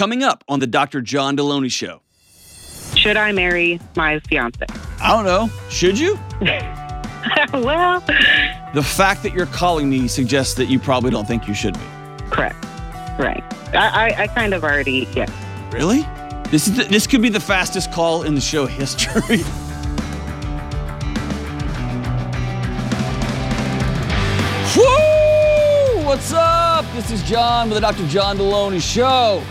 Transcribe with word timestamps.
coming 0.00 0.22
up 0.22 0.42
on 0.48 0.60
the 0.60 0.66
Dr. 0.66 1.02
John 1.02 1.36
Delony 1.36 1.70
Show. 1.70 2.00
Should 2.96 3.18
I 3.18 3.32
marry 3.32 3.78
my 3.96 4.18
fiance? 4.20 4.64
I 4.98 5.08
don't 5.08 5.26
know. 5.26 5.50
Should 5.68 5.98
you? 5.98 6.18
well, 7.52 8.00
The 8.72 8.82
fact 8.82 9.22
that 9.24 9.34
you're 9.34 9.44
calling 9.44 9.90
me 9.90 10.08
suggests 10.08 10.54
that 10.54 10.70
you 10.70 10.78
probably 10.78 11.10
don't 11.10 11.28
think 11.28 11.46
you 11.46 11.52
should 11.52 11.74
be. 11.74 11.84
correct. 12.30 12.64
Right. 13.18 13.44
I, 13.74 14.08
I, 14.16 14.22
I 14.22 14.26
kind 14.28 14.54
of 14.54 14.64
already, 14.64 15.06
yeah. 15.14 15.26
Really? 15.70 16.06
This 16.50 16.66
is 16.66 16.78
the, 16.78 16.84
this 16.84 17.06
could 17.06 17.20
be 17.20 17.28
the 17.28 17.38
fastest 17.38 17.92
call 17.92 18.22
in 18.22 18.34
the 18.34 18.40
show 18.40 18.64
history. 18.80 19.42
Woo! 24.78 26.06
What's 26.06 26.32
up? 26.32 26.86
This 26.94 27.10
is 27.10 27.22
John 27.24 27.68
with 27.68 27.74
the 27.76 27.82
Dr. 27.82 28.06
John 28.08 28.38
Delony 28.38 28.80
Show. 28.80 29.42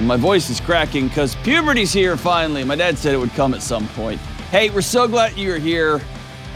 My 0.00 0.16
voice 0.16 0.50
is 0.50 0.58
cracking 0.58 1.08
because 1.08 1.36
puberty's 1.36 1.92
here 1.92 2.16
finally. 2.16 2.64
My 2.64 2.74
dad 2.74 2.98
said 2.98 3.14
it 3.14 3.18
would 3.18 3.30
come 3.30 3.54
at 3.54 3.62
some 3.62 3.86
point. 3.88 4.20
Hey, 4.50 4.70
we're 4.70 4.80
so 4.80 5.06
glad 5.06 5.36
you're 5.36 5.58
here 5.58 6.00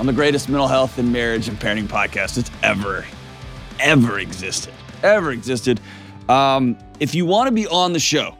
on 0.00 0.06
the 0.06 0.12
greatest 0.12 0.48
mental 0.48 0.66
health 0.66 0.98
and 0.98 1.12
marriage 1.12 1.46
and 1.48 1.58
parenting 1.58 1.86
podcast 1.86 2.34
that's 2.34 2.50
ever, 2.62 3.04
ever 3.78 4.18
existed. 4.18 4.72
Ever 5.02 5.32
existed. 5.32 5.80
Um, 6.28 6.76
if 6.98 7.14
you 7.14 7.24
want 7.24 7.46
to 7.48 7.52
be 7.52 7.66
on 7.66 7.92
the 7.92 8.00
show, 8.00 8.36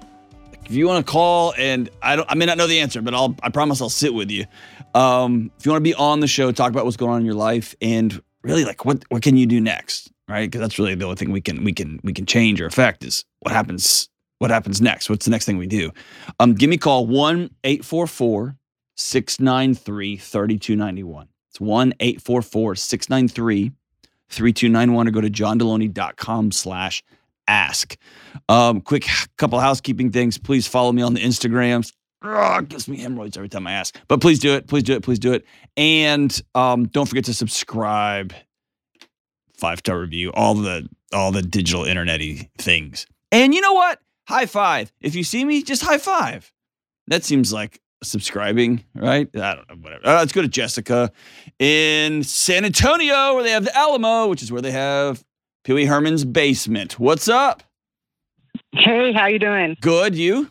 if 0.64 0.72
you 0.72 0.88
want 0.88 1.06
to 1.06 1.12
call 1.12 1.54
and 1.56 1.88
I 2.02 2.16
don't 2.16 2.28
I 2.30 2.34
may 2.34 2.46
not 2.46 2.58
know 2.58 2.66
the 2.66 2.80
answer, 2.80 3.00
but 3.00 3.14
I'll 3.14 3.36
I 3.42 3.50
promise 3.50 3.80
I'll 3.80 3.88
sit 3.88 4.12
with 4.12 4.30
you. 4.30 4.46
Um, 4.94 5.52
if 5.58 5.66
you 5.66 5.72
want 5.72 5.84
to 5.84 5.88
be 5.88 5.94
on 5.94 6.20
the 6.20 6.26
show, 6.26 6.50
talk 6.50 6.70
about 6.70 6.84
what's 6.84 6.96
going 6.96 7.12
on 7.12 7.20
in 7.20 7.26
your 7.26 7.34
life 7.34 7.76
and 7.80 8.20
really 8.42 8.64
like 8.64 8.84
what 8.84 9.04
what 9.10 9.22
can 9.22 9.36
you 9.36 9.46
do 9.46 9.60
next, 9.60 10.10
right? 10.28 10.50
Because 10.50 10.60
that's 10.62 10.78
really 10.78 10.94
the 10.94 11.04
only 11.04 11.16
thing 11.16 11.30
we 11.30 11.40
can 11.40 11.62
we 11.62 11.72
can 11.72 12.00
we 12.02 12.12
can 12.12 12.26
change 12.26 12.60
or 12.60 12.66
affect 12.66 13.04
is 13.04 13.24
what 13.40 13.52
happens 13.52 14.08
what 14.38 14.50
happens 14.50 14.80
next. 14.80 15.08
What's 15.08 15.24
the 15.24 15.30
next 15.30 15.46
thing 15.46 15.58
we 15.58 15.66
do? 15.66 15.92
Um, 16.40 16.54
give 16.54 16.70
me 16.70 16.76
a 16.76 16.78
call 16.78 17.06
1 17.06 17.50
844 17.64 18.56
693 18.96 20.16
3291. 20.16 21.28
It's 21.50 21.60
1 21.60 21.94
844 22.00 22.74
693 22.74 23.72
3291 24.28 25.08
or 25.08 25.10
go 25.10 25.20
to 25.20 25.30
johndelony.com 25.30 26.52
slash 26.52 27.02
ask. 27.48 27.96
Um, 28.48 28.80
quick 28.80 29.06
couple 29.36 29.58
housekeeping 29.60 30.10
things. 30.10 30.38
Please 30.38 30.66
follow 30.66 30.92
me 30.92 31.02
on 31.02 31.14
the 31.14 31.20
Instagrams. 31.20 31.92
Ugh, 32.22 32.68
gives 32.68 32.88
me 32.88 32.98
hemorrhoids 32.98 33.36
every 33.36 33.48
time 33.48 33.66
I 33.66 33.72
ask. 33.72 33.98
But 34.08 34.20
please 34.20 34.38
do 34.38 34.54
it. 34.54 34.66
Please 34.66 34.82
do 34.82 34.94
it. 34.94 35.02
Please 35.02 35.18
do 35.18 35.32
it. 35.32 35.44
And 35.76 36.42
um, 36.54 36.88
don't 36.88 37.06
forget 37.06 37.24
to 37.26 37.34
subscribe, 37.34 38.34
five 39.56 39.78
star 39.78 40.00
review, 40.00 40.32
all 40.32 40.54
the 40.54 40.88
all 41.12 41.30
the 41.30 41.42
digital 41.42 41.84
internety 41.84 42.48
things. 42.58 43.06
And 43.30 43.54
you 43.54 43.60
know 43.60 43.74
what? 43.74 44.00
High 44.28 44.46
five. 44.46 44.92
If 45.00 45.14
you 45.14 45.24
see 45.24 45.44
me, 45.44 45.62
just 45.62 45.82
high 45.82 45.98
five. 45.98 46.52
That 47.06 47.24
seems 47.24 47.52
like 47.52 47.80
subscribing, 48.02 48.84
right? 48.94 49.28
I 49.34 49.54
don't 49.54 49.68
know, 49.68 49.76
whatever. 49.76 50.06
Uh, 50.06 50.14
let's 50.18 50.32
go 50.32 50.42
to 50.42 50.48
Jessica 50.48 51.12
in 51.58 52.22
San 52.24 52.64
Antonio, 52.64 53.34
where 53.34 53.42
they 53.42 53.52
have 53.52 53.64
the 53.64 53.76
Alamo, 53.76 54.26
which 54.26 54.42
is 54.42 54.50
where 54.50 54.62
they 54.62 54.72
have 54.72 55.24
Pee 55.64 55.72
Wee 55.74 55.84
Herman's 55.86 56.24
basement. 56.24 56.98
What's 56.98 57.28
up? 57.28 57.62
Hey, 58.72 59.12
how 59.12 59.26
you 59.26 59.38
doing? 59.38 59.76
Good, 59.80 60.14
you? 60.14 60.50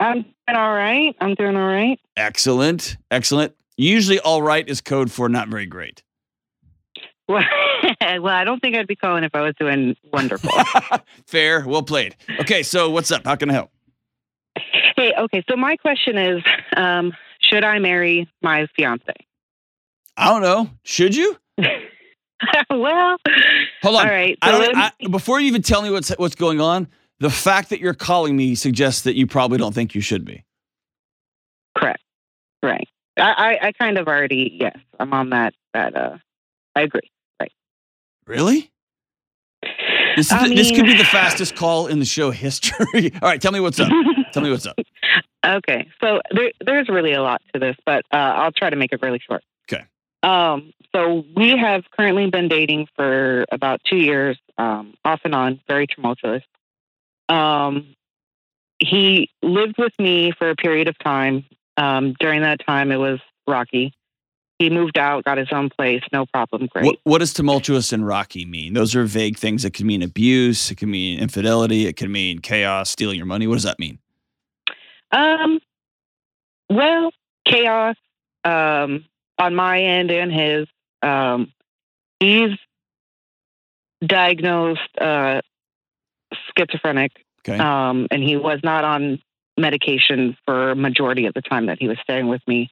I'm 0.00 0.22
doing 0.22 0.56
all 0.56 0.74
right. 0.74 1.14
I'm 1.20 1.34
doing 1.34 1.56
all 1.56 1.66
right. 1.66 2.00
Excellent, 2.16 2.96
excellent. 3.10 3.54
Usually, 3.76 4.18
all 4.18 4.42
right 4.42 4.68
is 4.68 4.80
code 4.80 5.10
for 5.12 5.28
not 5.28 5.48
very 5.48 5.66
great. 5.66 6.02
Well, 7.28 7.44
well, 8.00 8.28
I 8.34 8.44
don't 8.44 8.60
think 8.60 8.74
I'd 8.76 8.86
be 8.86 8.96
calling 8.96 9.22
if 9.24 9.34
I 9.34 9.42
was 9.42 9.54
doing 9.60 9.96
wonderful. 10.12 10.50
Fair, 11.26 11.64
well 11.66 11.82
played. 11.82 12.16
Okay, 12.40 12.62
so 12.62 12.88
what's 12.90 13.10
up? 13.10 13.24
How 13.24 13.36
can 13.36 13.50
I 13.50 13.54
help? 13.54 13.70
hey, 14.96 15.12
okay. 15.18 15.44
So 15.48 15.56
my 15.56 15.76
question 15.76 16.16
is, 16.16 16.42
um, 16.76 17.12
should 17.40 17.64
I 17.64 17.78
marry 17.78 18.28
my 18.42 18.66
fiance? 18.76 19.12
I 20.16 20.26
don't 20.30 20.42
know. 20.42 20.70
Should 20.82 21.14
you? 21.14 21.36
well, 22.70 23.16
Hold 23.82 23.96
on. 23.96 24.06
all 24.06 24.12
right. 24.12 24.36
I 24.42 24.50
don't. 24.50 24.76
I, 24.76 24.90
before 25.10 25.38
you 25.38 25.46
even 25.46 25.62
tell 25.62 25.82
me 25.82 25.90
what's 25.90 26.08
what's 26.18 26.34
going 26.34 26.60
on, 26.60 26.88
the 27.20 27.30
fact 27.30 27.70
that 27.70 27.78
you're 27.80 27.94
calling 27.94 28.36
me 28.36 28.54
suggests 28.54 29.02
that 29.02 29.14
you 29.16 29.26
probably 29.26 29.58
don't 29.58 29.74
think 29.74 29.94
you 29.94 30.00
should 30.00 30.24
be. 30.24 30.44
correct. 31.76 32.02
Right. 32.62 32.88
I, 33.18 33.58
I, 33.62 33.66
I 33.68 33.72
kind 33.72 33.98
of 33.98 34.08
already, 34.08 34.56
yes, 34.60 34.76
I'm 34.98 35.12
on 35.12 35.30
that. 35.30 35.54
That 35.74 35.96
uh, 35.96 36.16
I 36.74 36.82
agree. 36.82 37.10
Really? 38.28 38.70
This, 40.16 40.28
the- 40.28 40.52
this 40.54 40.70
could 40.70 40.84
be 40.84 40.96
the 40.96 41.04
fastest 41.10 41.56
call 41.56 41.86
in 41.86 41.98
the 41.98 42.04
show 42.04 42.30
history. 42.30 43.10
All 43.22 43.28
right, 43.28 43.40
tell 43.40 43.52
me 43.52 43.60
what's 43.60 43.80
up. 43.80 43.88
Tell 44.32 44.42
me 44.42 44.50
what's 44.50 44.66
up. 44.66 44.76
Okay, 45.46 45.88
so 46.00 46.20
there, 46.32 46.50
there's 46.60 46.88
really 46.88 47.12
a 47.14 47.22
lot 47.22 47.40
to 47.54 47.58
this, 47.60 47.76
but 47.86 48.04
uh, 48.12 48.16
I'll 48.16 48.52
try 48.52 48.68
to 48.68 48.76
make 48.76 48.92
it 48.92 49.00
really 49.00 49.20
short. 49.26 49.42
Okay. 49.72 49.84
Um, 50.22 50.72
so 50.94 51.24
we 51.36 51.56
have 51.56 51.84
currently 51.96 52.28
been 52.28 52.48
dating 52.48 52.88
for 52.96 53.46
about 53.50 53.80
two 53.88 53.96
years, 53.96 54.36
um, 54.58 54.94
off 55.04 55.20
and 55.24 55.34
on, 55.34 55.60
very 55.68 55.86
tumultuous. 55.86 56.42
Um, 57.28 57.94
he 58.80 59.30
lived 59.42 59.76
with 59.78 59.92
me 59.98 60.32
for 60.36 60.50
a 60.50 60.56
period 60.56 60.88
of 60.88 60.98
time. 60.98 61.44
Um, 61.76 62.14
during 62.18 62.42
that 62.42 62.64
time, 62.66 62.90
it 62.90 62.96
was 62.96 63.20
rocky. 63.46 63.94
He 64.58 64.70
moved 64.70 64.98
out, 64.98 65.24
got 65.24 65.38
his 65.38 65.48
own 65.52 65.70
place, 65.70 66.02
no 66.12 66.26
problem, 66.26 66.66
great. 66.66 66.84
What, 66.84 66.96
what 67.04 67.18
does 67.18 67.32
tumultuous 67.32 67.92
and 67.92 68.04
rocky 68.04 68.44
mean? 68.44 68.74
Those 68.74 68.96
are 68.96 69.04
vague 69.04 69.38
things. 69.38 69.64
It 69.64 69.72
can 69.72 69.86
mean 69.86 70.02
abuse. 70.02 70.70
It 70.70 70.78
can 70.78 70.90
mean 70.90 71.20
infidelity. 71.20 71.86
It 71.86 71.96
can 71.96 72.10
mean 72.10 72.40
chaos, 72.40 72.90
stealing 72.90 73.16
your 73.16 73.26
money. 73.26 73.46
What 73.46 73.54
does 73.54 73.62
that 73.62 73.78
mean? 73.78 73.98
Um, 75.12 75.60
well, 76.68 77.12
chaos 77.46 77.94
um, 78.44 79.04
on 79.38 79.54
my 79.54 79.80
end 79.80 80.10
and 80.10 80.32
his. 80.32 80.66
Um, 81.02 81.52
he's 82.18 82.58
diagnosed 84.04 84.80
uh, 85.00 85.40
schizophrenic, 86.56 87.12
Okay. 87.48 87.58
um, 87.58 88.08
and 88.10 88.22
he 88.22 88.36
was 88.36 88.60
not 88.64 88.84
on 88.84 89.20
medication 89.56 90.36
for 90.44 90.72
a 90.72 90.76
majority 90.76 91.26
of 91.26 91.34
the 91.34 91.42
time 91.42 91.66
that 91.66 91.78
he 91.78 91.86
was 91.88 91.98
staying 92.02 92.26
with 92.26 92.42
me. 92.48 92.70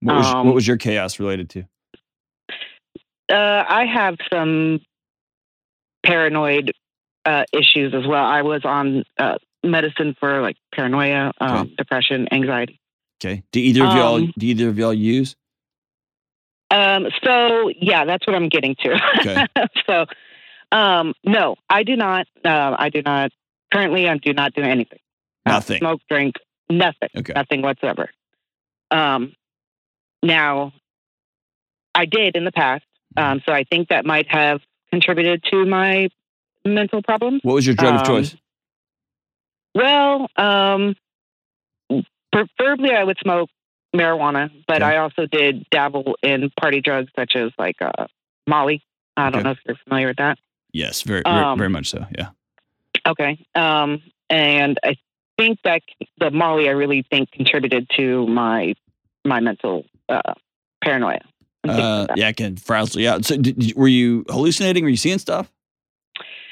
What 0.00 0.16
was, 0.16 0.26
um, 0.26 0.46
what 0.46 0.54
was 0.54 0.66
your 0.66 0.76
chaos 0.76 1.18
related 1.18 1.50
to? 1.50 1.64
Uh, 3.30 3.64
I 3.68 3.84
have 3.86 4.16
some 4.32 4.80
paranoid 6.04 6.72
uh, 7.24 7.44
issues 7.52 7.94
as 7.94 8.06
well. 8.06 8.24
I 8.24 8.42
was 8.42 8.62
on 8.64 9.04
uh, 9.18 9.36
medicine 9.62 10.16
for 10.18 10.40
like 10.40 10.56
paranoia, 10.74 11.32
um, 11.40 11.56
Okay. 11.56 11.74
depression, 11.76 12.28
anxiety. 12.32 12.80
Okay. 13.22 13.42
Do 13.52 13.60
either 13.60 13.84
of 13.84 13.92
y'all 13.92 14.14
um, 14.16 14.32
do 14.38 14.46
either 14.46 14.68
of 14.68 14.78
y'all 14.78 14.94
use? 14.94 15.36
Um, 16.70 17.08
so 17.22 17.70
yeah, 17.78 18.04
that's 18.06 18.26
what 18.26 18.34
I'm 18.34 18.48
getting 18.48 18.74
to. 18.76 18.98
Okay. 19.18 19.46
so, 19.86 20.06
um, 20.72 21.12
no, 21.24 21.56
I 21.68 21.82
do 21.82 21.96
not. 21.96 22.26
Uh, 22.44 22.74
I 22.78 22.88
do 22.88 23.02
not. 23.02 23.30
Currently, 23.72 24.08
I 24.08 24.16
do 24.16 24.32
not 24.32 24.54
do 24.54 24.62
anything. 24.62 24.98
Nothing. 25.44 25.78
smoke, 25.78 26.00
drink, 26.08 26.36
nothing. 26.70 27.08
Okay. 27.16 27.32
Nothing 27.34 27.62
whatsoever. 27.62 28.08
Um, 28.90 29.34
now, 30.22 30.72
I 31.94 32.04
did 32.06 32.36
in 32.36 32.44
the 32.44 32.52
past. 32.52 32.84
Um, 33.16 33.42
so 33.44 33.52
I 33.52 33.64
think 33.64 33.88
that 33.88 34.06
might 34.06 34.30
have 34.30 34.60
contributed 34.90 35.42
to 35.50 35.64
my 35.66 36.08
mental 36.64 37.02
problems. 37.02 37.40
What 37.42 37.54
was 37.54 37.66
your 37.66 37.74
drug 37.74 37.94
of 37.94 38.00
um, 38.00 38.06
choice? 38.06 38.36
Well, 39.74 40.28
um, 40.36 40.94
preferably 42.32 42.92
I 42.92 43.02
would 43.04 43.18
smoke 43.18 43.50
marijuana, 43.94 44.50
but 44.66 44.82
Okay. 44.82 44.94
I 44.94 44.98
also 44.98 45.26
did 45.26 45.66
dabble 45.70 46.16
in 46.22 46.50
party 46.60 46.80
drugs 46.80 47.10
such 47.16 47.32
as 47.34 47.50
like 47.58 47.76
uh, 47.80 48.06
Molly. 48.46 48.82
I 49.16 49.30
don't 49.30 49.40
Okay. 49.40 49.42
know 49.44 49.50
if 49.52 49.58
you're 49.66 49.76
familiar 49.84 50.08
with 50.08 50.18
that. 50.18 50.38
Yes, 50.72 51.02
very, 51.02 51.22
very, 51.24 51.36
um, 51.36 51.58
very 51.58 51.70
much 51.70 51.90
so. 51.90 52.06
Yeah. 52.16 52.28
Okay. 53.06 53.44
Um, 53.54 54.02
and 54.28 54.78
I 54.84 54.96
think 55.36 55.58
that 55.64 55.82
the 56.18 56.30
Molly 56.30 56.68
I 56.68 56.72
really 56.72 57.04
think 57.10 57.32
contributed 57.32 57.88
to 57.96 58.26
my 58.26 58.74
my 59.24 59.40
mental 59.40 59.84
uh, 60.10 60.34
paranoia. 60.82 61.20
Uh, 61.68 62.06
like 62.08 62.18
yeah, 62.18 62.28
it 62.28 62.36
can 62.36 62.56
frazzle 62.56 63.00
you 63.00 63.08
out. 63.08 63.24
So, 63.24 63.36
did, 63.36 63.74
were 63.76 63.88
you 63.88 64.24
hallucinating? 64.28 64.82
Were 64.84 64.90
you 64.90 64.96
seeing 64.96 65.18
stuff? 65.18 65.50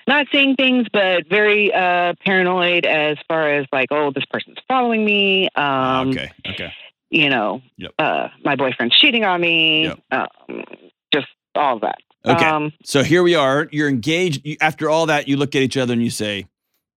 Not 0.06 0.26
seeing 0.32 0.54
things, 0.56 0.86
but 0.92 1.28
very 1.28 1.72
uh, 1.72 2.14
paranoid 2.24 2.86
as 2.86 3.18
far 3.28 3.50
as 3.52 3.66
like, 3.72 3.88
oh, 3.90 4.10
this 4.10 4.24
person's 4.30 4.56
following 4.66 5.04
me. 5.04 5.48
Um, 5.54 6.10
okay. 6.10 6.30
Okay. 6.48 6.72
you 7.10 7.28
know, 7.28 7.60
Yep. 7.76 7.92
uh, 7.98 8.28
my 8.44 8.56
boyfriend's 8.56 8.96
cheating 8.98 9.24
on 9.24 9.40
me, 9.40 9.84
Yep. 9.84 9.98
um, 10.10 10.64
just 11.12 11.26
all 11.54 11.78
that. 11.80 11.98
Okay. 12.24 12.44
Um, 12.44 12.72
So 12.84 13.02
here 13.02 13.22
we 13.22 13.34
are. 13.34 13.68
You're 13.70 13.88
engaged. 13.88 14.44
You, 14.46 14.56
after 14.60 14.88
all 14.90 15.06
that, 15.06 15.28
you 15.28 15.36
look 15.36 15.54
at 15.54 15.62
each 15.62 15.76
other 15.76 15.92
and 15.92 16.02
you 16.02 16.10
say, 16.10 16.46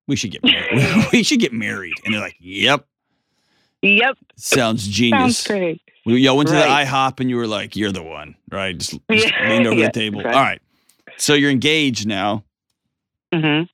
"We 0.08 0.16
should 0.16 0.30
get 0.32 0.42
married. 0.44 1.06
we 1.12 1.22
should 1.22 1.40
get 1.40 1.52
married." 1.52 1.94
And 2.04 2.14
they're 2.14 2.20
like, 2.20 2.36
"Yep, 2.40 2.86
yep, 3.82 4.16
sounds 4.36 4.86
genius." 4.88 5.38
sounds 5.38 5.46
great. 5.46 5.82
Y'all 6.04 6.36
went 6.36 6.48
to 6.48 6.54
Right. 6.54 6.84
the 6.84 6.90
IHOP 6.90 7.20
and 7.20 7.28
you 7.30 7.36
were 7.36 7.46
like, 7.46 7.76
"You're 7.76 7.92
the 7.92 8.02
one," 8.02 8.34
right? 8.50 8.76
Just, 8.76 8.98
just 9.12 9.28
Yeah. 9.28 9.48
leaned 9.50 9.66
over 9.66 9.78
Yeah, 9.80 9.86
the 9.86 9.92
table. 9.92 10.22
right. 10.22 10.34
All 10.34 10.42
right. 10.42 10.62
So 11.18 11.34
you're 11.34 11.50
engaged 11.50 12.06
now. 12.06 12.44
hmm 13.32 13.38
And 13.38 13.68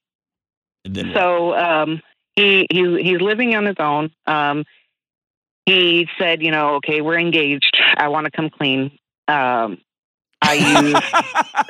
then? 0.84 1.12
So 1.14 1.54
um, 1.56 2.02
he 2.34 2.66
he's 2.70 2.98
he's 3.00 3.20
living 3.20 3.54
on 3.54 3.66
his 3.66 3.76
own. 3.78 4.10
Um, 4.26 4.64
he 5.66 6.08
said, 6.18 6.42
you 6.42 6.50
know, 6.50 6.74
okay, 6.76 7.00
we're 7.00 7.18
engaged. 7.18 7.76
I 7.96 8.08
want 8.08 8.24
to 8.26 8.30
come 8.30 8.50
clean. 8.50 8.98
Um, 9.28 9.78
I 10.42 10.54
use 10.54 11.02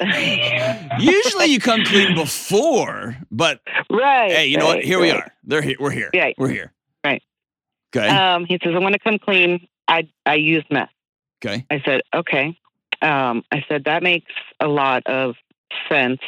Usually 0.99 1.47
you 1.47 1.61
come 1.61 1.85
clean 1.85 2.15
before, 2.15 3.17
but 3.31 3.61
right. 3.91 4.31
hey, 4.31 4.47
you 4.49 4.59
know 4.59 4.67
what? 4.67 4.77
right, 4.77 4.85
Here 4.85 5.01
we 5.01 5.11
are. 5.11 5.33
They're 5.45 5.63
here. 5.63 5.77
We're 5.79 5.91
here. 5.91 6.11
Right. 6.15 6.35
We're 6.39 6.49
here. 6.49 6.73
Right. 7.05 7.23
Okay. 7.95 8.09
Um, 8.09 8.45
he 8.47 8.59
says, 8.63 8.73
I 8.75 8.79
want 8.79 8.93
to 8.95 8.99
come 8.99 9.19
clean. 9.19 9.67
I 9.89 10.09
I 10.25 10.35
used 10.35 10.67
meth. 10.71 10.91
okay. 11.45 11.67
I 11.71 11.83
said, 11.85 12.03
okay. 12.15 12.59
Um, 13.03 13.45
I 13.53 13.65
said 13.69 13.85
that 13.85 14.03
makes 14.03 14.33
a 14.61 14.67
lot 14.67 15.07
of 15.07 15.35
sense. 15.89 16.21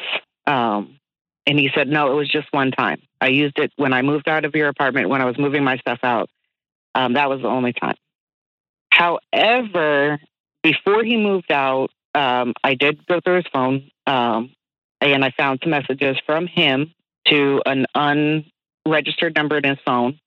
Um, 0.47 0.99
and 1.47 1.59
he 1.59 1.71
said, 1.75 1.89
no, 1.89 2.13
it 2.13 2.15
was 2.15 2.29
just 2.29 2.49
one 2.51 2.71
time. 2.71 3.01
I 3.21 3.29
used 3.29 3.59
it 3.59 3.73
when 3.77 3.93
I 3.93 4.03
moved 4.03 4.29
out 4.29 4.45
of 4.45 4.55
your 4.55 4.69
apartment 4.69 5.09
when 5.09 5.23
I 5.23 5.25
was 5.25 5.39
moving 5.39 5.65
my 5.65 5.79
stuff 5.79 6.01
out. 6.03 6.29
Um, 6.95 7.15
that 7.15 7.29
was 7.29 7.41
the 7.41 7.49
only 7.49 7.73
time. 7.73 7.97
However, 8.91 10.19
before 10.63 11.05
he 11.05 11.17
moved 11.17 11.51
out, 11.51 11.91
um, 12.15 12.55
I 12.63 12.75
did 12.75 13.07
go 13.07 13.21
through 13.21 13.37
his 13.37 13.47
phone, 13.53 13.91
um, 14.07 14.51
and 15.01 15.25
I 15.25 15.31
found 15.37 15.61
some 15.63 15.71
messages 15.71 16.17
from 16.27 16.47
him 16.47 16.93
to 17.29 17.63
an 17.65 17.87
unregistered 17.95 19.37
number 19.37 19.57
in 19.59 19.65
his 19.65 19.79
phone, 19.85 20.19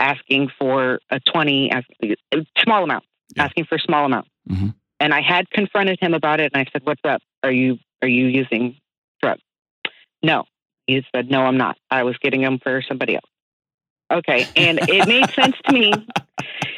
asking 0.00 0.50
for 0.58 0.98
a 1.10 1.20
twenty, 1.20 1.70
a 1.70 1.82
small 2.58 2.82
amount, 2.82 3.04
Yeah. 3.36 3.44
asking 3.44 3.66
for 3.66 3.76
a 3.76 3.80
small 3.80 4.04
amount. 4.06 4.26
Mhm. 4.50 4.74
And 4.98 5.14
I 5.14 5.20
had 5.20 5.48
confronted 5.50 5.98
him 6.00 6.14
about 6.14 6.40
it, 6.40 6.50
and 6.52 6.60
I 6.60 6.70
said, 6.72 6.82
"What's 6.84 7.04
up? 7.04 7.22
Are 7.42 7.52
you 7.52 7.78
are 8.02 8.08
you 8.08 8.26
using 8.26 8.76
drugs?" 9.22 9.42
No, 10.22 10.44
he 10.86 11.04
said, 11.14 11.30
"No, 11.30 11.42
I'm 11.42 11.56
not. 11.56 11.76
I 11.90 12.02
was 12.02 12.16
getting 12.18 12.40
them 12.42 12.58
for 12.58 12.82
somebody 12.82 13.14
else." 13.14 13.24
Okay, 14.12 14.46
and 14.56 14.80
it 14.88 15.06
made 15.06 15.30
sense 15.34 15.54
to 15.66 15.72
me 15.72 15.92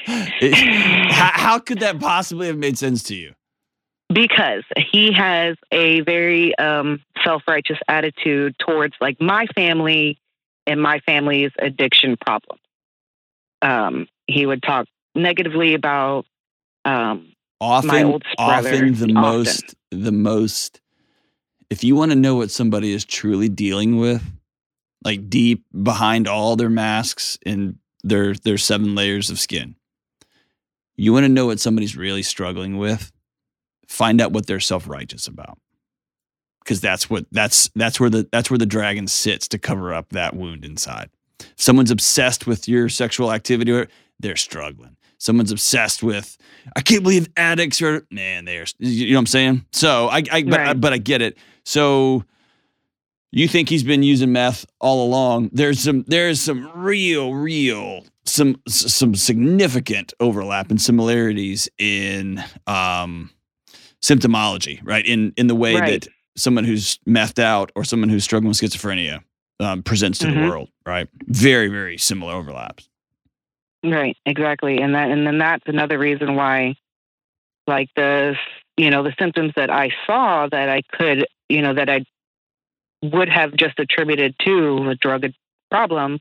It- 0.06 0.54
how, 1.12 1.30
how 1.32 1.58
could 1.58 1.78
that 1.80 1.98
possibly 2.00 2.48
have 2.48 2.58
made 2.58 2.76
sense 2.78 3.02
to 3.04 3.14
you? 3.14 3.32
because 4.12 4.62
he 4.90 5.10
has 5.10 5.56
a 5.70 6.00
very 6.02 6.54
um, 6.58 7.00
self-righteous 7.25 7.78
attitude 7.88 8.54
towards 8.58 8.94
like 9.00 9.18
my 9.22 9.46
family 9.54 10.18
and 10.66 10.82
my 10.82 10.98
family's 11.06 11.50
addiction 11.58 12.18
problem. 12.18 12.58
Um, 13.62 14.09
he 14.26 14.44
would 14.44 14.62
talk 14.62 14.87
negatively 15.14 15.75
about 15.75 16.26
um, 16.85 17.32
Often, 17.61 18.06
oldest 18.06 18.37
brother, 18.37 18.69
often 18.69 18.94
the 18.94 19.05
often. 19.05 19.14
most, 19.14 19.75
the 19.93 20.12
most. 20.12 20.81
If 21.70 21.85
you 21.85 21.94
want 21.94 22.11
to 22.11 22.17
know 22.17 22.35
what 22.35 22.50
somebody 22.50 22.93
is 22.93 23.05
truly 23.05 23.49
dealing 23.49 23.99
with, 23.99 24.23
like 25.05 25.31
deep 25.31 25.64
behind 25.82 26.26
all 26.26 26.56
their 26.56 26.69
masks 26.69 27.38
and 27.47 27.76
their 28.03 28.35
their 28.35 28.59
seven 28.59 28.97
layers 28.97 29.31
of 29.31 29.38
skin, 29.38 29.76
you 30.97 31.12
want 31.12 31.25
to 31.25 31.29
know 31.29 31.47
what 31.47 31.61
somebody's 31.61 31.97
really 31.97 32.23
struggling 32.23 32.79
with. 32.79 33.12
Find 33.87 34.20
out 34.20 34.32
what 34.32 34.47
they're 34.47 34.59
self 34.59 34.88
righteous 34.88 35.29
about, 35.29 35.56
because 36.64 36.81
that's 36.81 37.09
what 37.09 37.26
that's 37.31 37.70
that's 37.76 38.00
where 38.00 38.11
the 38.11 38.29
that's 38.32 38.50
where 38.50 38.59
the 38.59 38.67
dragon 38.67 39.06
sits 39.06 39.47
to 39.49 39.59
cover 39.59 39.94
up 39.94 40.09
that 40.11 40.35
wound 40.35 40.64
inside. 40.64 41.11
Someone's 41.56 41.90
obsessed 41.90 42.46
with 42.46 42.68
your 42.68 42.88
sexual 42.88 43.32
activity, 43.32 43.72
or 43.72 43.88
they're 44.20 44.36
struggling. 44.36 44.96
Someone's 45.18 45.52
obsessed 45.52 46.02
with, 46.02 46.36
I 46.74 46.80
can't 46.80 47.02
believe 47.02 47.28
addicts 47.36 47.80
are, 47.80 48.04
man, 48.10 48.44
they're, 48.44 48.66
you 48.78 49.10
know 49.10 49.16
what 49.16 49.20
I'm 49.20 49.26
saying? 49.26 49.64
So 49.72 50.08
I, 50.08 50.22
I 50.32 50.42
but, 50.42 50.60
I, 50.60 50.74
but 50.74 50.92
I 50.92 50.98
get 50.98 51.22
it. 51.22 51.38
So 51.64 52.24
you 53.30 53.46
think 53.46 53.68
he's 53.68 53.84
been 53.84 54.02
using 54.02 54.32
meth 54.32 54.66
all 54.80 55.06
along. 55.06 55.50
There's 55.52 55.78
some, 55.78 56.04
there's 56.08 56.40
some 56.40 56.68
real, 56.74 57.34
real, 57.34 58.04
some, 58.24 58.60
some 58.66 59.14
significant 59.14 60.12
overlap 60.18 60.70
and 60.70 60.80
similarities 60.80 61.68
in, 61.78 62.42
um, 62.66 63.30
symptomology, 64.02 64.80
right? 64.82 65.06
In, 65.06 65.32
in 65.36 65.46
the 65.46 65.54
way 65.54 65.76
Right. 65.76 66.02
that 66.02 66.08
someone 66.36 66.64
who's 66.64 66.98
methed 67.08 67.38
out 67.38 67.70
or 67.76 67.84
someone 67.84 68.08
who's 68.08 68.24
struggling 68.24 68.48
with 68.48 68.58
schizophrenia 68.58 69.22
um, 69.62 69.82
presents 69.82 70.19
to 70.20 70.26
the 70.26 70.32
Mhm. 70.32 70.49
world, 70.49 70.69
right? 70.87 71.09
Very, 71.26 71.69
very 71.69 71.97
similar 71.99 72.35
overlaps. 72.35 72.88
Right, 73.85 74.17
exactly. 74.26 74.81
And 74.81 74.94
that 74.94 75.11
and 75.11 75.26
then 75.26 75.38
that's 75.38 75.67
another 75.67 75.99
reason 75.99 76.35
why 76.37 76.76
like 77.67 77.88
the 77.97 78.37
you 78.76 78.91
know, 78.91 79.03
the 79.03 79.14
symptoms 79.19 79.53
that 79.56 79.70
I 79.70 79.91
saw 80.06 80.47
that 80.49 80.69
I 80.70 80.81
could, 80.93 81.26
you 81.49 81.61
know, 81.62 81.75
that 81.75 81.91
I 81.91 82.05
would 83.03 83.29
have 83.29 83.55
just 83.55 83.79
attributed 83.79 84.35
to 84.41 84.88
a 84.88 84.94
drug 84.94 85.26
problem, 85.70 86.19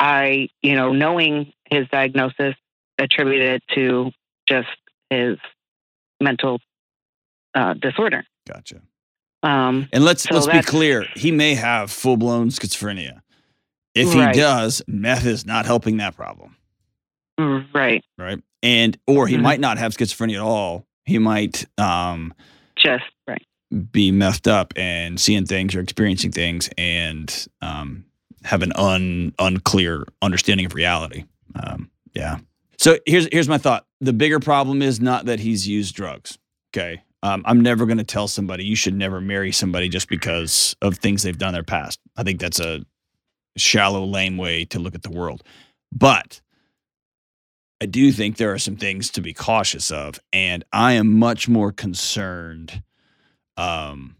I, 0.00 0.48
you 0.62 0.74
know, 0.76 0.92
knowing 0.92 1.52
his 1.70 1.86
diagnosis 1.88 2.54
attributed 2.98 3.56
it 3.56 3.62
to 3.74 4.12
just 4.48 4.68
his 5.10 5.36
mental 6.20 6.60
uh, 7.54 7.74
disorder. 7.74 8.24
Gotcha. 8.46 8.80
Um, 9.44 9.88
And 9.92 10.04
let's 10.04 10.22
So 10.22 10.34
let's 10.34 10.46
be 10.46 10.62
clear. 10.62 11.06
He 11.14 11.30
may 11.30 11.54
have 11.54 11.90
full 11.90 12.16
blown 12.16 12.48
schizophrenia. 12.48 13.20
If 13.94 14.12
he 14.12 14.18
Right. 14.20 14.34
does, 14.34 14.82
meth 14.88 15.24
is 15.26 15.46
not 15.46 15.66
helping 15.66 15.98
that 15.98 16.16
problem, 16.16 16.56
right. 17.38 18.02
right? 18.18 18.40
And 18.62 18.98
or 19.06 19.28
he 19.28 19.36
Mhm. 19.36 19.42
might 19.42 19.60
not 19.60 19.78
have 19.78 19.92
schizophrenia 19.94 20.34
at 20.36 20.40
all. 20.40 20.86
He 21.04 21.18
might 21.18 21.66
um, 21.78 22.32
Just 22.76 23.04
right. 23.28 23.42
be 23.92 24.10
messed 24.10 24.48
up 24.48 24.72
and 24.76 25.20
seeing 25.20 25.44
things 25.46 25.74
or 25.76 25.80
experiencing 25.80 26.32
things 26.32 26.68
and 26.78 27.46
um, 27.60 28.04
have 28.44 28.62
an 28.62 28.72
un 28.74 29.32
unclear 29.38 30.06
understanding 30.22 30.66
of 30.66 30.74
reality. 30.74 31.24
Um, 31.54 31.90
yeah. 32.14 32.38
So 32.78 32.98
here's 33.06 33.28
here's 33.30 33.48
my 33.48 33.58
thought. 33.58 33.86
The 34.00 34.12
bigger 34.12 34.40
problem 34.40 34.82
is 34.82 35.00
not 35.00 35.26
that 35.26 35.38
he's 35.40 35.68
used 35.68 35.94
drugs. 35.94 36.36
Okay. 36.74 37.02
Um, 37.24 37.42
I'm 37.46 37.62
never 37.62 37.86
going 37.86 37.98
to 37.98 38.04
tell 38.04 38.28
somebody 38.28 38.66
you 38.66 38.76
should 38.76 38.94
never 38.94 39.18
marry 39.18 39.50
somebody 39.50 39.88
just 39.88 40.10
because 40.10 40.76
of 40.82 40.98
things 40.98 41.22
they've 41.22 41.38
done 41.38 41.48
in 41.48 41.54
their 41.54 41.62
past. 41.62 41.98
I 42.18 42.22
think 42.22 42.38
that's 42.38 42.60
a 42.60 42.84
shallow, 43.56 44.04
lame 44.04 44.36
way 44.36 44.66
to 44.66 44.78
look 44.78 44.94
at 44.94 45.02
the 45.02 45.10
world. 45.10 45.42
But 45.90 46.42
I 47.80 47.86
do 47.86 48.12
think 48.12 48.36
there 48.36 48.52
are 48.52 48.58
some 48.58 48.76
things 48.76 49.10
to 49.12 49.22
be 49.22 49.32
cautious 49.32 49.90
of, 49.90 50.20
and 50.34 50.64
I 50.70 50.92
am 50.92 51.18
much 51.18 51.48
more 51.48 51.72
concerned 51.72 52.82
um, 53.56 54.16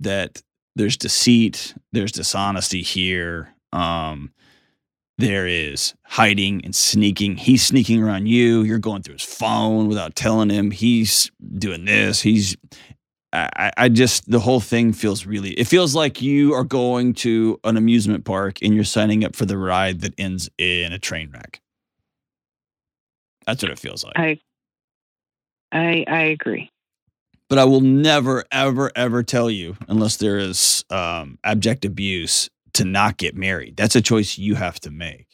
that 0.00 0.42
there's 0.74 0.96
deceit, 0.96 1.72
there's 1.92 2.12
dishonesty 2.12 2.82
here. 2.82 3.54
Um, 3.72 4.32
there 5.18 5.46
is 5.46 5.94
hiding 6.04 6.64
and 6.64 6.74
sneaking. 6.74 7.36
He's 7.36 7.64
sneaking 7.64 8.02
around 8.02 8.26
you. 8.26 8.62
You're 8.62 8.78
going 8.78 9.02
through 9.02 9.14
his 9.14 9.22
phone 9.24 9.88
without 9.88 10.14
telling 10.14 10.48
him. 10.50 10.70
He's 10.70 11.30
doing 11.58 11.84
this. 11.84 12.20
He's. 12.22 12.56
I, 13.32 13.70
I- 13.76 13.88
just 13.90 14.30
the 14.30 14.40
whole 14.40 14.60
thing 14.60 14.92
feels 14.94 15.26
really. 15.26 15.50
It 15.50 15.66
feels 15.66 15.94
like 15.94 16.22
you 16.22 16.54
are 16.54 16.64
going 16.64 17.12
to 17.14 17.60
an 17.64 17.76
amusement 17.76 18.24
park 18.24 18.58
and 18.62 18.74
you're 18.74 18.84
signing 18.84 19.22
up 19.24 19.36
for 19.36 19.44
the 19.44 19.58
ride 19.58 20.00
that 20.00 20.14
ends 20.18 20.48
in 20.56 20.92
a 20.94 20.98
train 20.98 21.30
wreck. 21.32 21.60
That's 23.46 23.62
what 23.62 23.70
it 23.72 23.78
feels 23.78 24.04
like. 24.04 24.14
I 24.16 24.40
I 25.72 26.04
I 26.08 26.20
agree. 26.22 26.70
but 27.50 27.58
I 27.58 27.64
will 27.64 27.80
never, 27.82 28.44
ever, 28.52 28.90
ever 28.96 29.22
tell 29.22 29.50
you 29.50 29.76
unless 29.88 30.16
there 30.16 30.38
is 30.38 30.84
um, 30.90 31.38
abject 31.44 31.84
abuse 31.84 32.48
to 32.78 32.84
not 32.84 33.16
get 33.16 33.36
married. 33.36 33.76
That's 33.76 33.96
a 33.96 34.00
choice 34.00 34.38
you 34.38 34.54
have 34.54 34.80
to 34.80 34.90
make. 34.90 35.26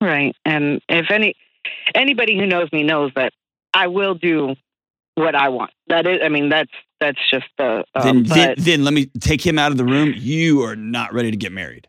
Right. 0.00 0.34
And 0.44 0.80
if 0.88 1.10
any 1.10 1.34
anybody 1.94 2.38
who 2.38 2.46
knows 2.46 2.68
me 2.72 2.82
knows 2.82 3.10
that 3.16 3.32
I 3.72 3.86
will 3.88 4.14
do 4.14 4.54
what 5.14 5.34
I 5.34 5.48
want. 5.48 5.70
That 5.88 6.06
is 6.06 6.18
I 6.22 6.28
mean 6.28 6.50
that's 6.50 6.70
that's 7.00 7.18
just 7.30 7.46
the 7.58 7.84
um, 7.94 8.24
then, 8.24 8.24
then, 8.24 8.54
then 8.58 8.84
let 8.84 8.94
me 8.94 9.06
take 9.20 9.44
him 9.44 9.58
out 9.58 9.72
of 9.72 9.78
the 9.78 9.84
room. 9.84 10.14
You 10.16 10.62
are 10.62 10.76
not 10.76 11.12
ready 11.12 11.30
to 11.30 11.36
get 11.36 11.52
married. 11.52 11.88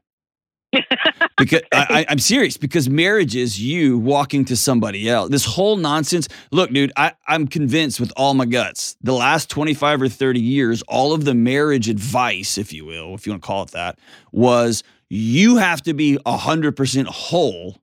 because 1.38 1.62
I, 1.72 2.06
I'm 2.10 2.20
serious. 2.20 2.58
Because 2.58 2.90
marriage 2.90 3.36
is 3.36 3.60
you 3.60 3.98
walking 3.98 4.46
to 4.46 4.56
somebody 4.56 5.10
else. 5.10 5.30
This 5.30 5.46
whole 5.46 5.78
nonsense. 5.78 6.28
Look, 6.52 6.72
dude, 6.72 6.92
I, 6.96 7.14
I'm 7.28 7.48
convinced 7.48 8.00
with 8.00 8.12
all 8.16 8.34
my 8.34 8.46
guts. 8.46 8.96
The 9.02 9.14
last 9.14 9.50
25 9.50 10.04
or 10.04 10.10
30 10.10 10.40
years, 10.40 10.82
all 10.84 11.14
of 11.14 11.26
the 11.26 11.34
marriage 11.34 11.90
advice, 11.90 12.58
if 12.58 12.74
you 12.74 12.86
will, 12.86 13.14
if 13.16 13.26
you 13.26 13.34
want 13.34 13.44
to 13.44 13.48
call 13.48 13.64
it 13.64 13.72
that, 13.72 14.00
was 14.32 14.84
you 15.10 15.58
have 15.58 15.82
to 15.84 15.94
be 15.94 16.18
100% 16.26 17.06
whole 17.06 17.78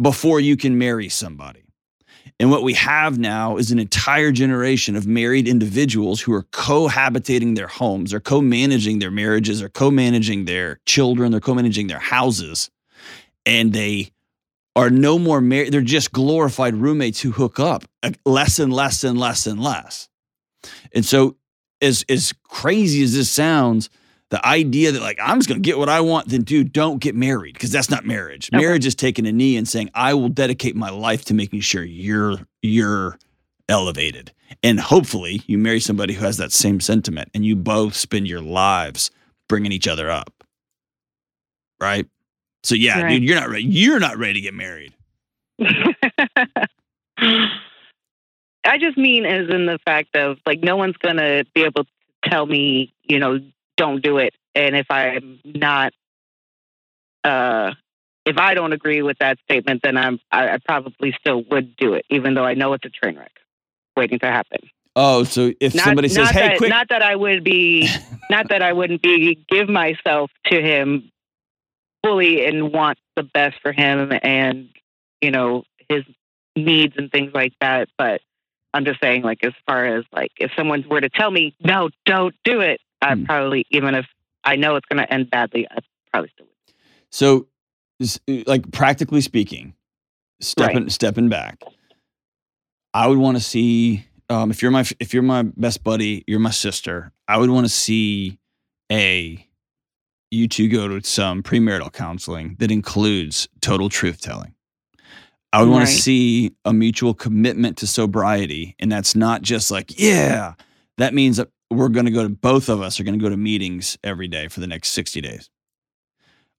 before 0.00 0.40
you 0.40 0.56
can 0.56 0.78
marry 0.78 1.08
somebody. 1.08 1.65
And 2.38 2.50
what 2.50 2.62
we 2.62 2.74
have 2.74 3.18
now 3.18 3.56
is 3.56 3.70
an 3.70 3.78
entire 3.78 4.30
generation 4.32 4.96
of 4.96 5.06
married 5.06 5.48
individuals 5.48 6.20
who 6.20 6.32
are 6.34 6.42
cohabitating 6.44 7.56
their 7.56 7.66
homes, 7.66 8.12
or 8.12 8.20
co-managing 8.20 8.98
their 8.98 9.10
marriages, 9.10 9.62
or 9.62 9.68
co-managing 9.68 10.44
their 10.44 10.80
children, 10.86 11.30
they're 11.30 11.40
co-managing 11.40 11.86
their 11.86 11.98
houses, 11.98 12.70
and 13.44 13.72
they 13.72 14.10
are 14.74 14.90
no 14.90 15.18
more 15.18 15.40
married. 15.40 15.72
They're 15.72 15.80
just 15.80 16.12
glorified 16.12 16.74
roommates 16.74 17.20
who 17.20 17.32
hook 17.32 17.58
up 17.58 17.84
uh, 18.02 18.10
less 18.24 18.58
and 18.58 18.72
less 18.72 19.02
and 19.04 19.18
less 19.18 19.46
and 19.46 19.60
less. 19.60 20.08
And 20.94 21.04
so, 21.04 21.36
as 21.80 22.04
as 22.08 22.32
crazy 22.44 23.02
as 23.02 23.14
this 23.14 23.30
sounds, 23.30 23.88
the 24.30 24.44
idea 24.46 24.92
that 24.92 25.00
like 25.02 25.18
I'm 25.22 25.38
just 25.38 25.48
gonna 25.48 25.60
get 25.60 25.78
what 25.78 25.88
I 25.88 26.00
want, 26.00 26.28
then 26.28 26.42
dude, 26.42 26.72
don't 26.72 26.98
get 26.98 27.14
married 27.14 27.54
because 27.54 27.70
that's 27.70 27.90
not 27.90 28.04
marriage. 28.04 28.50
Okay. 28.52 28.60
Marriage 28.60 28.84
is 28.86 28.94
taking 28.94 29.26
a 29.26 29.32
knee 29.32 29.56
and 29.56 29.68
saying, 29.68 29.90
I 29.94 30.14
will 30.14 30.28
dedicate 30.28 30.74
my 30.74 30.90
life 30.90 31.24
to 31.26 31.34
making 31.34 31.60
sure 31.60 31.84
you're 31.84 32.36
you're 32.62 33.18
elevated. 33.68 34.32
And 34.62 34.78
hopefully 34.80 35.42
you 35.46 35.58
marry 35.58 35.80
somebody 35.80 36.14
who 36.14 36.24
has 36.24 36.36
that 36.38 36.52
same 36.52 36.80
sentiment 36.80 37.30
and 37.34 37.44
you 37.44 37.56
both 37.56 37.94
spend 37.94 38.26
your 38.28 38.40
lives 38.40 39.10
bringing 39.48 39.72
each 39.72 39.88
other 39.88 40.10
up. 40.10 40.32
Right? 41.80 42.06
So 42.64 42.74
yeah, 42.74 43.02
Right. 43.02 43.10
dude, 43.10 43.22
you're 43.24 43.38
not 43.38 43.48
ready. 43.48 43.64
You're 43.64 44.00
not 44.00 44.18
ready 44.18 44.34
to 44.34 44.40
get 44.40 44.54
married. 44.54 44.92
I 48.64 48.78
just 48.78 48.96
mean 48.98 49.24
as 49.24 49.48
in 49.48 49.66
the 49.66 49.78
fact 49.84 50.16
of 50.16 50.38
like 50.44 50.60
no 50.60 50.76
one's 50.76 50.96
gonna 50.96 51.44
be 51.54 51.62
able 51.62 51.84
to 51.84 51.90
tell 52.24 52.46
me, 52.46 52.92
you 53.04 53.18
know, 53.18 53.38
don't 53.76 54.02
do 54.02 54.18
it. 54.18 54.34
And 54.54 54.76
if 54.76 54.86
I'm 54.90 55.40
not 55.44 55.92
uh 57.24 57.72
if 58.24 58.38
I 58.38 58.54
don't 58.54 58.72
agree 58.72 59.02
with 59.02 59.18
that 59.18 59.38
statement, 59.40 59.82
then 59.82 59.96
I'm 59.96 60.18
I, 60.30 60.48
I 60.50 60.58
probably 60.58 61.14
still 61.18 61.44
would 61.50 61.76
do 61.76 61.94
it, 61.94 62.04
even 62.10 62.34
though 62.34 62.44
I 62.44 62.54
know 62.54 62.72
it's 62.72 62.84
a 62.84 62.90
train 62.90 63.16
wreck 63.16 63.32
waiting 63.96 64.18
to 64.20 64.26
happen. 64.26 64.60
Oh, 64.94 65.24
so 65.24 65.52
if 65.60 65.74
Not, 65.74 65.84
somebody 65.84 66.08
says, 66.08 66.30
"Hey, 66.30 66.48
that, 66.48 66.58
quick," 66.58 66.70
not 66.70 66.88
that 66.88 67.02
I 67.02 67.14
would 67.14 67.44
be 67.44 67.88
not 68.30 68.48
that 68.48 68.62
I 68.62 68.72
wouldn't 68.72 69.02
be 69.02 69.44
give 69.48 69.68
myself 69.68 70.30
to 70.46 70.60
him 70.60 71.10
fully 72.06 72.46
and 72.46 72.72
want 72.72 72.98
the 73.16 73.24
best 73.24 73.56
for 73.62 73.72
him 73.72 74.12
and 74.22 74.68
you 75.20 75.30
know 75.30 75.64
his 75.88 76.04
needs 76.54 76.94
and 76.96 77.10
things 77.10 77.32
like 77.34 77.52
that 77.60 77.88
but 77.98 78.20
i'm 78.72 78.84
just 78.84 79.00
saying 79.00 79.22
like 79.22 79.42
as 79.42 79.52
far 79.66 79.84
as 79.84 80.04
like 80.12 80.30
if 80.38 80.50
someone 80.56 80.84
were 80.88 81.00
to 81.00 81.08
tell 81.08 81.30
me 81.30 81.54
no 81.60 81.90
don't 82.04 82.34
do 82.44 82.60
it 82.60 82.80
i 83.10 83.14
Hmm. 83.14 83.24
probably 83.24 83.66
even 83.70 83.94
if 83.94 84.06
i 84.44 84.56
know 84.56 84.76
it's 84.76 84.86
going 84.86 85.04
to 85.04 85.12
end 85.12 85.30
badly 85.30 85.66
i 85.70 85.78
probably 86.12 86.30
still 86.34 86.46
would 86.46 86.74
So, 87.10 87.48
like 88.46 88.70
practically 88.72 89.20
speaking, 89.20 89.74
stepping 90.40 90.82
Right. 90.84 90.92
stepping 90.92 91.28
back, 91.28 91.62
I 92.92 93.06
would 93.06 93.18
want 93.18 93.36
to 93.36 93.42
see 93.42 94.06
um, 94.28 94.50
if 94.50 94.60
you're 94.62 94.70
my 94.72 94.84
if 95.00 95.14
you're 95.14 95.22
my 95.22 95.42
best 95.42 95.84
buddy, 95.84 96.24
you're 96.26 96.40
my 96.40 96.50
sister. 96.50 97.12
I 97.28 97.38
would 97.38 97.50
want 97.50 97.64
to 97.66 97.72
see 97.72 98.38
a 98.90 99.46
you 100.30 100.48
two 100.48 100.68
go 100.68 100.88
to 100.88 101.02
some 101.08 101.42
premarital 101.42 101.92
counseling 101.92 102.56
that 102.58 102.70
includes 102.70 103.48
total 103.60 103.88
truth 103.88 104.20
telling. 104.20 104.54
I 105.52 105.62
would 105.62 105.70
want 105.70 105.86
to 105.88 105.92
see 106.02 106.52
a 106.64 106.72
mutual 106.72 107.14
commitment 107.14 107.78
to 107.78 107.86
sobriety, 107.86 108.74
and 108.78 108.90
that's 108.92 109.14
not 109.14 109.42
just 109.42 109.70
like 109.70 109.98
yeah. 109.98 110.54
That 110.98 111.14
means 111.14 111.36
that 111.36 111.48
we're 111.70 111.88
going 111.88 112.06
to 112.06 112.12
go 112.12 112.22
to 112.22 112.28
both 112.28 112.68
of 112.68 112.80
us 112.80 113.00
are 113.00 113.04
going 113.04 113.18
to 113.18 113.22
go 113.22 113.28
to 113.28 113.36
meetings 113.36 113.98
every 114.04 114.28
day 114.28 114.48
for 114.48 114.60
the 114.60 114.66
next 114.66 114.90
sixty 114.90 115.20
days. 115.20 115.50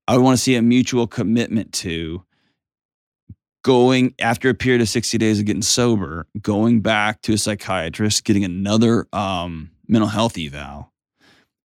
I 0.08 0.18
want 0.18 0.38
to 0.38 0.42
see 0.42 0.56
a 0.56 0.62
mutual 0.62 1.08
commitment 1.08 1.74
to 1.74 2.24
going 3.64 4.16
after 4.20 4.48
a 4.48 4.54
period 4.54 4.82
of 4.82 4.88
60 4.88 5.18
days 5.18 5.40
of 5.40 5.46
getting 5.46 5.62
sober, 5.62 6.26
going 6.42 6.80
back 6.80 7.22
to 7.24 7.34
a 7.34 7.38
psychiatrist, 7.38 8.24
getting 8.24 8.46
another 8.46 9.06
um, 9.12 9.72
mental 9.90 10.08
health 10.08 10.38
eval. 10.38 10.94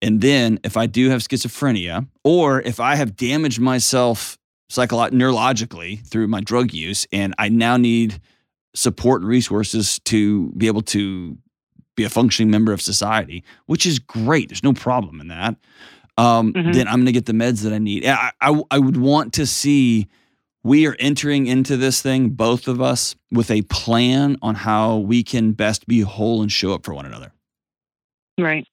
And 0.01 0.19
then 0.19 0.59
if 0.63 0.77
I 0.77 0.87
do 0.87 1.09
have 1.09 1.21
schizophrenia, 1.21 2.07
or 2.23 2.59
if 2.61 2.79
I 2.79 2.95
have 2.95 3.15
damaged 3.15 3.59
myself 3.59 4.39
psycholo- 4.71 5.11
neurologically 5.11 6.03
through 6.07 6.27
my 6.27 6.41
drug 6.41 6.73
use, 6.73 7.05
and 7.11 7.35
I 7.37 7.49
now 7.49 7.77
need 7.77 8.19
support 8.73 9.21
and 9.21 9.29
resources 9.29 9.99
to 10.05 10.51
be 10.57 10.65
able 10.65 10.81
to 10.81 11.37
be 11.95 12.03
a 12.03 12.09
functioning 12.09 12.49
member 12.49 12.71
of 12.73 12.81
society, 12.81 13.43
which 13.65 13.85
is 13.85 13.99
great. 13.99 14.49
There's 14.49 14.63
no 14.63 14.73
problem 14.73 15.19
in 15.21 15.27
that 15.29 15.55
um, 16.17 16.51
Mhm. 16.53 16.73
then 16.73 16.87
I'm 16.87 16.95
going 16.95 17.05
to 17.07 17.11
get 17.13 17.25
the 17.25 17.31
meds 17.33 17.63
that 17.63 17.71
I 17.73 17.77
need. 17.79 18.05
I, 18.05 18.31
I, 18.41 18.61
I 18.69 18.79
would 18.79 18.97
want 18.97 19.33
to 19.33 19.45
see 19.47 20.07
we 20.63 20.85
are 20.85 20.95
entering 20.99 21.47
into 21.47 21.77
this 21.77 22.01
thing, 22.01 22.29
both 22.31 22.67
of 22.67 22.81
us, 22.81 23.15
with 23.31 23.49
a 23.49 23.61
plan 23.63 24.37
on 24.41 24.53
how 24.55 24.97
we 24.97 25.23
can 25.23 25.53
best 25.53 25.87
be 25.87 26.01
whole 26.01 26.41
and 26.41 26.51
show 26.51 26.73
up 26.73 26.83
for 26.85 26.93
one 26.93 27.05
another. 27.05 27.31
right 28.37 28.67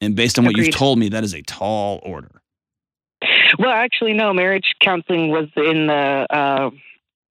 And 0.00 0.14
based 0.16 0.36
on 0.38 0.44
what 0.44 0.56
you've 0.56 0.74
told 0.74 0.98
me, 0.98 1.08
that 1.10 1.22
is 1.24 1.32
a 1.32 1.42
tall 1.42 2.00
order. 2.02 2.42
well 3.58 3.70
actually 3.70 4.12
no 4.12 4.34
marriage 4.34 4.74
counseling 4.80 5.30
was 5.30 5.48
in 5.56 5.86
the 5.86 6.26
uh 6.28 6.70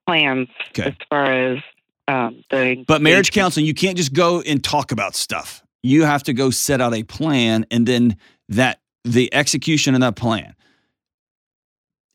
plans 0.08 0.48
Okay. 0.70 0.84
as 0.90 0.94
far 1.10 1.26
as 1.26 1.60
um 2.08 2.44
the 2.50 2.84
But 2.88 3.02
marriage 3.02 3.32
counseling, 3.32 3.66
you 3.66 3.74
can't 3.74 3.98
just 3.98 4.14
go 4.14 4.42
and 4.42 4.64
talk 4.64 4.92
about 4.92 5.16
stuff. 5.16 5.64
You 5.84 6.04
have 6.06 6.24
to 6.24 6.34
go 6.34 6.50
set 6.52 6.82
out 6.82 6.94
a 6.94 7.04
plan, 7.04 7.66
and 7.72 7.88
then 7.88 8.18
that 8.50 8.80
the 9.04 9.34
execution 9.34 9.96
of 9.96 10.02
that 10.02 10.16
plan 10.16 10.54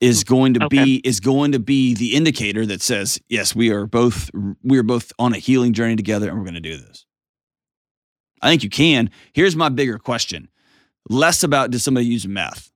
is 0.00 0.24
going 0.24 0.54
to 0.54 0.64
Okay. 0.64 0.84
be 0.84 0.96
is 1.04 1.20
going 1.20 1.52
to 1.52 1.58
be 1.58 1.94
the 1.94 2.14
indicator 2.14 2.66
that 2.66 2.82
says 2.82 3.18
yes 3.28 3.56
we 3.56 3.70
are 3.70 3.86
both 3.86 4.30
we 4.62 4.78
are 4.78 4.82
both 4.82 5.10
on 5.18 5.32
a 5.32 5.38
healing 5.38 5.72
journey 5.72 5.96
together 5.96 6.28
and 6.28 6.36
we're 6.38 6.44
going 6.44 6.54
to 6.54 6.60
do 6.60 6.76
this. 6.76 7.06
I 8.42 8.50
think 8.50 8.62
you 8.62 8.68
can. 8.70 9.10
Here's 9.32 9.56
my 9.56 9.70
bigger 9.70 9.98
question. 9.98 10.48
Less 11.08 11.42
about 11.42 11.70
does 11.70 11.82
somebody 11.82 12.06
use 12.06 12.28
meth? 12.28 12.70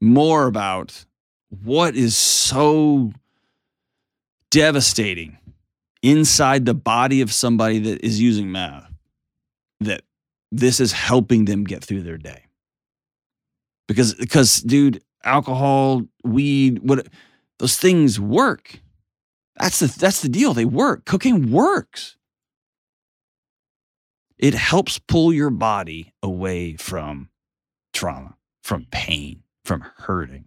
More 0.00 0.46
about 0.46 1.04
what 1.64 1.96
is 1.96 2.16
so 2.16 3.12
devastating 4.50 5.38
inside 6.02 6.66
the 6.66 6.74
body 6.74 7.20
of 7.20 7.32
somebody 7.32 7.78
that 7.78 8.04
is 8.04 8.20
using 8.20 8.52
meth 8.52 8.90
that 9.80 10.02
this 10.52 10.80
is 10.80 10.92
helping 10.92 11.44
them 11.44 11.64
get 11.64 11.84
through 11.84 12.02
their 12.02 12.18
day. 12.18 12.44
Because 13.88 14.14
because 14.14 14.56
dude 14.62 15.02
alcohol 15.24 16.02
weed 16.24 16.80
what 16.82 17.06
those 17.58 17.76
things 17.76 18.18
work. 18.20 18.80
That's 19.56 19.78
the 19.78 19.86
that's 19.86 20.22
the 20.22 20.28
deal. 20.28 20.54
They 20.54 20.64
work. 20.64 21.04
Cocaine 21.04 21.50
works. 21.50 22.16
It 24.38 24.54
helps 24.54 24.98
pull 24.98 25.32
your 25.32 25.50
body 25.50 26.12
away 26.22 26.76
from 26.76 27.30
trauma 27.92 28.36
from 28.62 28.86
pain 28.90 29.42
from 29.64 29.84
hurting. 29.98 30.46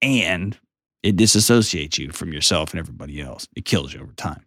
And 0.00 0.58
it 1.02 1.16
disassociates 1.16 1.98
you 1.98 2.10
from 2.10 2.32
yourself 2.32 2.70
and 2.70 2.80
everybody 2.80 3.20
else 3.20 3.46
it 3.56 3.64
kills 3.64 3.92
you 3.92 4.00
over 4.00 4.12
time 4.12 4.44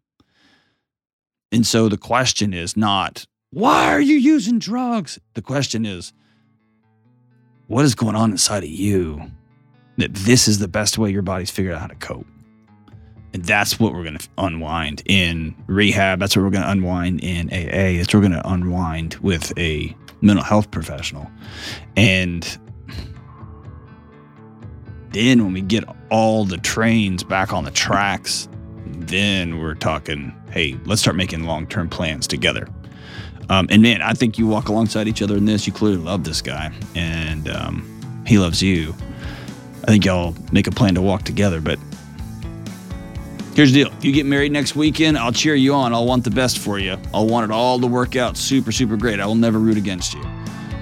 and 1.52 1.66
so 1.66 1.90
the 1.90 1.98
question 1.98 2.54
is 2.54 2.76
not 2.76 3.26
why 3.52 3.88
are 3.88 4.02
you 4.02 4.16
using 4.16 4.60
drugs 4.60 5.20
the 5.34 5.42
question 5.42 5.86
is 5.86 6.14
what 7.68 7.86
is 7.86 7.96
going 7.96 8.16
on 8.16 8.32
inside 8.32 8.64
of 8.64 8.70
you 8.70 9.32
that 9.98 10.14
this 10.14 10.48
is 10.48 10.60
the 10.60 10.68
best 10.68 10.98
way 10.98 11.10
your 11.10 11.22
body's 11.22 11.50
figured 11.50 11.74
out 11.74 11.82
how 11.82 11.88
to 11.88 11.96
cope. 11.96 12.28
And 13.34 13.44
that's 13.44 13.80
what 13.80 13.94
we're 13.94 14.04
going 14.04 14.18
to 14.18 14.30
unwind 14.38 15.04
in 15.06 15.56
rehab. 15.68 16.20
That's 16.20 16.36
what 16.36 16.44
we're 16.44 16.52
going 16.52 16.64
to 16.64 16.72
unwind 16.72 17.22
in 17.22 17.48
AA. 17.50 17.98
That's 17.98 18.14
what 18.14 18.22
we're 18.22 18.30
going 18.30 18.42
to 18.42 18.50
unwind 18.50 19.16
with 19.16 19.58
a 19.58 19.96
mental 20.22 20.44
health 20.44 20.72
professional. 20.72 21.30
And 21.98 22.58
then 25.16 25.42
when 25.46 25.54
we 25.54 25.62
get 25.62 25.86
all 26.12 26.44
the 26.44 26.58
trains 26.58 27.24
back 27.24 27.54
on 27.54 27.64
the 27.64 27.72
tracks, 27.72 28.50
then 28.86 29.60
we're 29.60 29.74
talking, 29.74 30.36
hey, 30.52 30.78
let's 30.86 31.00
start 31.00 31.16
making 31.16 31.46
long 31.46 31.66
term 31.68 31.88
plans 31.88 32.28
together. 32.28 32.68
Um, 33.50 33.68
and 33.70 33.82
man, 33.82 34.02
I 34.02 34.12
think 34.14 34.38
you 34.38 34.46
walk 34.46 34.68
alongside 34.68 35.08
each 35.08 35.22
other 35.22 35.38
in 35.38 35.46
this. 35.46 35.66
You 35.66 35.72
clearly 35.72 36.00
love 36.00 36.26
this 36.26 36.42
guy, 36.42 36.74
and 36.96 37.48
um, 37.48 38.24
he 38.28 38.38
loves 38.38 38.62
you. 38.62 38.94
I 39.84 39.88
think 39.88 40.04
y'all 40.04 40.36
make 40.52 40.68
a 40.68 40.72
plan 40.72 40.96
to 40.96 41.02
walk 41.02 41.24
together. 41.24 41.62
But 41.62 41.80
here's 43.56 43.72
the 43.72 43.84
deal: 43.84 43.94
if 43.94 44.04
you 44.04 44.12
get 44.12 44.26
married 44.26 44.52
next 44.52 44.76
weekend, 44.76 45.18
I'll 45.18 45.32
cheer 45.32 45.56
you 45.56 45.74
on. 45.76 45.94
I'll 45.94 46.06
want 46.06 46.26
the 46.26 46.32
best 46.32 46.58
for 46.58 46.78
you. 46.78 46.98
I'll 47.14 47.28
want 47.28 47.50
it 47.50 47.54
all 47.54 47.80
to 47.80 47.88
work 47.88 48.18
out 48.18 48.36
super, 48.36 48.74
super 48.74 48.98
great. 48.98 49.22
I 49.22 49.26
will 49.26 49.36
never 49.36 49.60
root 49.60 49.78
against 49.78 50.14
you. 50.14 50.24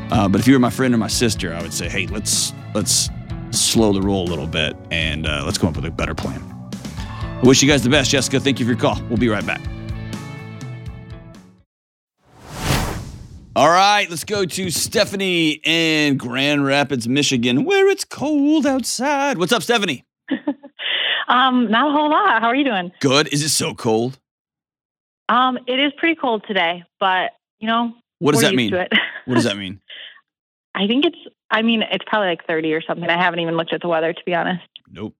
Uh, 0.09 0.27
but 0.27 0.41
if 0.41 0.47
you 0.47 0.53
were 0.53 0.59
my 0.59 0.71
friend 0.71 0.91
or 0.93 0.97
my 0.97 1.07
sister, 1.07 1.53
I 1.53 1.61
would 1.61 1.73
say, 1.73 1.87
hey, 1.87 2.07
let's 2.07 2.53
let's 2.73 3.09
slow 3.53 3.93
the 3.93 4.01
roll 4.01 4.27
a 4.27 4.29
little 4.29 4.47
bit 4.47 4.75
and 4.91 5.25
uh, 5.27 5.43
let's 5.45 5.57
come 5.57 5.69
up 5.69 5.75
with 5.75 5.85
a 5.85 5.91
better 5.91 6.15
plan. 6.15 6.41
I 6.73 7.41
wish 7.43 7.61
you 7.61 7.69
guys 7.69 7.83
the 7.83 7.89
best, 7.89 8.09
Jessica. 8.11 8.39
Thank 8.39 8.59
you 8.59 8.65
for 8.65 8.71
your 8.71 8.79
call. 8.79 9.01
We'll 9.09 9.17
be 9.17 9.29
right 9.29 9.45
back. 9.45 9.61
All 13.55 13.69
right, 13.69 14.09
let's 14.09 14.23
go 14.23 14.45
to 14.45 14.69
Stephanie 14.71 15.61
in 15.63 16.17
Grand 16.17 16.65
Rapids, 16.65 17.07
Michigan, 17.07 17.65
where 17.65 17.87
it's 17.87 18.03
cold 18.03 18.65
outside. 18.65 19.37
What's 19.37 19.51
up, 19.51 19.61
Stephanie? 19.61 20.03
um, 21.27 21.69
not 21.69 21.89
a 21.89 21.91
whole 21.91 22.09
lot. 22.09 22.41
How 22.41 22.47
are 22.47 22.55
you 22.55 22.63
doing? 22.63 22.91
Good. 22.99 23.31
Is 23.31 23.43
it 23.43 23.49
so 23.49 23.75
cold? 23.75 24.17
Um, 25.29 25.59
it 25.67 25.79
is 25.79 25.91
pretty 25.97 26.15
cold 26.15 26.43
today, 26.47 26.83
but 26.99 27.31
you 27.59 27.67
know, 27.67 27.93
What 28.17 28.31
does 28.31 28.41
we're 28.41 28.49
that 28.49 28.59
used 28.59 28.73
mean? 28.73 28.87
What 29.25 29.35
does 29.35 29.43
that 29.43 29.57
mean? 29.57 29.79
I 30.73 30.87
think 30.87 31.05
it's. 31.05 31.17
I 31.53 31.61
mean, 31.61 31.83
it's 31.89 32.03
probably 32.07 32.27
like 32.27 32.45
thirty 32.45 32.73
or 32.73 32.81
something. 32.81 33.09
I 33.09 33.21
haven't 33.21 33.39
even 33.39 33.55
looked 33.55 33.71
at 33.73 33.81
the 33.81 33.87
weather 33.87 34.11
to 34.11 34.21
be 34.25 34.33
honest. 34.35 34.63
Nope. 34.91 35.15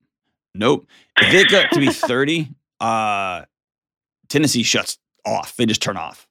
Nope. 0.53 0.85
If 1.19 1.33
it 1.33 1.49
got 1.49 1.71
to 1.71 1.79
be 1.79 1.87
30, 1.87 2.49
uh, 2.79 3.43
Tennessee 4.29 4.61
shuts 4.63 4.99
off. 5.25 5.55
They 5.55 5.65
just 5.65 5.81
turn 5.81 5.97
off. 5.97 6.27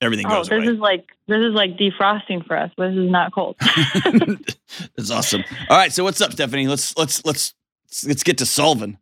everything 0.00 0.24
Oh, 0.26 0.36
goes 0.36 0.48
this 0.48 0.58
away. 0.64 0.72
is 0.72 0.78
like 0.78 1.06
this 1.26 1.40
is 1.42 1.52
like 1.54 1.76
defrosting 1.76 2.46
for 2.46 2.56
us. 2.56 2.70
This 2.78 2.94
is 2.94 3.10
not 3.10 3.34
cold. 3.34 3.56
That's 4.96 5.10
awesome. 5.10 5.44
All 5.68 5.76
right, 5.76 5.92
so 5.92 6.02
what's 6.04 6.20
up, 6.20 6.32
Stephanie? 6.32 6.66
Let's 6.66 6.96
let's 6.96 7.24
let's 7.24 7.54
let's 8.06 8.22
get 8.22 8.38
to 8.38 8.46
solving. 8.46 8.96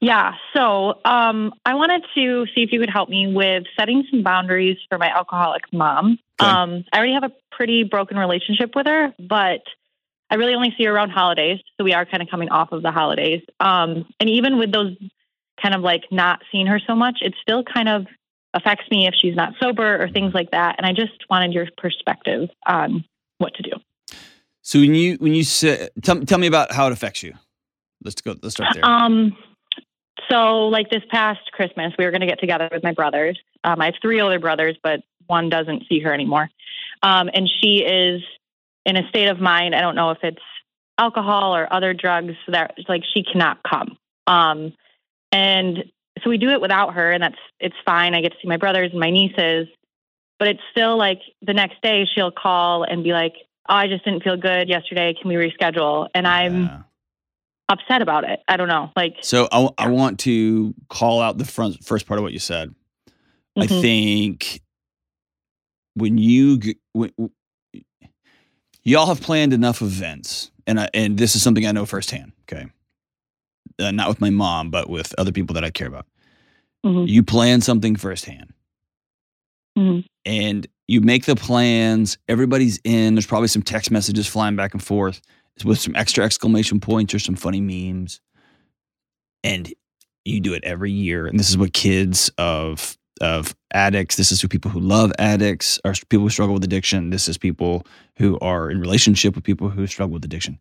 Yeah. 0.00 0.32
So 0.54 0.98
um, 1.04 1.52
I 1.64 1.74
wanted 1.74 2.04
to 2.14 2.46
see 2.54 2.62
if 2.62 2.70
you 2.72 2.78
could 2.80 2.90
help 2.90 3.08
me 3.08 3.32
with 3.32 3.64
setting 3.78 4.04
some 4.10 4.22
boundaries 4.22 4.76
for 4.88 4.98
my 4.98 5.08
alcoholic 5.10 5.62
mom. 5.72 6.18
Okay. 6.40 6.50
Um, 6.50 6.84
I 6.92 6.98
already 6.98 7.14
have 7.14 7.24
a 7.24 7.32
pretty 7.50 7.84
broken 7.84 8.18
relationship 8.18 8.72
with 8.74 8.86
her, 8.86 9.14
but 9.18 9.62
I 10.30 10.34
really 10.34 10.54
only 10.54 10.74
see 10.76 10.84
her 10.84 10.92
around 10.92 11.10
holidays. 11.10 11.60
So 11.78 11.84
we 11.84 11.92
are 11.92 12.04
kind 12.04 12.22
of 12.22 12.28
coming 12.28 12.50
off 12.50 12.72
of 12.72 12.82
the 12.82 12.90
holidays. 12.90 13.42
Um, 13.60 14.06
and 14.20 14.28
even 14.28 14.58
with 14.58 14.72
those 14.72 14.96
kind 15.62 15.74
of 15.74 15.80
like 15.80 16.04
not 16.10 16.42
seeing 16.52 16.66
her 16.66 16.80
so 16.86 16.94
much, 16.94 17.18
it 17.22 17.34
still 17.40 17.62
kind 17.62 17.88
of 17.88 18.06
affects 18.52 18.84
me 18.90 19.06
if 19.06 19.14
she's 19.20 19.36
not 19.36 19.54
sober 19.60 20.02
or 20.02 20.08
things 20.08 20.34
like 20.34 20.50
that. 20.50 20.76
And 20.78 20.86
I 20.86 20.92
just 20.92 21.12
wanted 21.30 21.52
your 21.52 21.66
perspective 21.76 22.48
on 22.66 23.04
what 23.38 23.54
to 23.54 23.62
do. 23.62 23.70
So 24.62 24.80
when 24.80 24.94
you 24.94 25.16
when 25.16 25.32
you 25.32 25.44
say 25.44 25.88
tell, 26.02 26.20
tell 26.22 26.38
me 26.38 26.48
about 26.48 26.72
how 26.72 26.86
it 26.88 26.92
affects 26.92 27.22
you. 27.22 27.34
Let's 28.02 28.20
go. 28.20 28.34
Let's 28.42 28.56
start 28.56 28.74
there. 28.74 28.84
Um, 28.84 29.36
so 30.28 30.68
like 30.68 30.90
this 30.90 31.02
past 31.10 31.40
Christmas, 31.52 31.92
we 31.98 32.04
were 32.04 32.10
going 32.10 32.22
to 32.22 32.26
get 32.26 32.40
together 32.40 32.68
with 32.72 32.82
my 32.82 32.92
brothers. 32.92 33.38
Um, 33.62 33.80
I 33.80 33.86
have 33.86 33.94
three 34.02 34.20
older 34.20 34.40
brothers, 34.40 34.76
but 34.82 35.00
one 35.26 35.48
doesn't 35.48 35.84
see 35.88 36.00
her 36.00 36.12
anymore. 36.12 36.48
Um, 37.02 37.28
and 37.32 37.48
she 37.60 37.78
is 37.84 38.22
in 38.84 38.96
a 38.96 39.08
state 39.08 39.28
of 39.28 39.40
mind. 39.40 39.74
I 39.74 39.80
don't 39.80 39.94
know 39.96 40.10
if 40.10 40.18
it's 40.22 40.42
alcohol 40.98 41.54
or 41.54 41.70
other 41.72 41.92
drugs 41.92 42.34
that 42.48 42.74
like 42.88 43.02
she 43.14 43.22
cannot 43.22 43.58
come. 43.62 43.98
Um, 44.26 44.72
and 45.32 45.84
so 46.22 46.30
we 46.30 46.38
do 46.38 46.50
it 46.50 46.60
without 46.60 46.94
her 46.94 47.12
and 47.12 47.22
that's, 47.22 47.36
it's 47.60 47.76
fine. 47.84 48.14
I 48.14 48.22
get 48.22 48.32
to 48.32 48.38
see 48.40 48.48
my 48.48 48.56
brothers 48.56 48.90
and 48.92 49.00
my 49.00 49.10
nieces, 49.10 49.68
but 50.38 50.48
it's 50.48 50.60
still 50.70 50.96
like 50.96 51.20
the 51.42 51.52
next 51.52 51.82
day 51.82 52.06
she'll 52.14 52.30
call 52.30 52.84
and 52.84 53.04
be 53.04 53.12
like, 53.12 53.34
Oh, 53.68 53.74
I 53.74 53.88
just 53.88 54.04
didn't 54.04 54.22
feel 54.22 54.36
good 54.36 54.68
yesterday. 54.68 55.12
Can 55.20 55.28
we 55.28 55.34
reschedule? 55.34 56.08
And 56.14 56.26
I'm 56.26 56.62
Yeah. 56.62 56.82
upset 57.68 58.00
about 58.00 58.22
it. 58.24 58.40
I 58.46 58.56
don't 58.56 58.68
know. 58.68 58.92
Like, 58.94 59.16
So 59.22 59.48
I, 59.50 59.68
I 59.76 59.88
want 59.88 60.20
to 60.20 60.72
call 60.88 61.20
out 61.20 61.36
the 61.36 61.44
front 61.44 61.84
first 61.84 62.06
part 62.06 62.18
of 62.18 62.22
what 62.22 62.32
you 62.32 62.38
said. 62.38 62.74
I 63.58 63.66
mhm. 63.66 63.80
think 63.80 64.60
when 65.96 66.18
you 66.18 66.60
when, 66.92 67.10
y'all 68.84 69.06
have 69.06 69.20
planned 69.20 69.52
enough 69.52 69.82
events, 69.82 70.50
and 70.66 70.78
I, 70.78 70.88
and 70.94 71.18
this 71.18 71.34
is 71.34 71.42
something 71.42 71.66
I 71.66 71.72
know 71.72 71.86
firsthand. 71.86 72.32
Okay, 72.42 72.66
uh, 73.78 73.90
not 73.90 74.08
with 74.08 74.20
my 74.20 74.30
mom, 74.30 74.70
but 74.70 74.88
with 74.88 75.14
other 75.18 75.32
people 75.32 75.54
that 75.54 75.64
I 75.64 75.70
care 75.70 75.88
about. 75.88 76.06
Mhm. 76.84 77.08
You 77.08 77.22
plan 77.22 77.60
something 77.62 77.96
firsthand, 77.96 78.52
Mhm. 79.76 80.04
and 80.24 80.66
you 80.86 81.00
make 81.00 81.24
the 81.24 81.34
plans. 81.34 82.18
Everybody's 82.28 82.78
in. 82.84 83.14
There's 83.14 83.26
probably 83.26 83.48
some 83.48 83.62
text 83.62 83.90
messages 83.90 84.26
flying 84.26 84.54
back 84.54 84.74
and 84.74 84.82
forth 84.82 85.20
with 85.64 85.80
some 85.80 85.96
extra 85.96 86.24
exclamation 86.24 86.78
points 86.78 87.14
or 87.14 87.18
some 87.18 87.34
funny 87.36 87.60
memes, 87.62 88.20
and 89.42 89.72
you 90.26 90.40
do 90.40 90.52
it 90.52 90.62
every 90.64 90.92
year. 90.92 91.26
And 91.26 91.40
this 91.40 91.48
is 91.48 91.56
what 91.56 91.72
kids 91.72 92.30
of 92.36 92.98
of 93.20 93.54
addicts. 93.72 94.16
This 94.16 94.32
is 94.32 94.40
who 94.40 94.48
people 94.48 94.70
who 94.70 94.80
love 94.80 95.12
addicts 95.18 95.78
or 95.84 95.92
people 96.08 96.24
who 96.24 96.30
struggle 96.30 96.54
with 96.54 96.64
addiction. 96.64 97.10
This 97.10 97.28
is 97.28 97.38
people 97.38 97.86
who 98.18 98.38
are 98.40 98.70
in 98.70 98.80
relationship 98.80 99.34
with 99.34 99.44
people 99.44 99.68
who 99.68 99.86
struggle 99.86 100.14
with 100.14 100.24
addiction. 100.24 100.58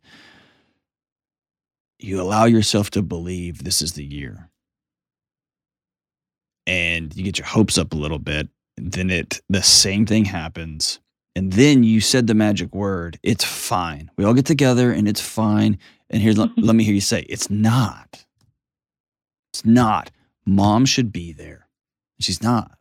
You 2.00 2.22
allow 2.22 2.46
yourself 2.46 2.90
to 2.92 3.02
believe 3.02 3.64
this 3.64 3.82
is 3.82 3.94
the 3.94 4.04
year. 4.04 4.50
And 6.68 7.16
you 7.16 7.24
get 7.24 7.38
your 7.38 7.48
hopes 7.48 7.78
up 7.78 7.94
a 7.94 7.98
little 7.98 8.20
bit. 8.20 8.50
Then 8.78 9.10
it 9.10 9.42
the 9.50 9.62
same 9.62 10.06
thing 10.06 10.26
happens. 10.26 11.00
And 11.36 11.54
then 11.54 11.84
you 11.84 12.02
said 12.02 12.28
the 12.28 12.34
magic 12.34 12.74
word. 12.74 13.20
It's 13.22 13.44
fine. 13.44 14.10
We 14.18 14.24
all 14.24 14.34
get 14.34 14.46
together 14.46 14.92
and 14.92 15.08
it's 15.08 15.22
fine. 15.22 15.78
And 16.10 16.22
here's 16.22 16.38
let, 16.38 16.50
let 16.58 16.76
me 16.76 16.84
hear 16.84 16.94
you 16.94 17.02
say, 17.02 17.22
it's 17.22 17.50
not. 17.50 18.26
It's 19.54 19.66
not. 19.66 20.12
Mom 20.46 20.86
should 20.86 21.12
be 21.12 21.34
there. 21.34 21.65
She's 22.20 22.42
not. 22.42 22.72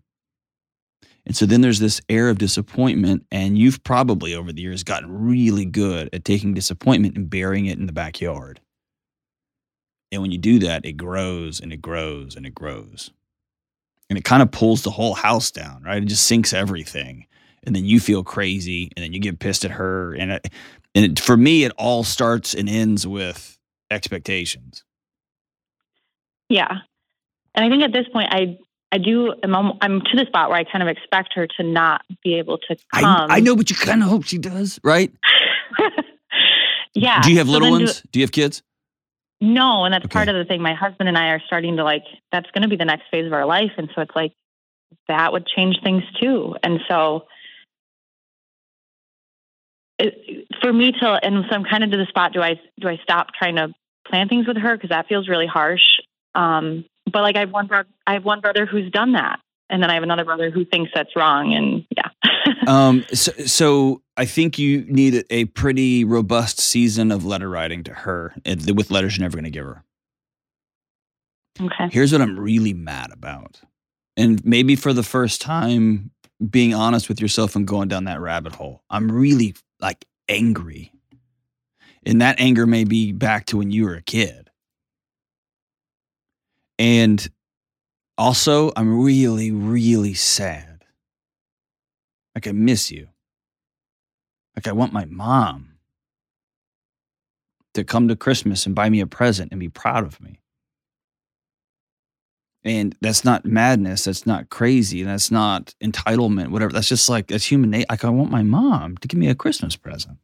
And 1.26 1.34
so 1.34 1.46
then 1.46 1.62
there's 1.62 1.78
this 1.78 2.00
air 2.08 2.28
of 2.28 2.38
disappointment, 2.38 3.26
and 3.30 3.56
you've 3.56 3.82
probably 3.82 4.34
over 4.34 4.52
the 4.52 4.60
years 4.60 4.82
gotten 4.84 5.10
really 5.10 5.64
good 5.64 6.10
at 6.12 6.24
taking 6.24 6.52
disappointment 6.52 7.16
and 7.16 7.30
burying 7.30 7.66
it 7.66 7.78
in 7.78 7.86
the 7.86 7.92
backyard. 7.92 8.60
And 10.12 10.20
when 10.20 10.30
you 10.30 10.38
do 10.38 10.58
that, 10.60 10.84
it 10.84 10.92
grows 10.92 11.60
and 11.60 11.72
it 11.72 11.80
grows 11.80 12.36
and 12.36 12.46
it 12.46 12.54
grows. 12.54 13.10
And 14.10 14.18
it 14.18 14.24
kind 14.24 14.42
of 14.42 14.50
pulls 14.50 14.82
the 14.82 14.90
whole 14.90 15.14
house 15.14 15.50
down, 15.50 15.82
right? 15.82 16.02
It 16.02 16.06
just 16.06 16.26
sinks 16.26 16.52
everything. 16.52 17.26
And 17.64 17.74
then 17.74 17.86
you 17.86 17.98
feel 17.98 18.22
crazy, 18.22 18.90
and 18.94 19.02
then 19.02 19.14
you 19.14 19.18
get 19.18 19.38
pissed 19.38 19.64
at 19.64 19.70
her. 19.70 20.12
And 20.12 20.32
it, 20.32 20.48
and 20.94 21.04
it, 21.06 21.20
for 21.20 21.38
me, 21.38 21.64
it 21.64 21.72
all 21.78 22.04
starts 22.04 22.52
and 22.52 22.68
ends 22.68 23.06
with 23.06 23.58
expectations. 23.90 24.84
Yeah. 26.50 26.80
And 27.54 27.64
I 27.64 27.70
think 27.70 27.82
at 27.82 27.92
this 27.92 28.06
point, 28.12 28.28
I 28.30 28.58
I 28.94 28.98
do 28.98 29.34
I'm, 29.42 29.72
I'm 29.80 30.00
to 30.02 30.16
the 30.16 30.24
spot 30.26 30.50
where 30.50 30.58
I 30.58 30.62
kind 30.62 30.80
of 30.80 30.88
expect 30.88 31.34
her 31.34 31.48
to 31.58 31.62
not 31.64 32.02
be 32.22 32.34
able 32.38 32.58
to 32.58 32.76
I, 32.92 33.00
come. 33.00 33.26
I 33.28 33.40
know, 33.40 33.56
but 33.56 33.68
you 33.68 33.74
kind 33.74 34.04
of 34.04 34.08
hope 34.08 34.22
she 34.24 34.38
does, 34.38 34.78
right? 34.84 35.12
yeah. 36.94 37.20
Do 37.20 37.32
you 37.32 37.38
have 37.38 37.48
So 37.48 37.52
little 37.54 37.70
then 37.72 37.78
do- 37.80 37.84
ones? 37.86 38.02
Do 38.12 38.20
you 38.20 38.24
have 38.24 38.30
kids? 38.32 38.62
no, 39.40 39.84
and 39.84 39.92
that's 39.92 40.06
part 40.06 40.28
of 40.28 40.36
the 40.36 40.44
thing. 40.44 40.62
My 40.62 40.74
husband 40.74 41.08
and 41.08 41.18
I 41.18 41.30
are 41.30 41.42
starting 41.44 41.76
to 41.76 41.84
like 41.84 42.04
that's 42.30 42.48
going 42.52 42.62
to 42.62 42.68
be 42.68 42.76
the 42.76 42.84
next 42.84 43.02
phase 43.10 43.26
of 43.26 43.32
our 43.32 43.44
life, 43.44 43.72
and 43.76 43.90
so 43.94 44.00
it's 44.02 44.14
like 44.14 44.32
that 45.08 45.32
would 45.32 45.46
change 45.46 45.76
things 45.82 46.04
too. 46.20 46.54
And 46.62 46.78
so 46.88 47.24
it, 49.98 50.46
for 50.62 50.72
me 50.72 50.92
to 50.92 51.06
and 51.22 51.44
so 51.50 51.54
I'm 51.56 51.64
kind 51.64 51.82
of 51.82 51.90
to 51.90 51.96
the 51.96 52.06
spot. 52.06 52.32
Do 52.32 52.40
I 52.42 52.60
do 52.80 52.88
I 52.88 52.98
stop 53.02 53.28
trying 53.36 53.56
to 53.56 53.74
plan 54.06 54.28
things 54.28 54.46
with 54.46 54.56
her 54.56 54.76
because 54.76 54.90
that 54.90 55.08
feels 55.08 55.28
really 55.28 55.46
harsh? 55.48 55.82
Um, 56.34 56.84
but 57.14 57.22
like 57.22 57.36
I 57.36 57.40
have 57.40 57.50
one 57.50 57.66
bro- 57.66 57.84
I 58.06 58.12
have 58.12 58.24
one 58.26 58.40
brother 58.40 58.66
who's 58.66 58.90
done 58.90 59.12
that, 59.12 59.40
and 59.70 59.82
then 59.82 59.88
I 59.90 59.94
have 59.94 60.02
another 60.02 60.24
brother 60.26 60.50
who 60.50 60.66
thinks 60.66 60.90
that's 60.94 61.16
wrong. 61.16 61.54
And 61.54 61.86
yeah, 61.96 62.10
Um, 62.66 63.04
so, 63.14 63.32
so 63.46 64.02
I 64.18 64.26
think 64.26 64.58
you 64.58 64.84
need 64.86 65.14
a- 65.14 65.34
a 65.34 65.44
pretty 65.46 66.04
robust 66.04 66.60
season 66.60 67.10
of 67.10 67.24
letter 67.24 67.48
writing 67.48 67.82
to 67.84 67.94
her 67.94 68.34
with 68.44 68.90
letters 68.90 69.16
you're 69.16 69.24
never 69.24 69.36
going 69.38 69.44
to 69.44 69.50
give 69.50 69.64
her. 69.64 69.82
okay, 71.60 71.88
Here's 71.90 72.12
what 72.12 72.20
I'm 72.20 72.38
really 72.38 72.74
mad 72.74 73.10
about. 73.12 73.60
And 74.16 74.44
maybe 74.44 74.76
for 74.76 74.92
the 74.92 75.02
first 75.02 75.40
time, 75.40 76.10
being 76.50 76.74
honest 76.74 77.08
with 77.08 77.20
yourself 77.20 77.56
and 77.56 77.66
going 77.66 77.88
down 77.88 78.04
that 78.04 78.20
rabbit 78.20 78.54
hole, 78.54 78.82
I'm 78.90 79.10
really 79.10 79.54
like 79.80 80.04
angry. 80.28 80.92
And 82.06 82.20
that 82.20 82.38
anger 82.38 82.66
may 82.66 82.84
be 82.84 83.12
back 83.12 83.46
to 83.46 83.56
when 83.58 83.70
you 83.70 83.84
were 83.84 83.94
a 83.94 84.02
kid. 84.02 84.43
And 86.78 87.26
also, 88.18 88.72
I'm 88.76 89.02
really, 89.02 89.50
really 89.50 90.14
sad. 90.14 90.84
Like, 92.34 92.46
I 92.46 92.52
miss 92.52 92.90
you. 92.90 93.08
Like, 94.56 94.66
I 94.66 94.72
want 94.72 94.92
my 94.92 95.04
mom 95.04 95.74
to 97.74 97.84
come 97.84 98.08
to 98.08 98.16
Christmas 98.16 98.66
and 98.66 98.74
buy 98.74 98.88
me 98.88 99.00
a 99.00 99.06
present 99.06 99.50
and 99.50 99.60
be 99.60 99.68
proud 99.68 100.04
of 100.04 100.20
me. 100.20 100.40
And 102.64 102.96
that's 103.00 103.24
not 103.24 103.44
madness. 103.44 104.04
That's 104.04 104.26
not 104.26 104.48
crazy. 104.48 105.02
That's 105.02 105.30
not 105.30 105.74
entitlement, 105.82 106.48
whatever. 106.48 106.72
That's 106.72 106.88
just 106.88 107.08
like, 107.08 107.26
that's 107.26 107.44
human 107.44 107.70
nature. 107.70 107.86
Like, 107.90 108.04
I 108.04 108.10
want 108.10 108.30
my 108.30 108.42
mom 108.42 108.96
to 108.98 109.08
give 109.08 109.20
me 109.20 109.28
a 109.28 109.34
Christmas 109.34 109.76
present. 109.76 110.18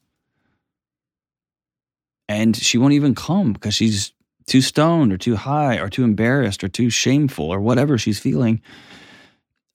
And 2.28 2.56
she 2.56 2.78
won't 2.78 2.94
even 2.94 3.14
come 3.14 3.52
because 3.52 3.74
she's 3.74 4.12
too 4.50 4.60
stoned 4.60 5.12
or 5.12 5.16
too 5.16 5.36
high 5.36 5.78
or 5.78 5.88
too 5.88 6.04
embarrassed 6.04 6.64
or 6.64 6.68
too 6.68 6.90
shameful 6.90 7.46
or 7.46 7.60
whatever 7.60 7.96
she's 7.96 8.18
feeling. 8.18 8.60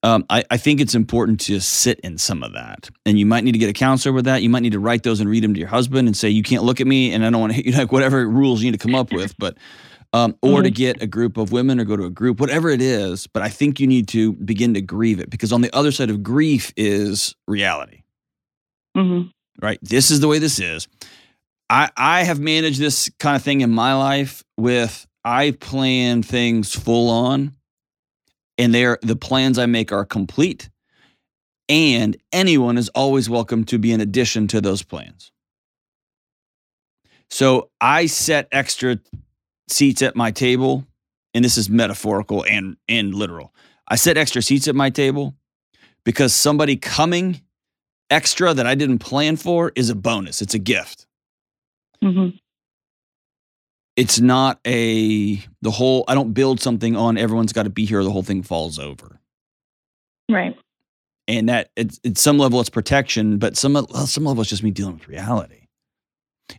Um, 0.03 0.25
I, 0.29 0.43
I 0.51 0.57
think 0.57 0.81
it's 0.81 0.93
important 0.93 1.39
to 1.41 1.59
sit 1.59 1.99
in 2.01 2.19
some 2.19 2.43
of 2.43 2.53
that. 2.53 2.89
And 3.05 3.17
you 3.17 3.25
might 3.25 3.43
need 3.43 3.53
to 3.53 3.57
get 3.57 3.69
a 3.69 3.73
counselor 3.73 4.13
with 4.13 4.25
that. 4.25 4.43
You 4.43 4.49
might 4.49 4.59
need 4.59 4.73
to 4.73 4.79
write 4.79 5.01
those 5.03 5.19
and 5.19 5.27
read 5.27 5.43
them 5.43 5.53
to 5.55 5.59
your 5.59 5.69
husband 5.69 6.07
and 6.07 6.15
say, 6.15 6.29
you 6.29 6.43
can't 6.43 6.63
look 6.63 6.79
at 6.79 6.85
me 6.85 7.11
and 7.13 7.25
I 7.25 7.31
don't 7.31 7.39
want 7.39 7.53
to 7.53 7.55
hit 7.55 7.65
you, 7.65 7.71
like 7.77 7.91
whatever 7.91 8.27
rules 8.27 8.61
you 8.61 8.69
need 8.69 8.79
to 8.79 8.83
come 8.83 8.95
up 8.95 9.11
with. 9.11 9.35
But, 9.39 9.57
um, 10.13 10.37
or 10.41 10.61
to 10.61 10.69
get 10.69 11.01
a 11.01 11.07
group 11.07 11.37
of 11.37 11.51
women 11.51 11.79
or 11.79 11.85
go 11.85 11.97
to 11.97 12.03
a 12.05 12.09
group, 12.09 12.39
whatever 12.39 12.69
it 12.69 12.81
is. 12.81 13.27
But 13.27 13.41
I 13.41 13.49
think 13.49 13.79
you 13.79 13.87
need 13.87 14.07
to 14.09 14.33
begin 14.33 14.75
to 14.75 14.81
grieve 14.81 15.19
it 15.19 15.29
because 15.29 15.51
on 15.51 15.61
the 15.61 15.75
other 15.75 15.91
side 15.91 16.09
of 16.09 16.21
grief 16.21 16.71
is 16.77 17.35
reality 17.47 18.03
hmm 18.95 19.23
right? 19.61 19.79
This 19.81 20.11
is 20.11 20.19
the 20.19 20.27
way 20.27 20.39
this 20.39 20.59
is. 20.59 20.87
I 21.69 21.89
I 21.97 22.23
have 22.23 22.39
managed 22.39 22.79
this 22.79 23.09
kind 23.19 23.35
of 23.35 23.43
thing 23.43 23.61
in 23.61 23.71
my 23.71 23.93
life 23.93 24.43
with 24.57 25.07
I 25.23 25.51
plan 25.51 26.23
things 26.23 26.73
full 26.73 27.09
on 27.09 27.55
and 28.57 28.73
they're 28.73 28.99
the 29.01 29.15
plans 29.15 29.57
I 29.57 29.65
make 29.65 29.91
are 29.91 30.05
complete 30.05 30.69
and 31.67 32.15
anyone 32.31 32.77
is 32.77 32.89
always 32.89 33.29
welcome 33.29 33.63
to 33.65 33.79
be 33.79 33.91
an 33.91 34.01
addition 34.01 34.47
to 34.49 34.61
those 34.61 34.83
plans. 34.83 35.31
So 37.29 37.69
I 37.81 38.05
set 38.05 38.47
extra 38.51 38.99
seats 39.67 40.01
at 40.01 40.15
my 40.15 40.31
table 40.31 40.85
and 41.33 41.43
this 41.43 41.57
is 41.57 41.69
metaphorical 41.69 42.45
and 42.45 42.77
and 42.87 43.13
literal. 43.13 43.53
I 43.87 43.95
set 43.95 44.17
extra 44.17 44.41
seats 44.41 44.67
at 44.67 44.75
my 44.75 44.89
table 44.89 45.35
because 46.03 46.33
somebody 46.33 46.77
coming 46.77 47.41
extra 48.09 48.53
that 48.53 48.67
I 48.67 48.75
didn't 48.75 48.99
plan 48.99 49.35
for 49.35 49.71
is 49.75 49.89
a 49.89 49.95
bonus. 49.95 50.41
It's 50.41 50.53
a 50.53 50.59
gift. 50.59 51.07
hmm 52.01 52.29
It's 53.95 54.19
not 54.19 54.59
a 54.67 55.35
the 55.61 55.71
whole 55.71 56.03
I 56.07 56.15
don't 56.15 56.33
build 56.33 56.59
something 56.59 56.95
on 56.95 57.17
everyone's 57.17 57.53
got 57.53 57.63
to 57.63 57.69
be 57.69 57.85
here 57.85 57.99
or 57.99 58.03
the 58.03 58.11
whole 58.11 58.23
thing 58.23 58.43
falls 58.43 58.77
over. 58.77 59.19
Right. 60.29 60.57
And 61.27 61.49
that 61.49 61.71
it's 61.75 61.99
at 62.05 62.17
some 62.17 62.37
level 62.37 62.59
it's 62.59 62.69
protection, 62.69 63.37
but 63.37 63.55
some 63.57 63.73
well, 63.73 64.07
some 64.07 64.25
level 64.25 64.41
it's 64.41 64.49
just 64.49 64.63
me 64.63 64.71
dealing 64.71 64.95
with 64.95 65.07
reality. 65.07 65.61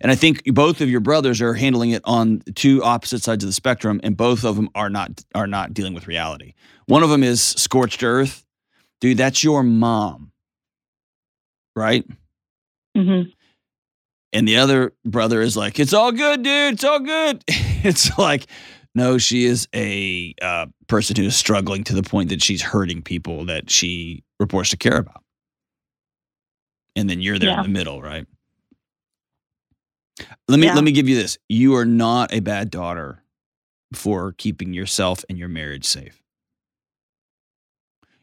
And 0.00 0.10
I 0.10 0.14
think 0.14 0.42
both 0.46 0.80
of 0.80 0.90
your 0.90 1.00
brothers 1.00 1.40
are 1.40 1.54
handling 1.54 1.90
it 1.90 2.02
on 2.04 2.42
two 2.54 2.82
opposite 2.82 3.22
sides 3.22 3.44
of 3.44 3.48
the 3.48 3.54
spectrum, 3.54 4.00
and 4.02 4.16
both 4.16 4.44
of 4.44 4.56
them 4.56 4.68
are 4.74 4.90
not 4.90 5.24
are 5.34 5.46
not 5.46 5.74
dealing 5.74 5.94
with 5.94 6.08
reality. 6.08 6.54
One 6.86 7.02
of 7.02 7.10
them 7.10 7.22
is 7.22 7.42
scorched 7.42 8.02
earth, 8.02 8.44
dude. 9.00 9.18
That's 9.18 9.44
your 9.44 9.62
mom, 9.62 10.32
right? 11.74 12.04
hmm 12.96 13.22
And 14.32 14.46
the 14.46 14.56
other 14.58 14.92
brother 15.04 15.40
is 15.40 15.56
like, 15.56 15.78
"It's 15.78 15.92
all 15.94 16.12
good, 16.12 16.42
dude. 16.42 16.74
It's 16.74 16.84
all 16.84 17.00
good." 17.00 17.42
it's 17.48 18.16
like, 18.18 18.46
no, 18.94 19.18
she 19.18 19.44
is 19.44 19.68
a 19.74 20.34
uh, 20.42 20.66
person 20.88 21.16
who 21.16 21.24
is 21.24 21.36
struggling 21.36 21.84
to 21.84 21.94
the 21.94 22.02
point 22.02 22.28
that 22.30 22.42
she's 22.42 22.60
hurting 22.62 23.02
people 23.02 23.44
that 23.46 23.70
she 23.70 24.24
reports 24.40 24.70
to 24.70 24.76
care 24.76 24.98
about, 24.98 25.22
and 26.96 27.08
then 27.08 27.20
you're 27.20 27.38
there 27.38 27.50
Yeah. 27.50 27.58
in 27.58 27.62
the 27.64 27.68
middle, 27.78 28.02
right? 28.02 28.26
Let 30.48 30.58
me 30.58 30.66
Yeah. 30.66 30.74
let 30.74 30.84
me 30.84 30.92
give 30.92 31.08
you 31.08 31.16
this: 31.16 31.38
you 31.48 31.74
are 31.76 31.84
not 31.86 32.32
a 32.34 32.40
bad 32.40 32.70
daughter 32.70 33.22
for 33.94 34.32
keeping 34.32 34.72
yourself 34.74 35.24
and 35.28 35.38
your 35.38 35.48
marriage 35.48 35.84
safe. 35.84 36.20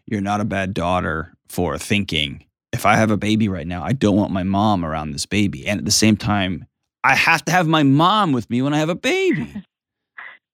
You're 0.06 0.22
not 0.22 0.42
a 0.42 0.46
bad 0.46 0.74
daughter 0.74 1.34
for 1.48 1.78
thinking 1.78 2.46
if 2.73 2.86
I 2.86 2.95
have 2.95 3.12
a 3.12 3.17
baby 3.17 3.47
right 3.47 3.67
now, 3.67 3.83
I 3.83 3.93
don't 3.93 4.17
want 4.17 4.31
my 4.31 4.43
mom 4.43 4.83
around 4.83 5.12
this 5.12 5.25
baby. 5.25 5.67
And 5.67 5.79
at 5.79 5.86
the 5.86 5.91
same 5.91 6.17
time, 6.17 6.65
I 7.03 7.15
have 7.15 7.45
to 7.45 7.51
have 7.51 7.67
my 7.67 7.83
mom 7.83 8.33
with 8.33 8.49
me 8.49 8.62
when 8.62 8.73
I 8.73 8.79
have 8.79 8.89
a 8.89 8.95
baby. 8.95 9.63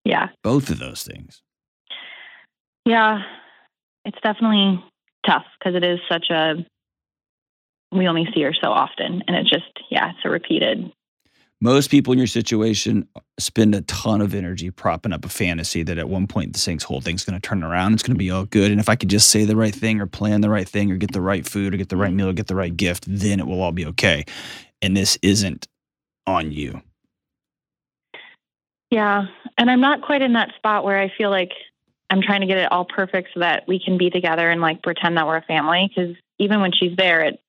Yeah. 0.06 0.30
Both 0.44 0.70
of 0.70 0.80
those 0.80 1.04
things. 1.04 1.44
Yeah. 2.86 3.20
It's 4.06 4.18
definitely 4.24 4.84
tough 5.28 5.44
because 5.60 5.76
it 5.76 5.84
is 5.84 6.00
such 6.10 6.30
a, 6.32 6.66
we 7.92 8.08
only 8.08 8.26
see 8.34 8.42
her 8.42 8.54
so 8.60 8.70
often. 8.70 9.22
And 9.28 9.36
it 9.36 9.44
just, 9.44 9.70
yeah, 9.92 10.12
it's 10.12 10.20
a 10.24 10.30
repeated. 10.30 10.92
Most 11.62 11.92
people 11.92 12.14
in 12.14 12.20
your 12.20 12.28
situation 12.28 13.08
spend 13.38 13.76
a 13.76 13.82
ton 13.82 14.22
of 14.22 14.34
energy 14.34 14.72
propping 14.72 15.12
up 15.12 15.26
a 15.26 15.30
fantasy 15.30 15.84
that 15.84 15.98
at 15.98 16.08
one 16.08 16.26
point 16.26 16.54
this 16.54 16.64
thing's 16.64 16.84
whole 16.84 17.02
thing's 17.02 17.26
going 17.26 17.40
to 17.40 17.46
turn 17.46 17.64
around. 17.64 17.94
It's 17.94 18.04
going 18.04 18.16
to 18.16 18.20
be 18.20 18.32
all 18.32 18.46
good. 18.46 18.72
And 18.72 18.80
if 18.80 18.88
I 18.88 18.96
could 18.96 19.10
just 19.10 19.30
say 19.30 19.44
the 19.44 19.58
right 19.58 19.76
thing 19.76 20.00
or 20.00 20.06
plan 20.06 20.40
the 20.40 20.50
right 20.50 20.68
thing 20.68 20.90
or 20.90 20.96
get 20.96 21.12
the 21.12 21.22
right 21.22 21.46
food 21.46 21.74
or 21.74 21.78
get 21.78 21.90
the 21.90 21.98
right 21.98 22.14
meal 22.14 22.30
or 22.30 22.34
get 22.34 22.48
the 22.48 22.56
right 22.56 22.76
gift, 22.76 23.06
then 23.08 23.42
it 23.42 23.48
will 23.48 23.62
all 23.62 23.74
be 23.74 23.86
okay. 23.88 24.24
And 24.82 24.96
this 24.96 25.20
isn't 25.22 25.68
on 26.26 26.54
you. 26.54 26.82
Yeah. 28.90 29.26
And 29.58 29.70
I'm 29.70 29.82
not 29.82 30.02
quite 30.02 30.22
in 30.22 30.34
that 30.34 30.56
spot 30.56 30.86
where 30.86 30.98
I 30.98 31.12
feel 31.18 31.30
like 31.30 31.52
I'm 32.10 32.22
trying 32.22 32.42
to 32.42 32.48
get 32.48 32.58
it 32.58 32.72
all 32.72 32.86
perfect 32.86 33.30
so 33.34 33.42
that 33.42 33.68
we 33.68 33.80
can 33.84 33.98
be 33.98 34.10
together 34.10 34.50
and 34.50 34.62
like 34.62 34.82
pretend 34.82 35.18
that 35.18 35.28
we're 35.28 35.38
a 35.38 35.42
family. 35.42 35.92
Cause 35.94 36.16
even 36.40 36.62
when 36.62 36.72
she's 36.72 36.96
there, 36.96 37.22
it, 37.22 37.42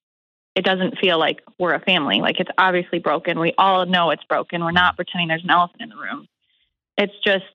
it 0.60 0.64
doesn't 0.66 0.98
feel 0.98 1.18
like 1.18 1.40
we're 1.58 1.72
a 1.72 1.80
family. 1.80 2.20
Like 2.20 2.38
it's 2.38 2.50
obviously 2.58 2.98
broken. 2.98 3.40
We 3.40 3.54
all 3.56 3.86
know 3.86 4.10
it's 4.10 4.24
broken. 4.24 4.62
We're 4.62 4.72
not 4.72 4.94
pretending 4.94 5.28
there's 5.28 5.42
an 5.42 5.50
elephant 5.50 5.80
in 5.80 5.88
the 5.88 5.96
room. 5.96 6.28
It's 6.98 7.14
just, 7.24 7.46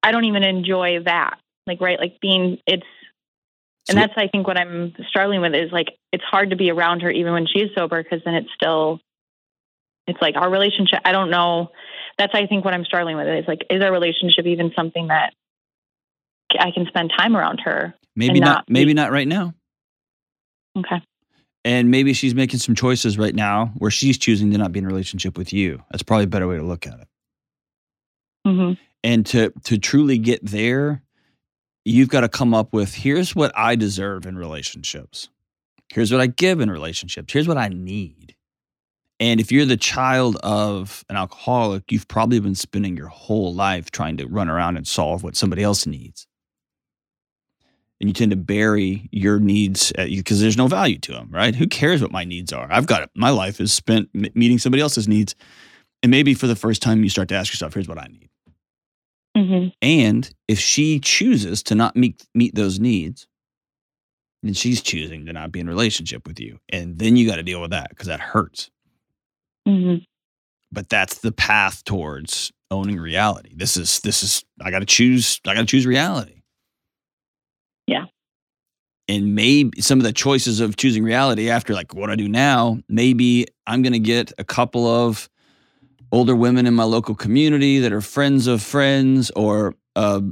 I 0.00 0.12
don't 0.12 0.24
even 0.26 0.44
enjoy 0.44 1.02
that. 1.06 1.40
Like, 1.66 1.80
right. 1.80 1.98
Like 1.98 2.20
being, 2.20 2.58
it's, 2.68 2.86
and 3.88 3.98
that's, 3.98 4.12
I 4.16 4.28
think, 4.28 4.46
what 4.46 4.56
I'm 4.56 4.94
struggling 5.08 5.40
with 5.40 5.56
is 5.56 5.72
like, 5.72 5.88
it's 6.12 6.22
hard 6.22 6.50
to 6.50 6.56
be 6.56 6.70
around 6.70 7.00
her 7.00 7.10
even 7.10 7.32
when 7.32 7.48
she's 7.48 7.74
sober 7.76 8.00
because 8.00 8.20
then 8.24 8.34
it's 8.34 8.50
still, 8.54 9.00
it's 10.06 10.22
like 10.22 10.36
our 10.36 10.48
relationship. 10.48 11.00
I 11.04 11.10
don't 11.10 11.30
know. 11.30 11.72
That's, 12.16 12.32
I 12.32 12.46
think, 12.46 12.64
what 12.64 12.74
I'm 12.74 12.84
struggling 12.84 13.16
with 13.16 13.26
is 13.26 13.44
like, 13.48 13.66
is 13.70 13.82
our 13.82 13.90
relationship 13.90 14.46
even 14.46 14.70
something 14.76 15.08
that 15.08 15.34
I 16.56 16.70
can 16.70 16.86
spend 16.86 17.10
time 17.18 17.36
around 17.36 17.58
her? 17.64 17.94
maybe 18.14 18.40
not, 18.40 18.46
not 18.46 18.64
maybe 18.68 18.94
not 18.94 19.10
right 19.10 19.26
now. 19.26 19.52
Okay. 20.78 21.02
And 21.64 21.90
maybe 21.90 22.12
she's 22.12 22.34
making 22.34 22.58
some 22.58 22.74
choices 22.74 23.16
right 23.16 23.34
now 23.34 23.72
where 23.76 23.90
she's 23.90 24.18
choosing 24.18 24.50
to 24.50 24.58
not 24.58 24.72
be 24.72 24.80
in 24.80 24.84
a 24.84 24.88
relationship 24.88 25.38
with 25.38 25.52
you. 25.52 25.82
That's 25.90 26.02
probably 26.02 26.24
a 26.24 26.28
better 26.28 26.48
way 26.48 26.56
to 26.56 26.62
look 26.64 26.86
at 26.86 27.00
it. 27.00 27.08
hmm 28.46 28.72
And 29.04 29.24
to 29.26 29.52
to 29.64 29.78
truly 29.78 30.18
get 30.18 30.44
there, 30.44 31.02
you've 31.84 32.08
got 32.08 32.22
to 32.22 32.28
come 32.28 32.54
up 32.54 32.72
with 32.72 32.94
here's 32.94 33.34
what 33.34 33.52
I 33.56 33.76
deserve 33.76 34.26
in 34.26 34.36
relationships. 34.36 35.28
Here's 35.92 36.10
what 36.10 36.20
I 36.20 36.26
give 36.26 36.60
in 36.60 36.70
relationships. 36.70 37.32
Here's 37.32 37.46
what 37.46 37.58
I 37.58 37.68
need. 37.68 38.34
And 39.20 39.38
if 39.40 39.52
you're 39.52 39.66
the 39.66 39.76
child 39.76 40.36
of 40.42 41.04
an 41.08 41.16
alcoholic, 41.16 41.92
you've 41.92 42.08
probably 42.08 42.40
been 42.40 42.56
spending 42.56 42.96
your 42.96 43.08
whole 43.08 43.54
life 43.54 43.92
trying 43.92 44.16
to 44.16 44.26
run 44.26 44.48
around 44.48 44.76
and 44.76 44.86
solve 44.86 45.22
what 45.22 45.36
somebody 45.36 45.62
else 45.62 45.86
needs. 45.86 46.26
And 48.02 48.08
you 48.10 48.14
tend 48.14 48.32
to 48.32 48.36
bury 48.36 49.08
your 49.12 49.38
needs 49.38 49.92
because 49.96 50.40
there's 50.40 50.56
no 50.56 50.66
value 50.66 50.98
to 50.98 51.12
them, 51.12 51.28
right? 51.30 51.54
Who 51.54 51.68
cares 51.68 52.02
what 52.02 52.10
my 52.10 52.24
needs 52.24 52.52
are? 52.52 52.66
I've 52.68 52.86
got 52.88 53.04
it. 53.04 53.10
my 53.14 53.30
life 53.30 53.60
is 53.60 53.72
spent 53.72 54.10
m- 54.12 54.26
meeting 54.34 54.58
somebody 54.58 54.82
else's 54.82 55.06
needs. 55.06 55.36
And 56.02 56.10
maybe 56.10 56.34
for 56.34 56.48
the 56.48 56.56
first 56.56 56.82
time, 56.82 57.04
you 57.04 57.08
start 57.08 57.28
to 57.28 57.36
ask 57.36 57.52
yourself, 57.52 57.74
here's 57.74 57.86
what 57.86 57.98
I 57.98 58.08
need. 58.08 58.28
hmm 59.36 59.68
And 59.80 60.28
if 60.48 60.58
she 60.58 60.98
chooses 60.98 61.62
to 61.62 61.76
not 61.76 61.94
meet 61.94 62.26
meet 62.34 62.56
those 62.56 62.80
needs, 62.80 63.28
then 64.42 64.54
she's 64.54 64.82
choosing 64.82 65.24
to 65.26 65.32
not 65.32 65.52
be 65.52 65.60
in 65.60 65.68
relationship 65.68 66.26
with 66.26 66.40
you. 66.40 66.58
And 66.70 66.98
then 66.98 67.14
you 67.14 67.24
got 67.24 67.36
to 67.36 67.44
deal 67.44 67.60
with 67.60 67.70
that 67.70 67.90
because 67.90 68.08
that 68.08 68.18
hurts. 68.18 68.68
hmm 69.64 69.98
But 70.72 70.88
that's 70.88 71.18
the 71.18 71.30
path 71.30 71.84
towards 71.84 72.50
owning 72.68 72.98
reality. 72.98 73.52
This 73.54 73.76
is 73.76 74.00
this 74.00 74.24
is 74.24 74.44
I 74.60 74.72
got 74.72 74.80
to 74.80 74.86
choose 74.86 75.40
I 75.46 75.54
got 75.54 75.60
to 75.60 75.66
choose 75.66 75.86
reality. 75.86 76.41
And 79.08 79.34
maybe 79.34 79.80
some 79.82 79.98
of 79.98 80.04
the 80.04 80.12
choices 80.12 80.60
of 80.60 80.76
choosing 80.76 81.02
reality 81.02 81.50
after 81.50 81.74
like 81.74 81.94
what 81.94 82.08
I 82.08 82.14
do 82.14 82.28
now, 82.28 82.78
maybe 82.88 83.46
I'm 83.66 83.82
going 83.82 83.92
to 83.92 83.98
get 83.98 84.32
a 84.38 84.44
couple 84.44 84.86
of 84.86 85.28
older 86.12 86.36
women 86.36 86.66
in 86.66 86.74
my 86.74 86.84
local 86.84 87.14
community 87.14 87.80
that 87.80 87.92
are 87.92 88.00
friends 88.00 88.46
of 88.46 88.62
friends 88.62 89.30
or 89.34 89.74
a 89.96 90.22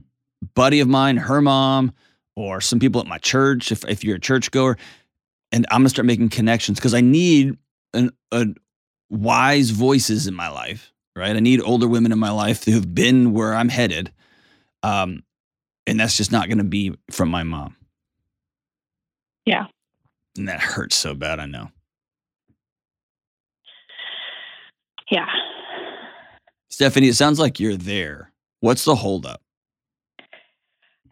buddy 0.54 0.80
of 0.80 0.88
mine, 0.88 1.16
her 1.16 1.40
mom, 1.40 1.92
or 2.36 2.60
some 2.60 2.78
people 2.78 3.00
at 3.00 3.06
my 3.06 3.18
church 3.18 3.72
if, 3.72 3.84
if 3.86 4.04
you're 4.04 4.16
a 4.16 4.20
churchgoer. 4.20 4.76
And 5.52 5.66
I'm 5.70 5.80
going 5.80 5.86
to 5.86 5.90
start 5.90 6.06
making 6.06 6.28
connections 6.28 6.78
because 6.78 6.94
I 6.94 7.00
need 7.00 7.56
an, 7.92 8.10
a 8.30 8.46
wise 9.08 9.70
voices 9.70 10.26
in 10.26 10.34
my 10.34 10.48
life, 10.48 10.92
right? 11.16 11.34
I 11.34 11.40
need 11.40 11.60
older 11.60 11.88
women 11.88 12.12
in 12.12 12.18
my 12.18 12.30
life 12.30 12.64
who 12.64 12.72
have 12.72 12.94
been 12.94 13.32
where 13.32 13.54
I'm 13.54 13.68
headed. 13.68 14.12
Um, 14.82 15.24
and 15.86 15.98
that's 15.98 16.16
just 16.16 16.30
not 16.30 16.46
going 16.46 16.58
to 16.58 16.64
be 16.64 16.94
from 17.10 17.30
my 17.30 17.42
mom. 17.42 17.76
Yeah. 19.46 19.66
And 20.36 20.48
that 20.48 20.60
hurts 20.60 20.96
so 20.96 21.14
bad, 21.14 21.40
I 21.40 21.46
know. 21.46 21.68
Yeah. 25.10 25.26
Stephanie, 26.68 27.08
it 27.08 27.16
sounds 27.16 27.38
like 27.40 27.58
you're 27.58 27.76
there. 27.76 28.30
What's 28.60 28.84
the 28.84 28.94
holdup? 28.94 29.40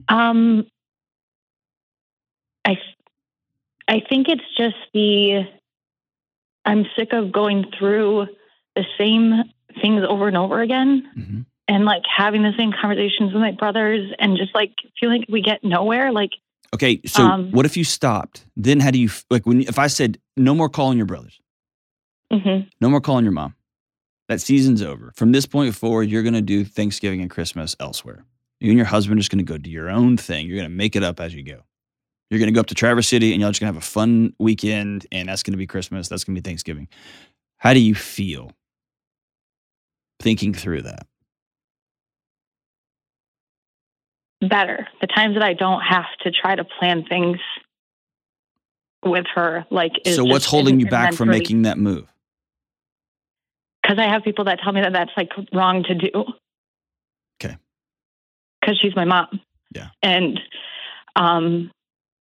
Um, 0.09 0.67
I, 2.65 2.79
I 3.89 4.01
think 4.09 4.29
it's 4.29 4.43
just 4.57 4.77
the. 4.95 5.45
I'm 6.65 6.85
sick 6.97 7.13
of 7.13 7.33
going 7.33 7.65
through 7.79 8.27
the 8.77 8.85
same 8.99 9.43
things 9.81 10.03
over 10.07 10.29
and 10.29 10.37
over 10.37 10.61
again, 10.61 11.11
Mhm. 11.19 11.47
and 11.67 11.85
like 11.85 12.03
having 12.15 12.43
the 12.43 12.53
same 12.59 12.73
conversations 12.73 13.33
with 13.33 13.41
my 13.43 13.53
brothers, 13.53 14.13
and 14.19 14.37
just 14.37 14.55
like 14.55 14.73
feeling 15.01 15.21
like 15.23 15.29
we 15.31 15.41
get 15.43 15.65
nowhere. 15.65 16.13
Like, 16.13 16.31
Okay, 16.75 17.01
so 17.07 17.23
Um, 17.23 17.51
what 17.51 17.65
if 17.67 17.77
you 17.77 17.85
stopped? 17.85 18.45
Then 18.57 18.81
how 18.81 18.91
do 18.91 18.99
you 19.01 19.09
like 19.31 19.47
when 19.47 19.63
if 19.63 19.79
I 19.79 19.87
said 19.87 20.19
no 20.37 20.55
more 20.55 20.69
calling 20.69 20.99
your 20.99 21.07
brothers, 21.07 21.41
mhm. 22.33 22.69
no 22.81 22.91
more 22.91 23.01
calling 23.01 23.25
your 23.25 23.33
mom? 23.33 23.55
That 24.29 24.41
season's 24.43 24.83
over. 24.83 25.13
From 25.17 25.33
this 25.33 25.47
point 25.47 25.75
forward, 25.75 26.11
you're 26.11 26.23
going 26.23 26.35
to 26.35 26.43
do 26.43 26.63
Thanksgiving 26.65 27.23
and 27.23 27.31
Christmas 27.31 27.75
elsewhere. 27.81 28.25
You 28.61 28.71
and 28.71 28.77
your 28.77 28.87
husband 28.87 29.17
are 29.19 29.21
just 29.21 29.31
going 29.31 29.39
to 29.39 29.51
go 29.51 29.57
do 29.57 29.71
your 29.71 29.89
own 29.89 30.19
thing. 30.19 30.47
You're 30.47 30.57
going 30.59 30.69
to 30.71 30.77
make 30.77 30.95
it 30.97 31.03
up 31.03 31.19
as 31.21 31.35
you 31.35 31.43
go. 31.43 31.63
You're 32.31 32.39
going 32.39 32.49
to 32.49 32.53
go 32.53 32.61
up 32.61 32.67
to 32.67 32.75
Traverse 32.75 33.09
City 33.09 33.33
and 33.33 33.41
y'all 33.41 33.51
just 33.51 33.61
going 33.61 33.73
to 33.73 33.75
have 33.75 33.83
a 33.83 33.87
fun 33.87 34.35
weekend, 34.39 35.07
and 35.11 35.31
that's 35.31 35.43
going 35.43 35.53
to 35.53 35.57
be 35.59 35.67
Christmas. 35.67 36.09
That's 36.09 36.25
going 36.25 36.35
to 36.35 36.43
be 36.43 36.47
Thanksgiving. 36.47 36.89
How 37.57 37.73
do 37.73 37.81
you 37.81 37.95
feel 37.95 38.53
thinking 40.21 40.53
through 40.53 40.83
that? 40.83 41.07
Better. 44.41 44.87
The 45.01 45.07
times 45.07 45.35
that 45.35 45.43
I 45.43 45.55
don't 45.55 45.81
have 45.81 46.07
to 46.23 46.31
try 46.31 46.55
to 46.55 46.65
plan 46.65 47.05
things 47.05 47.39
with 49.05 49.27
her, 49.35 49.65
like, 49.71 49.93
is 50.05 50.17
So, 50.17 50.25
what's 50.25 50.47
holding 50.47 50.81
you 50.81 50.87
back 50.87 51.15
from 51.15 51.29
making 51.29 51.63
that 51.63 51.79
move? 51.79 52.07
because 53.89 53.99
I 53.99 54.13
have 54.13 54.23
people 54.23 54.45
that 54.45 54.59
tell 54.63 54.73
me 54.73 54.83
that 54.83 54.93
that's 54.93 55.11
like 55.17 55.31
wrong 55.53 55.83
to 55.85 55.95
do. 55.95 56.25
Okay. 57.43 57.57
Because 58.61 58.79
she's 58.81 58.95
my 58.95 59.07
mom. 59.07 59.41
Yeah. 59.75 59.89
And 60.03 60.39
um, 61.17 61.71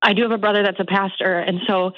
I 0.01 0.13
do 0.13 0.21
have 0.23 0.31
a 0.31 0.37
brother 0.37 0.61
that's 0.63 0.79
a 0.79 0.85
pastor, 0.85 1.39
and 1.39 1.61
so 1.67 1.91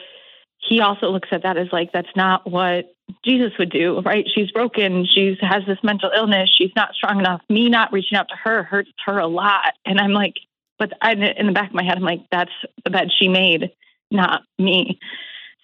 he 0.67 0.81
also 0.81 1.09
looks 1.09 1.29
at 1.31 1.43
that 1.43 1.57
as 1.57 1.67
like 1.71 1.91
that's 1.91 2.15
not 2.15 2.49
what 2.49 2.93
Jesus 3.23 3.51
would 3.57 3.69
do, 3.69 4.01
right? 4.01 4.25
She's 4.33 4.51
broken. 4.51 5.05
She 5.05 5.37
has 5.41 5.63
this 5.65 5.77
mental 5.83 6.11
illness. 6.15 6.49
She's 6.57 6.71
not 6.75 6.93
strong 6.93 7.19
enough. 7.19 7.41
Me 7.49 7.69
not 7.69 7.93
reaching 7.93 8.17
out 8.17 8.27
to 8.29 8.35
her 8.35 8.63
hurts 8.63 8.91
her 9.05 9.17
a 9.17 9.27
lot. 9.27 9.73
And 9.85 9.99
I'm 9.99 10.11
like, 10.11 10.35
but 10.77 10.91
I, 11.01 11.13
in 11.13 11.47
the 11.47 11.53
back 11.53 11.69
of 11.69 11.75
my 11.75 11.83
head, 11.83 11.97
I'm 11.97 12.03
like, 12.03 12.25
that's 12.31 12.51
the 12.83 12.89
bed 12.89 13.09
she 13.17 13.27
made, 13.27 13.71
not 14.11 14.43
me. 14.59 14.99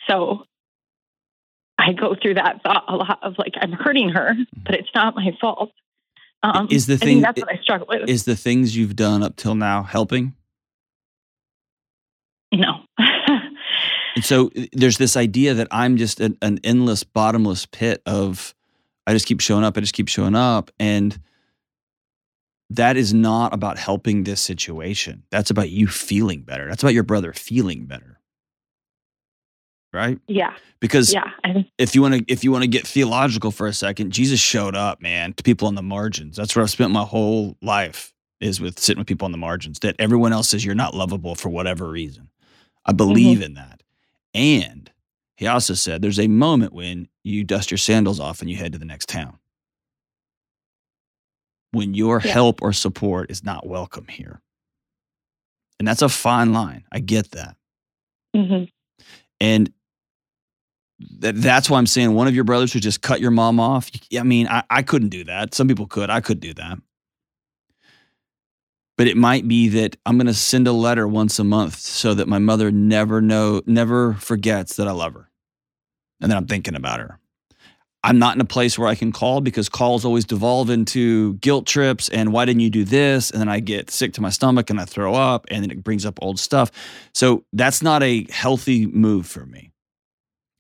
So 0.08 0.46
I 1.78 1.94
go 1.94 2.16
through 2.20 2.36
that 2.36 2.62
thought 2.64 2.86
a 2.88 2.96
lot 2.96 3.20
of 3.22 3.36
like, 3.38 3.54
I'm 3.60 3.72
hurting 3.72 4.10
her, 4.10 4.34
but 4.66 4.76
it's 4.76 4.90
not 4.96 5.16
my 5.16 5.36
fault. 5.40 5.72
Um, 6.42 6.68
is 6.70 6.88
the 6.88 6.98
thing 6.98 7.22
that's 7.22 7.40
what 7.40 7.50
I 7.50 7.58
struggle 7.62 7.88
with. 7.90 8.10
is 8.10 8.26
the 8.26 8.36
things 8.36 8.76
you've 8.76 8.98
done 8.98 9.24
up 9.24 9.38
till 9.38 9.56
now 9.56 9.84
helping? 9.84 10.36
no. 12.52 12.82
And 14.16 14.24
so 14.24 14.52
uh, 14.58 14.66
there's 14.74 14.98
this 14.98 15.18
idea 15.18 15.54
that 15.56 15.68
I'm 15.72 15.98
just 15.98 16.20
an, 16.20 16.38
an 16.42 16.60
endless, 16.64 17.04
bottomless 17.04 17.66
pit 17.66 18.02
of 18.06 18.54
I 19.06 19.14
just 19.14 19.26
keep 19.26 19.42
showing 19.42 19.64
up, 19.64 19.78
I 19.78 19.82
just 19.82 19.94
keep 19.94 20.08
showing 20.08 20.36
up. 20.36 20.72
And 20.80 21.20
that 22.70 22.98
is 22.98 23.14
not 23.14 23.54
about 23.54 23.78
helping 23.78 24.24
this 24.24 24.42
situation. 24.42 25.24
That's 25.30 25.52
about 25.52 25.70
you 25.70 25.88
feeling 25.88 26.42
better. 26.42 26.68
That's 26.68 26.82
about 26.82 26.94
your 26.94 27.04
brother 27.04 27.34
feeling 27.34 27.86
better. 27.86 28.20
Right? 29.92 30.18
yeah. 30.28 30.56
Because 30.80 31.14
Yeah. 31.14 31.30
If 31.78 31.94
you 31.94 32.02
want 32.02 32.16
to 32.16 32.26
if 32.28 32.44
you 32.44 32.52
want 32.52 32.64
to 32.64 32.68
get 32.68 32.88
theological 32.88 33.52
for 33.52 33.68
a 33.68 33.74
second, 33.74 34.12
Jesus 34.12 34.40
showed 34.40 34.76
up, 34.76 35.04
man, 35.04 35.34
to 35.34 35.44
people 35.44 35.68
on 35.68 35.76
the 35.76 35.84
margins. 35.84 36.36
That's 36.36 36.56
where 36.56 36.64
I've 36.64 36.72
spent 36.72 36.92
my 36.92 37.04
whole 37.04 37.58
life 37.62 38.12
is 38.42 38.60
with 38.60 38.80
sitting 38.80 39.00
with 39.00 39.08
people 39.08 39.26
on 39.26 39.32
the 39.32 39.38
margins 39.38 39.80
that 39.80 39.96
everyone 40.00 40.34
else 40.34 40.50
says 40.50 40.66
you're 40.66 40.74
not 40.74 40.96
lovable 40.96 41.36
for 41.36 41.50
whatever 41.50 41.88
reason. 41.88 42.30
I 42.86 42.92
believe 42.92 43.42
in 43.42 43.54
that. 43.54 43.83
And 44.34 44.92
he 45.38 45.48
also 45.48 45.74
said 45.74 46.02
there's 46.02 46.20
a 46.20 46.28
moment 46.28 46.74
when 46.74 47.08
you 47.24 47.44
dust 47.44 47.72
your 47.72 47.78
sandals 47.78 48.20
off 48.20 48.42
and 48.42 48.50
you 48.50 48.58
head 48.58 48.74
to 48.74 48.78
the 48.80 48.86
next 48.86 49.10
town. 49.10 49.38
When 51.72 51.94
your 51.94 52.22
Yeah. 52.24 52.32
help 52.32 52.62
or 52.62 52.74
support 52.74 53.32
is 53.32 53.44
not 53.44 53.66
welcome 53.68 54.08
here. 54.08 54.42
And 55.80 55.88
that's 55.88 56.02
a 56.02 56.10
fine 56.10 56.54
line. 56.54 56.86
I 56.92 57.00
get 57.00 57.32
that. 57.32 57.58
mhm. 58.36 58.70
And 59.40 59.74
that, 61.20 61.36
that's 61.36 61.70
why 61.70 61.78
I'm 61.78 61.86
saying 61.88 62.14
one 62.14 62.28
of 62.28 62.36
your 62.36 62.44
brothers 62.46 62.72
who 62.72 62.80
just 62.80 63.02
cut 63.02 63.20
your 63.20 63.32
mom 63.32 63.60
off. 63.60 63.92
I 64.18 64.24
mean, 64.24 64.48
I, 64.48 64.64
I 64.70 64.82
couldn't 64.84 65.10
do 65.10 65.24
that. 65.26 65.54
Some 65.54 65.68
people 65.68 65.86
could. 65.88 66.10
I 66.10 66.22
could 66.22 66.40
do 66.40 66.54
that. 66.54 66.78
But 69.04 69.10
it 69.10 69.18
might 69.18 69.50
be 69.50 69.68
that 69.68 69.98
I'm 70.06 70.16
going 70.16 70.28
to 70.28 70.34
send 70.34 70.66
a 70.66 70.72
letter 70.72 71.06
once 71.06 71.38
a 71.38 71.44
month 71.44 71.78
so 71.78 72.14
that 72.14 72.30
my 72.30 72.40
mother 72.40 72.72
never 72.72 73.20
know, 73.20 73.62
never 73.66 74.14
forgets 74.14 74.78
that 74.78 74.88
I 74.88 74.94
love 74.94 75.14
her, 75.16 75.30
and 76.22 76.32
that 76.32 76.38
I'm 76.38 76.48
thinking 76.48 76.74
about 76.74 77.02
her. 77.02 77.20
I'm 78.02 78.18
not 78.18 78.36
in 78.36 78.40
a 78.40 78.46
place 78.46 78.80
where 78.80 78.88
I 78.88 78.96
can 78.96 79.12
call 79.12 79.42
because 79.42 79.68
calls 79.68 80.06
always 80.06 80.24
devolve 80.24 80.70
into 80.70 81.34
guilt 81.40 81.68
trips 81.68 82.08
and 82.08 82.32
why 82.32 82.46
didn't 82.46 82.62
you 82.62 82.70
do 82.70 82.86
this? 82.86 83.30
And 83.30 83.42
then 83.42 83.50
I 83.50 83.60
get 83.60 83.92
sick 83.92 84.14
to 84.14 84.22
my 84.22 84.30
stomach 84.30 84.70
and 84.70 84.80
I 84.80 84.86
throw 84.86 85.14
up 85.16 85.48
and 85.52 85.62
then 85.62 85.70
it 85.70 85.84
brings 85.84 86.06
up 86.06 86.18
old 86.22 86.40
stuff. 86.40 86.72
So 87.14 87.44
that's 87.52 87.82
not 87.82 88.04
a 88.04 88.26
healthy 88.32 88.86
move 88.86 89.28
for 89.28 89.46
me. 89.46 89.74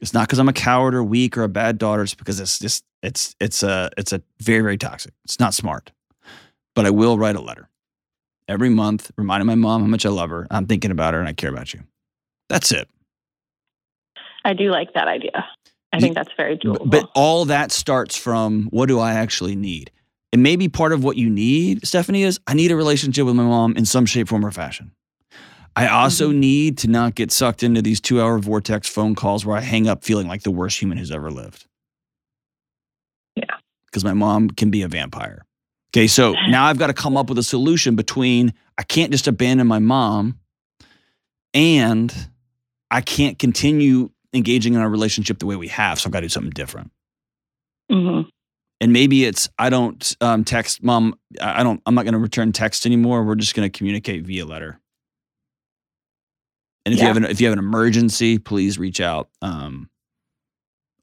It's 0.01 0.13
not 0.13 0.27
because 0.27 0.39
I'm 0.39 0.49
a 0.49 0.53
coward 0.53 0.95
or 0.95 1.03
weak 1.05 1.37
or 1.37 1.43
a 1.43 1.47
bad 1.47 1.77
daughter. 1.77 2.03
It's 2.03 2.13
because 2.13 2.41
it's 2.41 2.59
just 2.59 2.83
it's 3.01 3.37
it's 3.39 3.63
a 3.63 3.89
it's 3.97 4.11
a 4.11 4.21
very 4.41 4.63
very 4.63 4.77
toxic. 4.77 5.13
It's 5.23 5.39
not 5.39 5.53
smart. 5.53 5.93
But 6.75 6.85
I 6.85 6.89
will 6.89 7.17
write 7.17 7.37
a 7.37 7.41
letter 7.41 7.69
every 8.47 8.69
month, 8.69 9.11
reminding 9.17 9.47
my 9.47 9.55
mom 9.55 9.81
how 9.81 9.87
much 9.87 10.05
I 10.05 10.09
love 10.09 10.29
her. 10.29 10.47
I'm 10.51 10.65
thinking 10.67 10.91
about 10.91 11.13
her 11.13 11.19
and 11.19 11.27
I 11.29 11.33
care 11.33 11.49
about 11.49 11.73
you. 11.73 11.81
That's 12.49 12.71
it. 12.71 12.87
I 14.45 14.53
do 14.53 14.69
like 14.71 14.93
that 14.93 15.07
idea. 15.07 15.45
I 15.93 15.99
think 15.99 16.15
that's 16.15 16.31
very 16.35 16.57
doable. 16.57 16.89
But, 16.89 17.09
all 17.15 17.45
that 17.45 17.71
starts 17.71 18.17
from 18.17 18.65
what 18.71 18.87
do 18.87 18.99
I 18.99 19.13
actually 19.13 19.55
need? 19.55 19.91
And 20.33 20.41
maybe 20.41 20.67
part 20.67 20.91
of 20.91 21.03
what 21.03 21.15
you 21.17 21.29
need, 21.29 21.85
Stephanie, 21.85 22.23
is 22.23 22.39
I 22.47 22.55
need 22.55 22.71
a 22.71 22.75
relationship 22.75 23.25
with 23.25 23.35
my 23.35 23.43
mom 23.43 23.75
in 23.77 23.85
some 23.85 24.05
shape, 24.07 24.27
form, 24.27 24.43
or 24.45 24.51
fashion. 24.51 24.91
I 25.75 25.87
also 25.87 26.31
Mhm. 26.31 26.35
need 26.37 26.77
to 26.79 26.87
not 26.87 27.15
get 27.15 27.31
sucked 27.31 27.63
into 27.63 27.81
these 27.81 28.01
two 28.01 28.21
hour 28.21 28.37
vortex 28.39 28.89
phone 28.89 29.15
calls 29.15 29.45
where 29.45 29.55
I 29.57 29.61
hang 29.61 29.87
up 29.87 30.03
feeling 30.03 30.27
like 30.27 30.41
the 30.43 30.51
worst 30.51 30.79
human 30.81 30.97
who's 30.97 31.11
ever 31.11 31.31
lived. 31.31 31.65
Yeah. 33.35 33.45
Because 33.85 34.03
my 34.03 34.13
mom 34.13 34.49
can 34.49 34.69
be 34.71 34.81
a 34.81 34.87
vampire. 34.87 35.45
Okay, 35.93 36.07
so 36.07 36.33
now 36.49 36.65
I've 36.65 36.79
got 36.79 36.87
to 36.87 36.93
come 36.93 37.15
up 37.15 37.29
with 37.29 37.37
a 37.37 37.43
solution 37.43 37.95
between 37.95 38.53
I 38.77 38.83
can't 38.83 39.11
just 39.11 39.27
abandon 39.27 39.67
my 39.67 39.77
mom 39.77 40.39
and 41.53 42.13
I 42.89 43.01
can't 43.01 43.37
continue 43.37 44.09
engaging 44.33 44.73
in 44.73 44.81
our 44.81 44.89
relationship 44.89 45.37
the 45.37 45.45
way 45.45 45.55
we 45.55 45.67
have. 45.67 45.99
So 45.99 46.07
I've 46.07 46.11
got 46.11 46.21
to 46.21 46.25
do 46.25 46.29
something 46.29 46.49
different. 46.49 46.91
Mhm. 47.91 48.27
And 48.81 48.91
maybe 48.91 49.23
it's 49.25 49.49
I 49.59 49.69
don't 49.69 50.15
um, 50.19 50.43
text 50.43 50.83
mom. 50.83 51.13
I 51.39 51.63
don't. 51.63 51.81
I'm 51.85 51.95
not 51.95 52.03
going 52.03 52.13
to 52.13 52.19
return 52.19 52.51
text 52.51 52.85
anymore. 52.85 53.23
We're 53.23 53.35
just 53.35 53.55
going 53.55 53.69
to 53.69 53.77
communicate 53.77 54.23
via 54.23 54.45
letter. 54.45 54.79
And 56.85 56.93
if 56.93 56.99
you 56.99 57.05
have 57.07 57.17
an 57.17 57.23
if 57.23 57.39
you 57.39 57.47
have 57.47 57.53
an 57.53 57.63
emergency, 57.63 58.39
please 58.39 58.77
reach 58.79 58.99
out. 58.99 59.29
Um, 59.41 59.89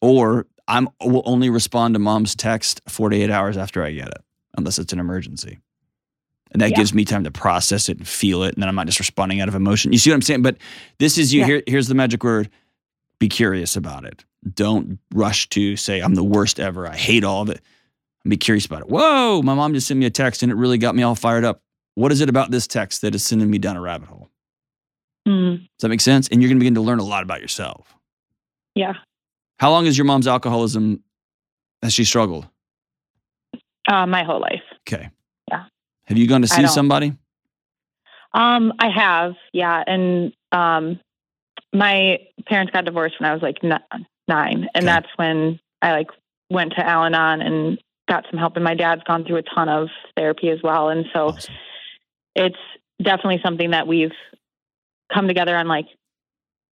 or 0.03 0.47
I'm 0.69 0.89
will 1.01 1.23
only 1.25 1.49
respond 1.49 1.95
to 1.95 2.01
mom's 2.01 2.35
text 2.35 2.81
48 2.89 3.31
hours 3.31 3.57
after 3.57 3.83
I 3.83 3.93
get 3.93 4.09
it, 4.09 4.21
unless 4.61 4.79
it's 4.79 4.93
an 4.93 5.01
emergency. 5.01 5.59
And 6.53 6.61
that 6.63 6.71
Yeah. 6.71 6.77
gives 6.77 6.93
me 6.95 7.05
time 7.05 7.25
to 7.25 7.31
process 7.31 7.89
it 7.89 7.99
and 7.99 8.09
feel 8.09 8.43
it, 8.43 8.55
and 8.55 8.63
then 8.63 8.69
I'm 8.69 8.75
not 8.75 8.87
just 8.87 8.99
responding 8.99 9.41
out 9.41 9.49
of 9.49 9.55
emotion. 9.55 9.93
You 9.93 9.99
see 9.99 10.11
what 10.11 10.15
I'm 10.17 10.23
saying? 10.23 10.43
But 10.43 10.57
this 10.99 11.17
is 11.19 11.33
you. 11.33 11.41
Yeah. 11.41 11.47
Here, 11.47 11.63
here's 11.67 11.87
the 11.89 11.95
magic 11.95 12.25
word: 12.25 12.51
be 13.19 13.29
curious 13.29 13.77
about 13.77 14.05
it. 14.05 14.25
Don't 14.55 14.99
rush 15.15 15.49
to 15.51 15.77
say 15.77 16.01
I'm 16.01 16.15
the 16.15 16.25
worst 16.25 16.59
ever. 16.59 16.87
I 16.89 16.97
hate 16.97 17.25
all 17.25 17.43
of 17.43 17.51
it. 17.51 17.61
Be 18.27 18.37
curious 18.37 18.67
about 18.67 18.83
it. 18.83 18.89
Whoa, 18.89 19.43
my 19.43 19.55
mom 19.55 19.73
just 19.75 19.87
sent 19.87 19.99
me 20.01 20.07
a 20.07 20.11
text 20.11 20.43
and 20.43 20.51
it 20.53 20.55
really 20.55 20.77
got 20.79 20.95
me 20.95 21.03
all 21.03 21.15
fired 21.15 21.45
up. 21.45 21.63
What 21.95 22.13
is 22.13 22.21
it 22.21 22.29
about 22.29 22.51
this 22.51 22.67
text 22.67 23.01
that 23.03 23.15
is 23.15 23.25
sending 23.25 23.51
me 23.51 23.59
down 23.59 23.77
a 23.77 23.81
rabbit 23.81 24.09
hole? 24.09 24.29
Mhm. 25.29 25.59
Does 25.61 25.69
that 25.81 25.89
make 25.89 26.01
sense? 26.01 26.29
And 26.29 26.41
you're 26.43 26.49
going 26.49 26.57
to 26.59 26.61
begin 26.61 26.75
to 26.75 26.81
learn 26.81 26.99
a 26.99 27.05
lot 27.05 27.23
about 27.23 27.41
yourself. 27.41 27.95
Yeah. 28.75 28.95
How 29.59 29.71
long 29.71 29.87
is 29.87 29.97
your 29.99 30.05
mom's 30.07 30.27
alcoholism? 30.27 31.03
Has 31.83 31.93
she 31.95 32.05
struggled? 32.05 32.47
Uh, 33.89 34.07
my 34.07 34.23
whole 34.25 34.41
life. 34.41 34.63
Okay. 34.87 35.11
Yeah. 35.51 35.65
Have 36.05 36.19
you 36.19 36.27
gone 36.29 36.43
to 36.43 36.49
see 36.49 36.67
somebody? 36.67 37.15
Um, 38.33 38.73
I 38.79 38.89
have, 38.91 39.35
yeah, 39.53 39.83
and 39.87 40.33
um, 40.53 41.01
my 41.73 42.19
parents 42.47 42.73
got 42.73 42.85
divorced 42.85 43.17
when 43.21 43.29
I 43.29 43.33
was 43.35 43.43
like 43.43 43.57
n- 43.65 43.81
nine, 44.29 44.69
and 44.75 44.85
Okay. 44.85 44.87
that's 44.87 45.09
when 45.17 45.59
I 45.83 45.93
like 45.93 46.09
went 46.51 46.75
to 46.75 46.87
Al-Anon 46.87 47.43
and 47.43 47.79
got 48.09 48.27
some 48.31 48.39
help. 48.39 48.55
And 48.57 48.65
my 48.65 48.75
dad's 48.75 49.03
gone 49.05 49.25
through 49.25 49.37
a 49.39 49.43
ton 49.43 49.69
of 49.69 49.89
therapy 50.17 50.51
as 50.51 50.61
well, 50.63 50.91
and 50.91 51.07
so 51.13 51.29
Awesome. 51.31 51.55
it's 52.37 52.59
definitely 53.03 53.41
something 53.45 53.71
that 53.71 53.87
we've 53.89 54.13
come 55.13 55.27
together 55.27 55.57
on. 55.57 55.67
Like, 55.67 55.87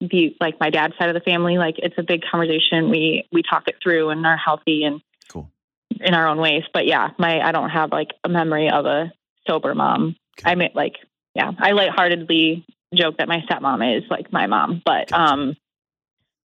be 0.01 0.37
like 0.41 0.61
my 0.61 0.71
dad's 0.71 0.95
side 0.97 1.09
of 1.09 1.15
the 1.15 1.21
family. 1.21 1.59
Like, 1.59 1.75
it's 1.79 1.97
a 1.99 2.05
big 2.05 2.23
conversation. 2.31 2.89
We 2.91 3.27
we 3.33 3.43
talk 3.43 3.67
it 3.67 3.77
through 3.83 4.11
and 4.11 4.25
are 4.27 4.37
healthy 4.37 4.85
and 4.85 5.01
Cool. 5.29 5.51
In 6.01 6.15
our 6.15 6.29
own 6.29 6.39
ways. 6.39 6.63
But 6.73 6.87
yeah, 6.87 7.11
my 7.19 7.41
I 7.41 7.53
don't 7.53 7.71
have 7.71 7.91
like 7.93 8.09
a 8.25 8.29
memory 8.29 8.71
of 8.71 8.87
a 8.87 9.13
sober 9.49 9.75
mom. 9.75 10.17
Okay. 10.39 10.51
I 10.51 10.55
mean, 10.55 10.71
like, 10.75 10.95
yeah, 11.35 11.53
I 11.59 11.73
lightheartedly 11.73 12.65
joke 12.95 13.17
that 13.19 13.29
my 13.29 13.41
stepmom 13.51 13.99
is 13.99 14.05
like 14.11 14.33
my 14.33 14.47
mom, 14.47 14.81
but 14.85 15.09
Gotcha. 15.11 15.21
um, 15.21 15.57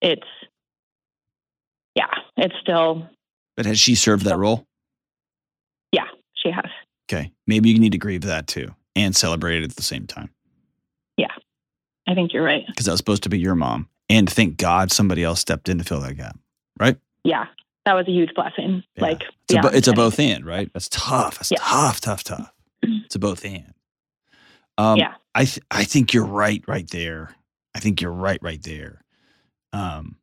it's 0.00 0.26
yeah, 1.94 2.06
it's 2.36 2.54
still 2.60 3.08
But 3.56 3.66
has 3.66 3.78
she 3.78 3.94
served 3.94 4.24
that 4.24 4.38
role? 4.38 4.66
yeah, 5.92 6.06
she 6.34 6.50
has. 6.50 6.64
Okay. 7.10 7.30
Maybe 7.46 7.68
you 7.70 7.78
need 7.78 7.92
to 7.92 7.98
grieve 7.98 8.22
that 8.22 8.46
too 8.46 8.74
and 8.96 9.14
celebrate 9.14 9.58
it 9.58 9.64
at 9.64 9.76
the 9.76 9.82
same 9.82 10.06
time 10.06 10.30
Yeah, 11.16 11.32
I 12.08 12.14
think 12.14 12.32
you're 12.32 12.42
right. 12.44 12.64
because 12.66 12.86
that 12.86 12.92
was 12.92 12.98
supposed 12.98 13.22
to 13.24 13.28
be 13.28 13.38
your 13.38 13.54
mom. 13.54 13.88
And 14.08 14.28
thank 14.28 14.56
God 14.56 14.90
somebody 14.92 15.22
else 15.24 15.40
stepped 15.40 15.68
in 15.68 15.78
to 15.78 15.84
fill 15.84 16.00
that 16.00 16.14
gap. 16.16 16.38
Right? 16.80 16.96
Yeah, 17.24 17.46
that 17.84 17.94
was 17.94 18.06
a 18.08 18.12
huge 18.12 18.34
blessing. 18.34 18.82
Yeah. 18.96 19.02
Like, 19.02 19.22
It's 19.48 19.66
a, 19.66 19.76
it's 19.76 19.88
a 19.88 19.92
both 19.92 20.18
and, 20.20 20.44
right? 20.46 20.70
That's 20.72 20.88
tough. 20.88 21.38
That's 21.38 21.50
Yeah. 21.50 21.58
tough, 21.60 22.00
tough, 22.00 22.24
tough. 22.24 22.52
It's 22.82 23.14
a 23.14 23.18
both 23.18 23.44
and. 23.44 23.74
Um, 24.78 24.98
Yeah. 24.98 25.14
I 25.34 25.44
th- 25.46 25.64
I 25.70 25.84
think 25.84 26.12
you're 26.12 26.26
right, 26.26 26.62
right 26.66 26.88
there. 26.90 27.34
I 27.74 27.80
think 27.80 28.00
you're 28.00 28.12
right, 28.12 28.38
right 28.42 28.62
there. 28.62 29.02
Um, 29.72 30.16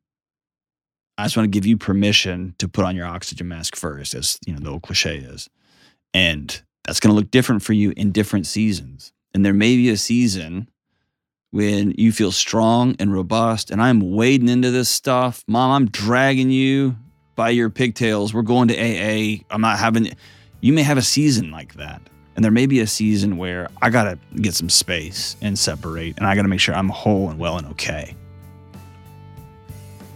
I 1.18 1.24
just 1.24 1.36
want 1.36 1.44
to 1.46 1.50
give 1.50 1.66
you 1.66 1.76
permission 1.76 2.54
to 2.58 2.68
put 2.68 2.84
on 2.84 2.94
your 2.96 3.06
oxygen 3.06 3.48
mask 3.48 3.76
first, 3.76 4.14
as 4.14 4.38
you 4.46 4.52
know 4.54 4.60
the 4.60 4.70
old 4.70 4.82
cliche 4.82 5.16
is, 5.18 5.50
and 6.14 6.62
that's 6.84 7.00
going 7.00 7.10
to 7.12 7.16
look 7.20 7.30
different 7.30 7.62
for 7.62 7.72
you 7.72 7.92
in 7.96 8.12
different 8.12 8.46
seasons. 8.46 9.12
And 9.34 9.44
there 9.44 9.52
may 9.52 9.76
be 9.76 9.90
a 9.90 9.96
season 9.96 10.68
when 11.50 11.92
you 11.98 12.12
feel 12.12 12.30
strong 12.32 12.94
and 13.00 13.12
robust, 13.12 13.70
and 13.70 13.82
I'm 13.82 14.00
wading 14.14 14.48
into 14.48 14.70
this 14.70 14.88
stuff, 14.88 15.42
Mom. 15.48 15.70
I'm 15.72 15.86
dragging 15.90 16.50
you 16.50 16.96
by 17.34 17.50
your 17.50 17.70
pigtails. 17.70 18.34
We're 18.34 18.42
going 18.42 18.68
to 18.68 18.74
AA. 18.74 19.42
I'm 19.50 19.60
not 19.60 19.78
having. 19.78 20.12
You 20.60 20.72
may 20.72 20.82
have 20.82 20.98
a 20.98 21.02
season 21.02 21.50
like 21.50 21.74
that, 21.74 22.02
and 22.36 22.44
there 22.44 22.52
may 22.52 22.66
be 22.66 22.80
a 22.80 22.86
season 22.86 23.36
where 23.36 23.68
I 23.80 23.90
got 23.90 24.04
to 24.04 24.18
get 24.40 24.54
some 24.54 24.68
space 24.68 25.36
and 25.40 25.58
separate, 25.58 26.16
and 26.18 26.26
I 26.26 26.34
got 26.34 26.42
to 26.42 26.48
make 26.48 26.60
sure 26.60 26.74
I'm 26.74 26.88
whole 26.88 27.30
and 27.30 27.38
well 27.38 27.56
and 27.56 27.66
okay. 27.68 28.14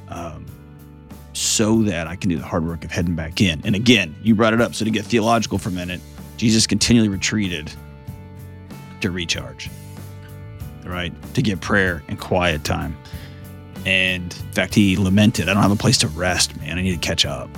Um, 0.08 0.46
so 1.32 1.82
that 1.82 2.06
I 2.06 2.16
can 2.16 2.30
do 2.30 2.38
the 2.38 2.44
hard 2.44 2.64
work 2.66 2.84
of 2.84 2.90
heading 2.90 3.16
back 3.16 3.40
in. 3.40 3.60
And 3.64 3.74
again, 3.74 4.14
you 4.22 4.34
brought 4.34 4.54
it 4.54 4.60
up. 4.60 4.74
So 4.74 4.84
to 4.84 4.90
get 4.90 5.04
theological 5.04 5.58
for 5.58 5.70
a 5.70 5.72
minute, 5.72 6.00
Jesus 6.36 6.66
continually 6.66 7.08
retreated 7.08 7.72
to 9.00 9.10
recharge, 9.10 9.68
right? 10.84 11.12
To 11.34 11.42
get 11.42 11.60
prayer 11.60 12.02
and 12.08 12.18
quiet 12.18 12.64
time. 12.64 12.96
And 13.86 14.32
in 14.32 14.52
fact, 14.52 14.74
he 14.74 14.96
lamented, 14.96 15.48
I 15.48 15.54
don't 15.54 15.62
have 15.62 15.72
a 15.72 15.76
place 15.76 15.98
to 15.98 16.08
rest, 16.08 16.56
man. 16.60 16.78
I 16.78 16.82
need 16.82 17.00
to 17.00 17.06
catch 17.06 17.26
up. 17.26 17.50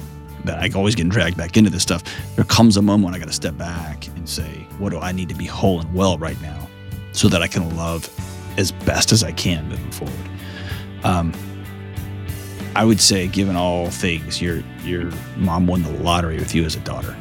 That 0.44 0.58
I 0.60 0.70
always 0.76 0.94
get 0.94 1.08
dragged 1.08 1.36
back 1.36 1.56
into 1.56 1.70
this 1.70 1.82
stuff. 1.82 2.04
There 2.36 2.44
comes 2.44 2.76
a 2.76 2.82
moment 2.82 3.06
when 3.06 3.14
I 3.14 3.18
got 3.18 3.28
to 3.28 3.34
step 3.34 3.56
back 3.56 4.06
and 4.08 4.28
say, 4.28 4.66
what 4.78 4.90
do 4.90 4.98
I 4.98 5.10
need 5.10 5.28
to 5.28 5.34
be 5.34 5.44
whole 5.44 5.80
and 5.80 5.92
well 5.92 6.18
right 6.18 6.40
now 6.40 6.68
so 7.12 7.28
that 7.28 7.42
I 7.42 7.48
can 7.48 7.76
love 7.76 8.08
as 8.56 8.70
best 8.70 9.10
as 9.12 9.24
I 9.24 9.32
can 9.32 9.68
moving 9.68 9.90
forward? 9.90 10.30
Um, 11.02 11.32
I 12.76 12.84
would 12.84 13.00
say, 13.00 13.26
given 13.26 13.56
all 13.56 13.90
things, 13.90 14.42
your 14.42 14.62
your 14.84 15.10
mom 15.36 15.66
won 15.66 15.82
the 15.82 15.90
lottery 15.90 16.36
with 16.36 16.54
you 16.54 16.64
as 16.64 16.76
a 16.76 16.80
daughter. 16.80 17.16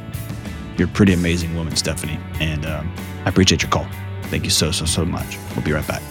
You're 0.76 0.88
a 0.88 0.90
pretty 0.92 1.14
amazing 1.14 1.56
woman, 1.56 1.74
Stephanie, 1.76 2.20
and 2.40 2.66
um, 2.66 2.92
I 3.24 3.30
appreciate 3.30 3.62
your 3.62 3.70
call. 3.70 3.86
Thank 4.24 4.44
you 4.44 4.50
so 4.50 4.70
so 4.70 4.84
so 4.84 5.04
much. 5.04 5.38
We'll 5.54 5.64
be 5.64 5.72
right 5.72 5.86
back. 5.88 6.02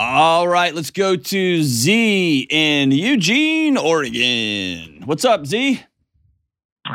All 0.00 0.46
right, 0.46 0.72
let's 0.72 0.92
go 0.92 1.16
to 1.16 1.62
Z 1.64 2.46
in 2.50 2.92
Eugene, 2.92 3.76
Oregon. 3.76 5.02
What's 5.04 5.24
up, 5.24 5.44
Z? 5.44 5.82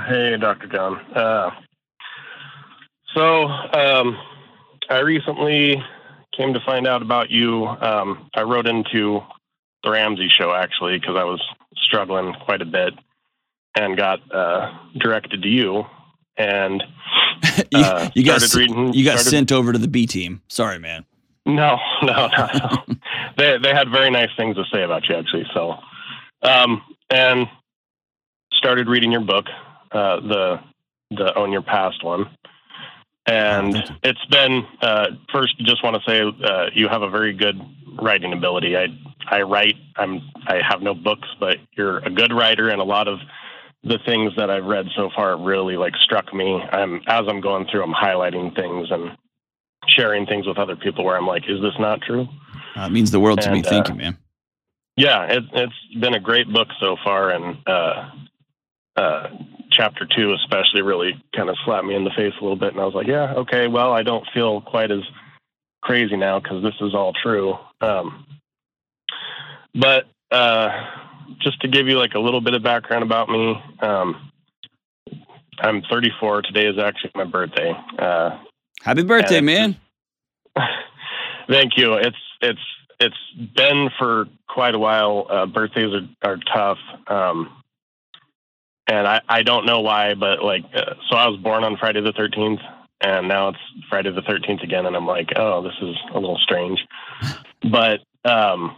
Hey, 0.07 0.37
Dr. 0.39 0.67
John. 0.67 0.95
Uh, 1.13 1.49
so, 3.13 3.47
um, 3.47 4.17
I 4.89 4.99
recently 4.99 5.83
came 6.31 6.53
to 6.53 6.61
find 6.65 6.87
out 6.87 7.01
about 7.01 7.29
you. 7.29 7.65
Um, 7.67 8.29
I 8.35 8.43
wrote 8.43 8.67
into 8.67 9.19
the 9.83 9.91
Ramsey 9.91 10.29
show 10.29 10.53
actually 10.53 10.97
because 10.97 11.17
I 11.17 11.25
was 11.25 11.43
struggling 11.75 12.33
quite 12.45 12.61
a 12.61 12.65
bit 12.65 12.93
and 13.75 13.97
got 13.97 14.21
uh, 14.33 14.71
directed 14.97 15.41
to 15.41 15.49
you. 15.49 15.83
And 16.37 16.81
uh, 17.75 18.09
you, 18.15 18.21
you 18.21 18.25
got 18.25 18.53
reading, 18.55 18.93
you 18.93 19.03
got 19.03 19.19
started, 19.19 19.29
sent 19.29 19.51
over 19.51 19.73
to 19.73 19.77
the 19.77 19.89
B 19.89 20.07
team. 20.07 20.41
Sorry, 20.47 20.79
man. 20.79 21.05
No, 21.45 21.77
no, 22.03 22.27
no. 22.27 22.47
no. 22.53 22.95
they 23.38 23.58
they 23.58 23.73
had 23.73 23.89
very 23.89 24.10
nice 24.10 24.29
things 24.38 24.56
to 24.56 24.63
say 24.73 24.84
about 24.84 25.08
you 25.10 25.15
actually. 25.15 25.45
So, 25.53 25.75
um, 26.41 26.82
and 27.10 27.47
started 28.53 28.88
reading 28.88 29.12
your 29.12 29.21
book, 29.21 29.45
uh, 29.91 30.19
the 30.21 30.60
the 31.12 31.38
Own 31.38 31.51
Your 31.51 31.62
Past 31.62 32.03
one, 32.03 32.29
and 33.25 33.75
it's 34.03 34.25
been 34.25 34.65
uh, 34.82 35.08
first. 35.34 35.58
Just 35.60 35.84
want 35.84 35.97
to 35.97 36.01
say 36.10 36.21
uh, 36.21 36.67
you 36.73 36.88
have 36.88 37.01
a 37.01 37.10
very 37.10 37.34
good 37.34 37.60
writing 38.01 38.32
ability. 38.34 38.77
I 38.77 38.88
I 39.27 39.41
write. 39.41 39.75
I'm 39.97 40.21
I 40.47 40.62
have 40.67 40.82
no 40.82 40.93
books, 40.93 41.27
but 41.39 41.58
you're 41.75 41.97
a 41.99 42.10
good 42.10 42.32
writer, 42.32 42.69
and 42.69 42.79
a 42.79 42.86
lot 42.86 43.10
of 43.10 43.19
the 43.84 43.99
things 44.06 44.32
that 44.38 44.49
I've 44.49 44.63
read 44.63 44.86
so 44.95 45.10
far 45.13 45.38
really 45.38 45.75
like 45.75 45.93
struck 45.97 46.34
me. 46.34 46.62
I'm 46.71 47.01
as 47.08 47.23
I'm 47.27 47.41
going 47.41 47.67
through, 47.69 47.84
I'm 47.84 47.93
highlighting 47.93 48.56
things 48.56 48.88
and 48.91 49.17
sharing 49.87 50.25
things 50.25 50.47
with 50.47 50.57
other 50.57 50.75
people 50.75 51.03
where 51.03 51.17
I'm 51.17 51.27
like, 51.27 51.43
is 51.47 51.61
this 51.61 51.73
not 51.79 52.01
true? 52.01 52.27
Uh, 52.75 52.81
it 52.81 52.91
means 52.91 53.11
the 53.11 53.19
world 53.19 53.41
to 53.41 53.49
and, 53.49 53.55
me. 53.55 53.63
Thank 53.63 53.89
uh, 53.89 53.93
you, 53.93 53.99
man. 53.99 54.17
Yeah, 54.95 55.23
it, 55.25 55.43
it's 55.53 55.99
been 55.99 56.13
a 56.13 56.19
great 56.19 56.51
book 56.51 56.67
so 56.79 56.97
far, 57.03 57.31
and 57.31 57.57
uh, 57.67 58.09
uh, 58.95 59.29
chapter 59.71 60.05
two 60.05 60.33
especially 60.33 60.81
really 60.81 61.21
kind 61.35 61.49
of 61.49 61.57
slapped 61.65 61.85
me 61.85 61.95
in 61.95 62.03
the 62.03 62.11
face 62.11 62.33
a 62.39 62.43
little 62.43 62.57
bit, 62.57 62.73
and 62.73 62.79
I 62.79 62.85
was 62.85 62.93
like, 62.93 63.07
yeah, 63.07 63.33
okay, 63.37 63.67
well, 63.67 63.91
I 63.91 64.03
don't 64.03 64.25
feel 64.33 64.61
quite 64.61 64.91
as 64.91 65.01
crazy 65.81 66.15
now 66.15 66.39
because 66.39 66.63
this 66.63 66.75
is 66.81 66.93
all 66.93 67.13
true. 67.13 67.55
Um, 67.81 68.25
but 69.73 70.05
uh, 70.31 70.69
just 71.41 71.59
to 71.61 71.67
give 71.67 71.87
you 71.87 71.97
like 71.97 72.13
a 72.13 72.19
little 72.19 72.41
bit 72.41 72.53
of 72.53 72.63
background 72.63 73.03
about 73.03 73.29
me, 73.29 73.55
um, 73.81 74.31
I'm 75.59 75.81
34. 75.89 76.43
Today 76.43 76.67
is 76.67 76.77
actually 76.77 77.11
my 77.15 77.25
birthday. 77.25 77.73
Uh, 77.97 78.37
Happy 78.83 79.03
birthday, 79.03 79.39
man! 79.39 79.77
Thank 81.47 81.77
you. 81.77 81.93
It's 81.93 82.17
it's 82.41 82.59
it's 82.99 83.15
been 83.55 83.89
for 83.97 84.25
quite 84.49 84.75
a 84.75 84.79
while. 84.79 85.25
Uh, 85.29 85.45
birthdays 85.45 85.93
are 85.93 86.29
are 86.29 86.37
tough, 86.53 86.77
um, 87.07 87.63
and 88.87 89.07
I 89.07 89.21
I 89.29 89.43
don't 89.43 89.65
know 89.65 89.79
why, 89.79 90.15
but 90.15 90.43
like 90.43 90.65
uh, 90.75 90.95
so 91.09 91.15
I 91.15 91.29
was 91.29 91.39
born 91.39 91.63
on 91.63 91.77
Friday 91.77 92.01
the 92.01 92.11
13th, 92.11 92.59
and 92.99 93.29
now 93.29 93.47
it's 93.47 93.59
Friday 93.89 94.11
the 94.11 94.21
13th 94.21 94.63
again, 94.63 94.85
and 94.85 94.97
I'm 94.97 95.07
like, 95.07 95.29
oh, 95.37 95.63
this 95.63 95.75
is 95.81 95.95
a 96.13 96.19
little 96.19 96.37
strange, 96.39 96.85
but 97.71 98.01
um, 98.29 98.75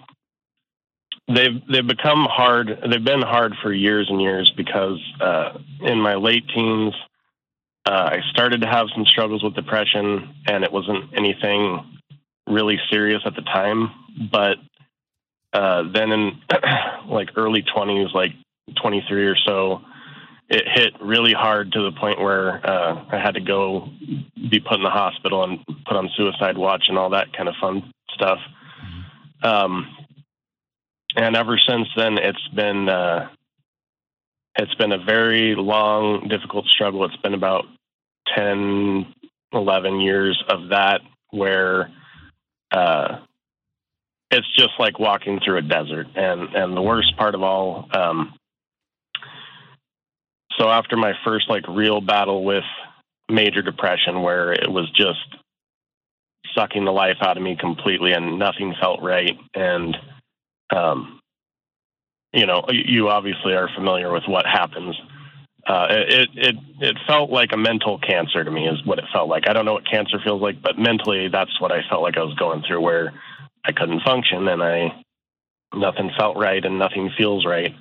they've 1.28 1.66
they've 1.68 1.88
become 1.88 2.28
hard. 2.30 2.68
They've 2.88 3.04
been 3.04 3.24
hard 3.24 3.56
for 3.64 3.74
years 3.74 4.06
and 4.08 4.22
years 4.22 4.54
because 4.56 5.00
uh, 5.20 5.58
in 5.82 6.00
my 6.00 6.14
late 6.14 6.48
teens 6.54 6.94
uh, 7.86 8.10
I 8.14 8.20
started 8.32 8.62
to 8.62 8.68
have 8.68 8.88
some 8.96 9.06
struggles 9.06 9.44
with 9.44 9.56
depression, 9.56 10.34
and 10.48 10.64
it 10.64 10.72
wasn't 10.72 11.12
anything 11.16 12.00
really 12.48 12.80
serious 12.90 13.22
at 13.26 13.36
the 13.36 13.42
time. 13.42 13.92
But 14.32 14.58
uh, 15.54 15.84
then 15.94 16.12
in 16.12 16.42
like 17.08 17.30
early 17.36 17.64
20s, 17.64 18.14
like 18.14 18.34
23 18.82 19.28
or 19.28 19.36
so, 19.46 19.82
it 20.50 20.64
hit 20.68 20.94
really 21.02 21.34
hard 21.34 21.72
to 21.72 21.82
the 21.82 21.92
point 21.92 22.20
where 22.20 22.66
uh, 22.68 23.06
I 23.12 23.20
had 23.20 23.36
to 23.36 23.42
go 23.42 23.90
be 24.50 24.60
put 24.60 24.78
in 24.78 24.84
the 24.84 24.90
hospital 24.90 25.44
and 25.44 25.60
put 25.86 25.98
on 25.98 26.10
suicide 26.16 26.58
watch 26.58 26.86
and 26.88 26.98
all 26.98 27.12
that 27.12 27.34
kind 27.36 27.50
of 27.50 27.56
fun 27.60 27.92
stuff. 28.14 28.40
Um, 29.44 29.88
and 31.16 31.36
ever 31.36 31.58
since 31.58 31.88
then, 31.96 32.18
it's 32.18 32.48
been 32.50 32.90
uh, 32.90 33.30
it's 34.58 34.76
been 34.76 34.92
a 34.92 35.04
very 35.04 35.56
long, 35.56 36.28
difficult 36.28 36.66
struggle. 36.68 37.04
It's 37.06 37.16
been 37.18 37.34
about 37.34 37.66
10, 38.36 39.14
11 39.52 40.00
years 40.00 40.42
of 40.50 40.70
that 40.70 41.02
where 41.32 41.92
uh, 42.72 43.20
it's 44.32 44.56
just 44.56 44.72
like 44.80 44.98
walking 44.98 45.40
through 45.44 45.58
a 45.58 45.62
desert. 45.62 46.08
And, 46.16 46.56
and 46.56 46.76
the 46.76 46.82
worst 46.82 47.18
part 47.18 47.36
of 47.36 47.44
all, 47.44 47.90
um, 47.94 48.34
so 50.58 50.70
after 50.70 50.96
my 50.96 51.14
first 51.26 51.50
like 51.50 51.68
real 51.68 52.00
battle 52.00 52.46
with 52.46 52.64
major 53.30 53.62
depression, 53.62 54.22
where 54.22 54.54
it 54.54 54.72
was 54.72 54.90
just 54.92 55.20
sucking 56.56 56.86
the 56.86 56.92
life 56.92 57.18
out 57.22 57.36
of 57.36 57.44
me 57.44 57.58
completely 57.60 58.14
and 58.14 58.40
nothing 58.40 58.74
felt 58.80 59.02
right. 59.02 59.38
And, 59.54 59.98
um, 60.74 61.20
you 62.36 62.46
know, 62.46 62.64
you 62.70 63.10
obviously 63.10 63.54
are 63.54 63.70
familiar 63.76 64.12
with 64.12 64.24
what 64.28 64.46
happens 64.46 64.96
uh, 65.68 65.88
it 65.90 66.30
it 66.36 66.56
it 66.80 66.98
felt 67.08 67.32
like 67.32 67.52
a 67.52 67.58
mental 67.58 67.98
cancer 67.98 68.44
to 68.44 68.52
me 68.52 68.68
is 68.68 68.86
what 68.86 69.00
it 69.00 69.06
felt 69.12 69.28
like. 69.28 69.50
I 69.50 69.54
don't 69.54 69.66
know 69.66 69.74
what 69.74 69.90
cancer 69.90 70.20
feels 70.24 70.42
like, 70.42 70.62
but 70.62 70.78
mentally 70.78 71.28
that's 71.28 71.60
what 71.60 71.72
I 71.72 71.82
felt 71.90 72.04
like 72.04 72.18
I 72.18 72.24
was 72.24 72.36
going 72.36 72.64
through, 72.68 72.82
where 72.82 73.14
I 73.66 73.72
couldn't 73.72 74.02
function 74.02 74.48
and 74.48 74.62
I 74.62 75.04
nothing 75.74 76.12
felt 76.18 76.38
right 76.38 76.64
and 76.64 76.78
nothing 76.78 77.10
feels 77.18 77.46
right. 77.46 77.74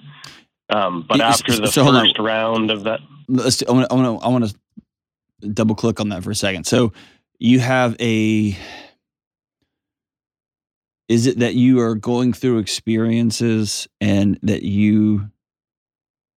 Um, 0.70 1.04
but 1.06 1.20
after 1.20 1.56
the 1.56 1.66
so 1.66 1.84
first 1.84 2.18
round 2.18 2.70
of 2.70 2.84
that, 2.84 3.00
let's. 3.28 3.58
To. 3.58 3.68
I 3.68 3.72
want 3.72 3.90
to. 3.90 4.26
I 4.26 4.28
want 4.28 4.48
to 4.48 5.48
double 5.48 5.74
click 5.74 6.00
on 6.00 6.08
that 6.08 6.24
for 6.24 6.30
a 6.30 6.34
second. 6.34 6.66
So 6.66 6.94
you 7.38 7.60
have 7.60 7.96
a. 8.00 8.56
Is 11.08 11.26
it 11.26 11.38
that 11.38 11.54
you 11.54 11.80
are 11.80 11.94
going 11.94 12.32
through 12.32 12.58
experiences 12.58 13.86
and 14.00 14.38
that 14.42 14.62
you 14.62 15.30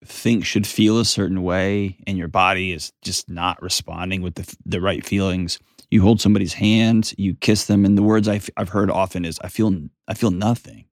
think 0.04 0.46
should 0.46 0.68
feel 0.68 1.00
a 1.00 1.06
certain 1.06 1.42
way 1.42 1.98
and 2.06 2.18
your 2.18 2.28
body 2.28 2.72
is 2.72 2.92
just 3.02 3.30
not 3.30 3.62
responding 3.62 4.22
with 4.22 4.36
the, 4.36 4.56
the 4.65 4.82
right 4.82 5.06
feelings? 5.06 5.60
You 5.90 6.02
hold 6.02 6.20
somebody's 6.20 6.54
hand 6.54 7.13
you 7.18 7.36
kiss 7.36 7.65
them 7.65 7.86
and 7.86 7.98
the 7.98 8.04
words 8.04 8.28
I've, 8.28 8.50
I've 8.58 8.70
heard 8.70 8.92
often 8.92 9.24
is 9.24 9.40
i 9.42 9.48
feel 9.48 9.74
i 10.08 10.13
feel 10.13 10.32
nothing. 10.32 10.86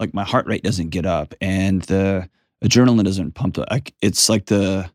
Like 0.00 0.14
my 0.14 0.24
heart 0.24 0.46
rate 0.46 0.62
doesn't 0.62 0.88
get 0.88 1.04
up 1.04 1.34
and 1.40 1.82
the 1.82 2.28
adrenaline 2.64 3.04
doesn't 3.04 3.32
pump 3.32 3.58
like 3.70 3.94
it's 4.00 4.30
like 4.30 4.46
the 4.46 4.90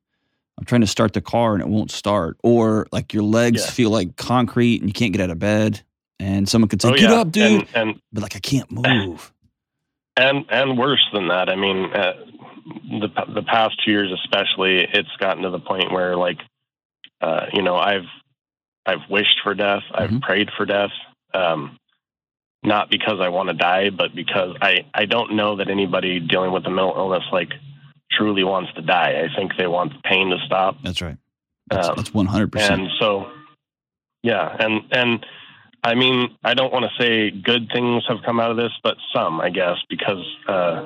i'm 0.58 0.66
trying 0.66 0.82
to 0.82 0.88
start 0.88 1.14
the 1.14 1.22
car 1.22 1.54
and 1.54 1.62
it 1.62 1.70
won't 1.70 1.91
start. 1.91 2.38
Or 2.43 2.88
like 2.91 3.14
your 3.14 3.24
legs 3.24 3.64
yeah. 3.64 3.70
feel 3.70 3.91
like 3.91 4.16
concrete 4.16 4.82
and 4.82 4.89
you 4.89 4.93
can't 4.93 5.14
get 5.14 5.22
out 5.22 5.30
of 5.30 5.38
bed 5.38 5.84
and 6.22 6.47
someone 6.47 6.69
could 6.69 6.82
say 6.82 6.89
oh, 6.89 6.93
get 6.93 7.09
yeah. 7.09 7.19
up 7.19 7.32
dude 7.32 7.51
and, 7.51 7.67
and, 7.74 8.01
but 8.13 8.22
like 8.24 8.36
i 8.36 8.39
can't 8.39 8.72
move 8.72 9.32
and 10.17 10.45
and 10.49 10.78
worse 10.78 11.05
than 11.13 11.28
that 11.28 11.49
i 11.49 11.55
mean 11.55 11.91
uh, 11.93 12.13
the 12.65 13.09
the 13.34 13.43
past 13.43 13.80
two 13.84 13.91
years 13.91 14.11
especially, 14.24 14.88
it's 14.93 15.15
gotten 15.19 15.43
to 15.43 15.49
the 15.49 15.59
point 15.59 15.91
where 15.91 16.15
like, 16.15 16.39
uh, 17.22 17.47
you 17.53 17.61
know, 17.61 17.76
I've 17.76 18.07
I've 18.86 19.09
wished 19.09 19.39
for 19.43 19.53
death, 19.53 19.84
mm-hmm. 19.91 20.15
I've 20.15 20.22
prayed 20.22 20.49
for 20.55 20.65
death, 20.65 20.91
um, 21.34 21.78
not 22.63 22.89
because 22.89 23.19
I 23.19 23.30
want 23.30 23.49
to 23.49 23.55
die, 23.55 23.89
but 23.89 24.15
because 24.15 24.55
I 24.61 24.86
I 24.93 25.05
don't 25.05 25.36
know 25.36 25.57
that 25.57 25.69
anybody 25.69 26.19
dealing 26.19 26.51
with 26.51 26.65
a 26.65 26.69
mental 26.69 26.95
illness 26.95 27.24
like 27.32 27.51
truly 28.11 28.43
wants 28.43 28.74
to 28.74 28.82
die. 28.82 29.24
I 29.26 29.36
think 29.36 29.53
they 29.57 29.67
want 29.67 29.93
the 29.93 29.99
pain 30.03 30.30
to 30.32 30.38
stop. 30.45 30.78
That's 30.84 31.01
right. 31.01 31.17
Um, 31.72 31.93
that's 31.95 32.09
100%. 32.09 32.69
And 32.69 32.89
so, 32.99 33.32
yeah, 34.24 34.55
and 34.59 34.82
and 34.91 35.26
I 35.84 35.95
mean, 35.95 36.38
I 36.43 36.53
don't 36.53 36.71
want 36.71 36.86
to 36.86 37.01
say 37.03 37.32
good 37.32 37.69
things 37.73 38.03
have 38.07 38.19
come 38.25 38.39
out 38.39 38.51
of 38.51 38.57
this, 38.57 38.71
but 38.84 38.97
some, 39.13 39.41
I 39.41 39.49
guess, 39.49 39.77
because 39.89 40.23
uh, 40.47 40.86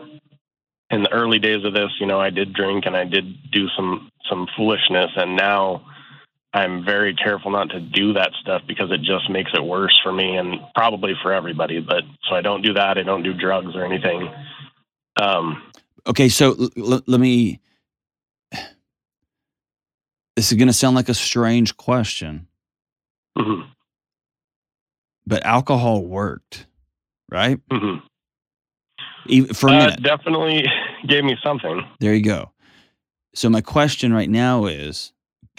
in 0.90 1.04
the 1.04 1.12
early 1.12 1.40
days 1.40 1.66
of 1.66 1.74
this, 1.74 1.92
you 2.00 2.06
know, 2.08 2.20
I 2.20 2.30
did 2.30 2.54
drink 2.54 2.86
and 2.86 2.96
I 2.96 3.04
did 3.06 3.52
do 3.52 3.68
some 3.76 4.10
some 4.30 4.48
foolishness, 4.56 5.12
and 5.18 5.36
now 5.36 5.86
I'm 6.54 6.86
very 6.86 7.14
careful 7.14 7.52
not 7.52 7.70
to 7.72 7.80
do 7.82 8.14
that 8.14 8.32
stuff 8.42 8.62
because 8.68 8.90
it 8.92 9.02
just 9.02 9.30
makes 9.30 9.52
it 9.54 9.62
worse 9.64 10.00
for 10.02 10.14
me 10.14 10.38
and 10.38 10.56
probably 10.74 11.14
for 11.22 11.34
everybody. 11.34 11.82
But 11.82 12.04
so 12.30 12.36
I 12.36 12.42
don't 12.42 12.62
do 12.62 12.74
that. 12.74 12.98
I 12.98 13.04
don't 13.04 13.24
do 13.24 13.34
drugs 13.34 13.76
or 13.76 13.84
anything. 13.86 14.30
Um, 15.18 15.62
Okay, 16.08 16.30
so 16.30 16.52
l- 16.52 16.94
l- 16.94 17.04
let 17.08 17.20
me. 17.20 17.60
This 20.36 20.52
is 20.52 20.58
going 20.58 20.68
to 20.68 20.74
sound 20.74 20.98
like 20.98 21.08
a 21.08 21.14
strange 21.14 21.78
question, 21.78 22.48
mhm, 23.38 23.70
but 25.28 25.44
alcohol 25.46 26.06
worked, 26.06 26.68
right? 27.30 27.60
mhm. 27.72 28.02
Even 29.28 29.54
for 29.54 29.70
Uh, 29.70 29.96
definitely 29.98 30.66
gave 31.08 31.24
me 31.24 31.36
something. 31.44 31.82
There 32.00 32.14
you 32.14 32.22
go. 32.24 32.52
So 33.34 33.50
my 33.50 33.62
question 33.62 34.14
right 34.14 34.30
now 34.30 34.66
is, 34.66 35.12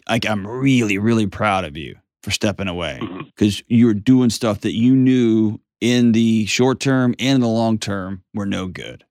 like, 0.09 0.25
I'm 0.27 0.47
really, 0.47 0.99
really 0.99 1.27
proud 1.27 1.65
of 1.65 1.77
you 1.77 1.97
for 2.23 2.31
stepping 2.31 2.69
away 2.69 3.01
because 3.35 3.63
you 3.69 3.87
were 3.87 3.95
doing 3.95 4.31
stuff 4.31 4.61
that 4.61 4.75
you 4.75 4.95
knew 4.95 5.61
in 5.81 6.13
the 6.13 6.47
short 6.47 6.81
term 6.81 7.15
and 7.19 7.37
in 7.37 7.41
the 7.41 7.49
long 7.49 7.79
term 7.79 8.23
were 8.35 8.47
no 8.47 8.67
good. 8.67 9.05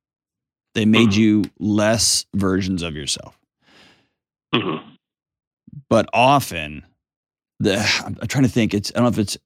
They 0.73 0.85
made 0.85 1.11
Mhm. 1.11 1.15
you 1.17 1.43
less 1.59 2.25
versions 2.35 2.81
of 2.81 2.95
yourself. 2.95 3.37
Mhm. 4.53 4.81
but 5.89 6.09
often 6.13 6.85
the 7.59 7.77
I'm 8.05 8.15
trying 8.27 8.43
to 8.45 8.49
think 8.49 8.73
it's 8.73 8.91
I 8.91 8.99
don't 8.99 9.03
know 9.03 9.09
if 9.09 9.19
it's 9.19 9.37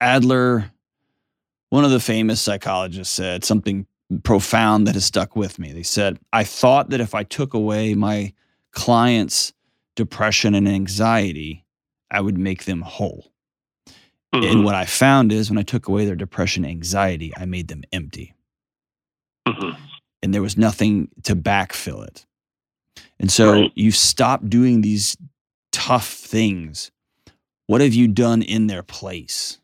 Adler 0.00 0.70
one 1.70 1.84
of 1.84 1.92
the 1.92 2.00
famous 2.00 2.40
psychologists 2.40 3.14
said 3.14 3.44
something 3.44 3.86
profound 4.24 4.86
that 4.88 4.94
has 4.94 5.04
stuck 5.04 5.36
with 5.36 5.58
me. 5.58 5.72
They 5.72 5.84
said, 5.84 6.18
"I 6.32 6.42
thought 6.42 6.90
that 6.90 7.00
if 7.00 7.14
I 7.14 7.22
took 7.22 7.54
away 7.54 7.94
my 7.94 8.32
clients' 8.72 9.52
depression 9.94 10.54
and 10.56 10.68
anxiety, 10.68 11.64
I 12.10 12.20
would 12.20 12.36
make 12.36 12.64
them 12.64 12.82
whole." 12.82 13.32
And 14.32 14.44
Mhm. 14.44 14.64
what 14.64 14.74
I 14.74 14.84
found 14.84 15.30
is 15.32 15.48
when 15.48 15.58
I 15.58 15.62
took 15.62 15.86
away 15.86 16.04
their 16.04 16.16
depression 16.16 16.64
and 16.64 16.72
anxiety, 16.72 17.32
I 17.36 17.44
made 17.46 17.68
them 17.68 17.84
empty 17.92 18.34
Mhm. 19.46 19.76
and 20.22 20.34
there 20.34 20.42
was 20.42 20.56
nothing 20.56 21.08
to 21.24 21.36
backfill 21.36 22.04
it. 22.06 22.26
And 23.20 23.30
so 23.30 23.52
Right. 23.52 23.72
you 23.76 23.92
stop 23.92 24.48
doing 24.48 24.80
these 24.80 25.16
tough 25.72 26.08
things. 26.12 26.90
What 27.66 27.80
have 27.80 27.94
you 27.94 28.08
done 28.08 28.42
in 28.42 28.66
their 28.66 28.82
place? 28.82 29.58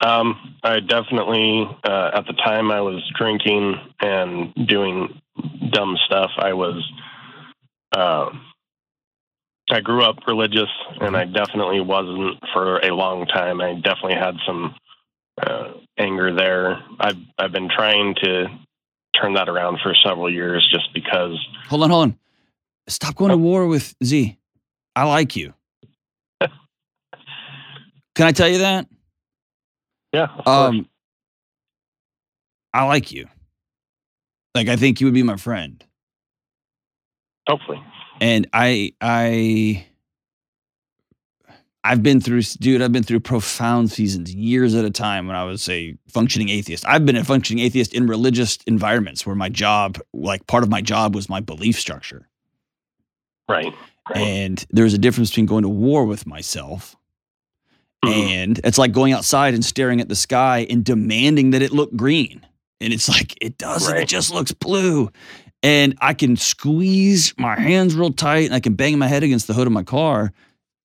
Um, 0.00 0.56
I 0.62 0.80
definitely, 0.80 1.66
uh, 1.84 2.10
at 2.14 2.26
the 2.26 2.34
time 2.34 2.70
I 2.70 2.80
was 2.80 3.02
drinking 3.16 3.74
and 4.00 4.54
doing 4.66 5.20
dumb 5.70 5.96
stuff, 6.06 6.30
I 6.38 6.52
was, 6.52 6.82
uh, 7.96 8.30
I 9.70 9.80
grew 9.80 10.04
up 10.04 10.16
religious 10.26 10.68
and 11.00 11.16
I 11.16 11.24
definitely 11.24 11.80
wasn't 11.80 12.38
for 12.52 12.78
a 12.80 12.94
long 12.94 13.26
time. 13.26 13.60
I 13.60 13.74
definitely 13.74 14.16
had 14.16 14.36
some, 14.46 14.74
uh, 15.40 15.72
anger 15.96 16.34
there. 16.34 16.82
I've, 17.00 17.16
I've 17.38 17.52
been 17.52 17.70
trying 17.74 18.14
to 18.22 18.46
turn 19.20 19.34
that 19.34 19.48
around 19.48 19.78
for 19.82 19.94
several 20.04 20.30
years 20.30 20.68
just 20.70 20.92
because, 20.92 21.38
Hold 21.68 21.84
on, 21.84 21.90
hold 21.90 22.02
on. 22.02 22.18
Stop 22.88 23.14
going 23.14 23.30
to 23.30 23.38
war 23.38 23.66
with 23.66 23.94
Z. 24.04 24.36
I 24.94 25.04
like 25.04 25.34
you. 25.34 25.54
Can 26.40 26.50
I 28.18 28.32
tell 28.32 28.48
you 28.48 28.58
that? 28.58 28.86
Yeah. 30.14 30.28
Um, 30.46 30.88
I 32.72 32.84
like 32.84 33.12
you. 33.12 33.28
Like 34.54 34.68
I 34.68 34.76
think 34.76 35.00
you 35.00 35.06
would 35.06 35.14
be 35.14 35.22
my 35.22 35.36
friend. 35.36 35.84
hopefully. 37.48 37.82
and 38.20 38.48
I 38.52 38.94
I 39.00 39.86
I've 41.86 42.02
been 42.02 42.20
through 42.20 42.40
dude, 42.42 42.80
I've 42.80 42.92
been 42.92 43.02
through 43.02 43.20
profound 43.20 43.90
seasons, 43.90 44.34
years 44.34 44.74
at 44.74 44.86
a 44.86 44.90
time 44.90 45.26
when 45.26 45.36
I 45.36 45.44
was 45.44 45.68
a 45.68 45.94
functioning 46.08 46.48
atheist. 46.48 46.86
I've 46.86 47.04
been 47.04 47.16
a 47.16 47.24
functioning 47.24 47.62
atheist 47.62 47.92
in 47.92 48.06
religious 48.06 48.56
environments 48.66 49.26
where 49.26 49.36
my 49.36 49.50
job, 49.50 49.98
like 50.14 50.46
part 50.46 50.62
of 50.62 50.70
my 50.70 50.80
job 50.80 51.14
was 51.14 51.28
my 51.28 51.40
belief 51.40 51.78
structure. 51.78 52.28
Right. 53.48 53.74
right. 54.08 54.16
And 54.16 54.64
there's 54.70 54.94
a 54.94 54.98
difference 54.98 55.28
between 55.28 55.44
going 55.44 55.62
to 55.62 55.68
war 55.68 56.06
with 56.06 56.26
myself. 56.26 56.96
Mm-hmm. 58.04 58.28
and 58.28 58.60
it's 58.64 58.78
like 58.78 58.92
going 58.92 59.12
outside 59.12 59.54
and 59.54 59.64
staring 59.64 60.00
at 60.00 60.08
the 60.08 60.14
sky 60.16 60.66
and 60.70 60.84
demanding 60.84 61.50
that 61.50 61.62
it 61.62 61.72
look 61.72 61.94
green. 61.94 62.44
And 62.80 62.92
it's 62.92 63.08
like, 63.08 63.36
it 63.40 63.58
doesn't, 63.58 63.96
it 63.96 64.08
just 64.08 64.32
looks 64.32 64.52
blue. 64.52 65.10
And 65.62 65.96
I 66.00 66.12
can 66.12 66.36
squeeze 66.36 67.32
my 67.38 67.58
hands 67.58 67.94
real 67.94 68.12
tight 68.12 68.46
and 68.46 68.54
I 68.54 68.60
can 68.60 68.74
bang 68.74 68.98
my 68.98 69.06
head 69.06 69.22
against 69.22 69.46
the 69.46 69.54
hood 69.54 69.66
of 69.66 69.72
my 69.72 69.82
car. 69.82 70.32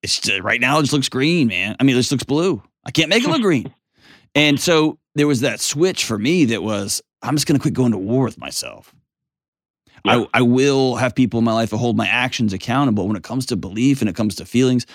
It's 0.02 0.20
just, 0.20 0.42
right 0.42 0.62
now, 0.62 0.80
it 0.80 0.84
just 0.84 0.94
looks 0.94 1.10
green, 1.10 1.48
man. 1.48 1.76
I 1.80 1.84
mean, 1.84 1.96
it 1.96 2.00
just 2.00 2.12
looks 2.12 2.24
blue. 2.24 2.64
I 2.86 2.92
can't 2.92 3.10
make 3.10 3.24
it 3.24 3.30
look 3.30 3.42
green. 3.42 3.74
And 4.36 4.60
so 4.60 5.00
there 5.16 5.26
was 5.26 5.42
that 5.42 5.60
switch 5.60 6.06
for 6.06 6.16
me 6.16 6.46
that 6.46 6.62
was, 6.62 7.02
I'm 7.24 7.36
just 7.36 7.48
going 7.48 7.58
to 7.58 7.62
quit 7.62 7.74
going 7.74 7.94
to 7.94 7.98
war 7.98 8.26
with 8.26 8.38
myself. 8.38 8.94
Yeah. 10.06 10.20
I, 10.20 10.28
I 10.36 10.42
will 10.44 10.98
have 10.98 11.16
people 11.16 11.40
in 11.40 11.44
my 11.44 11.52
life 11.52 11.72
that 11.72 11.78
hold 11.78 11.98
my 11.98 12.08
actions 12.08 12.54
accountable 12.54 13.08
when 13.08 13.18
it 13.18 13.24
comes 13.24 13.48
to 13.48 13.56
belief 13.56 14.02
and 14.02 14.10
it 14.10 14.16
comes 14.16 14.36
to 14.36 14.46
feelings 14.46 14.86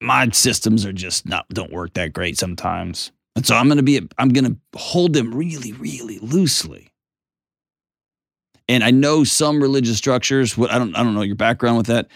my 0.00 0.28
systems 0.30 0.84
are 0.86 0.92
just 0.92 1.26
not 1.26 1.48
don't 1.50 1.72
work 1.72 1.94
that 1.94 2.12
great 2.12 2.38
sometimes. 2.38 3.10
And 3.36 3.46
so 3.46 3.54
I'm 3.56 3.66
going 3.66 3.76
to 3.78 3.82
be 3.82 4.00
I'm 4.18 4.30
going 4.30 4.44
to 4.44 4.56
hold 4.78 5.12
them 5.12 5.34
really 5.34 5.72
really 5.72 6.18
loosely. 6.20 6.90
And 8.68 8.84
I 8.84 8.90
know 8.90 9.24
some 9.24 9.62
religious 9.62 9.96
structures, 9.96 10.56
what 10.58 10.70
I 10.70 10.78
don't 10.78 10.94
I 10.96 11.02
don't 11.02 11.14
know 11.14 11.22
your 11.22 11.36
background 11.36 11.78
with 11.78 11.86
that. 11.86 12.08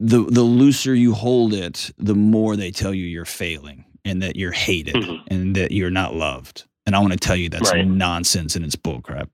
The 0.00 0.24
the 0.24 0.42
looser 0.42 0.94
you 0.94 1.14
hold 1.14 1.54
it, 1.54 1.90
the 1.98 2.14
more 2.14 2.56
they 2.56 2.70
tell 2.72 2.92
you 2.92 3.04
you're 3.06 3.24
failing 3.24 3.84
and 4.04 4.20
that 4.22 4.34
you're 4.36 4.50
hated 4.52 4.94
Mhm. 4.96 5.22
and 5.28 5.54
that 5.56 5.70
you're 5.70 5.90
not 5.90 6.14
loved. 6.16 6.64
And 6.86 6.96
I 6.96 6.98
want 6.98 7.12
to 7.12 7.18
tell 7.18 7.36
you 7.36 7.48
that's 7.48 7.70
Right. 7.70 7.86
nonsense 7.86 8.56
and 8.56 8.64
it's 8.64 8.74
bullcrap. 8.74 9.28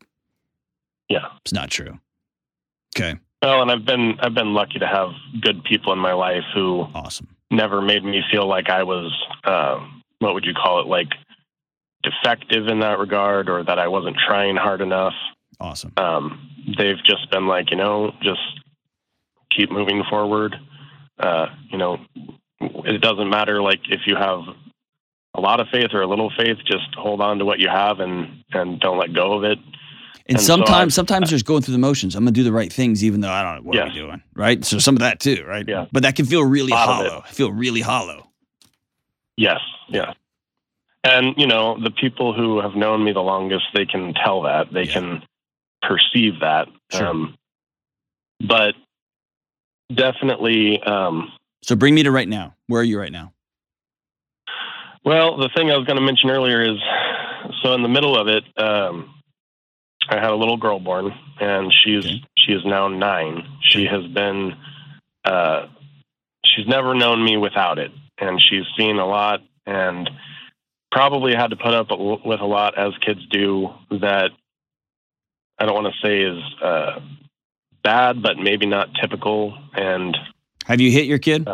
Yeah. 1.09 1.26
It's 1.43 1.55
not 1.55 1.70
true. 1.70 1.99
Okay. 2.95 3.18
Well, 3.43 3.62
and 3.62 3.70
I've 3.70 3.84
been, 3.84 4.14
I've 4.20 4.34
been 4.34 4.53
lucky 4.55 4.78
to 4.80 4.86
have 4.86 5.11
good 5.41 5.62
people 5.64 5.93
in 5.93 5.99
my 5.99 6.12
life 6.12 6.45
who, 6.55 6.86
Awesome. 6.95 7.28
never 7.51 7.80
made 7.80 8.05
me 8.05 8.22
feel 8.30 8.49
like 8.49 8.68
I 8.68 8.82
was, 8.82 9.12
uh, 9.45 9.78
what 10.18 10.34
would 10.34 10.45
you 10.45 10.55
call 10.55 10.80
it, 10.80 10.86
like 10.86 11.09
defective 12.03 12.66
in 12.66 12.80
that 12.80 12.99
regard, 12.99 13.49
or 13.49 13.62
that 13.64 13.78
I 13.78 13.89
wasn't 13.89 14.16
trying 14.26 14.57
hard 14.57 14.80
enough. 14.80 15.14
Awesome. 15.61 15.93
Um, 15.97 16.51
they've 16.76 17.03
just 17.05 17.30
been 17.30 17.47
like, 17.47 17.70
you 17.70 17.76
know, 17.76 18.12
just 18.22 18.41
keep 19.51 19.70
moving 19.70 20.03
forward. 20.09 20.57
Uh, 21.18 21.47
you 21.70 21.78
know, 21.78 21.99
it 22.61 23.01
doesn't 23.01 23.30
matter 23.30 23.61
like 23.62 23.80
if 23.89 24.01
you 24.07 24.16
have 24.16 24.41
a 25.34 25.41
lot 25.41 25.61
of 25.61 25.68
faith 25.72 25.91
or 25.93 26.03
a 26.03 26.07
little 26.07 26.30
faith, 26.36 26.57
just 26.66 26.95
hold 26.97 27.20
on 27.20 27.39
to 27.39 27.45
what 27.45 27.59
you 27.59 27.68
have 27.68 28.01
and 28.01 28.45
and 28.53 28.80
don't 28.80 28.99
let 28.99 29.14
go 29.14 29.34
of 29.34 29.45
it. 29.45 29.59
And, 30.29 30.37
And 30.37 30.41
so 30.41 30.47
sometimes, 30.57 30.72
I've- 30.72 30.91
sometimes 30.91 31.31
there's 31.31 31.43
going 31.43 31.62
through 31.62 31.72
the 31.72 31.79
motions. 31.79 32.14
I'm 32.14 32.22
gonna 32.22 32.33
do 32.33 32.45
the 32.45 32.53
right 32.53 32.70
things, 32.72 33.03
even 33.03 33.20
though 33.22 33.31
I 33.31 33.43
don't 33.43 33.57
know 33.57 33.68
what 33.68 33.76
Yes. 33.76 33.89
I'm 33.89 33.95
doing. 33.95 34.22
Right. 34.35 34.62
So 34.64 34.79
some 34.79 34.95
of 34.95 35.01
that 35.01 35.20
too. 35.20 35.43
Right. 35.47 35.64
Yeah. 35.66 35.87
But 35.91 36.03
that 36.03 36.16
can 36.16 36.26
feel 36.26 36.45
really 36.45 36.70
Lot 36.72 36.89
of 37.01 37.07
it. 37.07 37.09
hollow. 37.11 37.22
Feel 37.29 37.51
really 37.53 37.81
hollow. 37.81 38.29
Yes, 39.39 39.61
yeah. 39.89 40.12
And 41.05 41.35
you 41.39 41.47
know, 41.47 41.79
the 41.83 41.91
people 41.93 42.35
who 42.35 42.61
have 42.61 42.74
known 42.74 43.05
me 43.05 43.12
the 43.12 43.20
longest, 43.22 43.64
they 43.72 43.87
can 43.87 44.12
tell 44.14 44.43
that. 44.43 44.70
They 44.72 44.83
Yeah. 44.83 44.93
can 44.93 45.22
perceive 45.81 46.41
that. 46.41 46.68
Sure. 46.91 47.07
Um, 47.07 47.35
but 48.41 48.74
definitely, 49.95 50.83
um, 50.83 51.33
So 51.62 51.74
bring 51.76 51.95
me 51.95 52.03
to 52.03 52.11
right 52.11 52.29
now. 52.29 52.55
Where 52.66 52.81
are 52.81 52.85
you 52.85 52.99
right 53.01 53.12
now? 53.12 53.33
well, 55.05 55.39
the 55.39 55.49
thing 55.57 55.70
I 55.70 55.76
was 55.76 55.87
going 55.87 55.97
to 55.97 56.03
mention 56.05 56.29
earlier 56.29 56.61
is 56.62 56.79
so 57.62 57.72
in 57.72 57.83
the 57.83 57.89
middle 57.89 58.14
of 58.18 58.29
it, 58.29 58.45
um, 58.59 59.14
I 60.09 60.15
had 60.15 60.31
a 60.31 60.35
little 60.37 60.57
girl 60.57 60.81
born, 60.81 61.13
and 61.41 61.73
she's 61.73 62.05
Okay. 62.07 62.25
she 62.39 62.53
is 62.53 62.65
now 62.65 62.89
nine. 62.89 63.47
She 63.63 63.85
has 63.87 64.07
been, 64.07 64.57
uh, 65.25 65.67
she's 66.45 66.67
never 66.67 66.95
known 66.95 67.23
me 67.25 67.37
without 67.37 67.79
it, 67.79 67.91
and 68.19 68.41
she's 68.41 68.65
seen 68.77 68.99
a 68.99 69.07
lot, 69.07 69.41
and 69.67 70.09
probably 70.91 71.35
had 71.35 71.51
to 71.51 71.57
put 71.57 71.75
up 71.75 71.89
with 71.91 72.41
a 72.41 72.47
lot 72.47 72.79
as 72.79 72.93
kids 73.05 73.25
do. 73.27 73.69
That 73.91 74.31
I 75.59 75.67
don't 75.67 75.75
want 75.75 75.93
to 75.95 76.07
say 76.07 76.23
is 76.23 76.43
uh, 76.63 77.01
bad, 77.83 78.23
but 78.23 78.39
maybe 78.39 78.65
not 78.67 78.89
typical. 79.01 79.57
And 79.75 80.17
Have 80.65 80.81
you 80.81 80.91
hit 80.91 81.05
your 81.07 81.19
kid? 81.19 81.47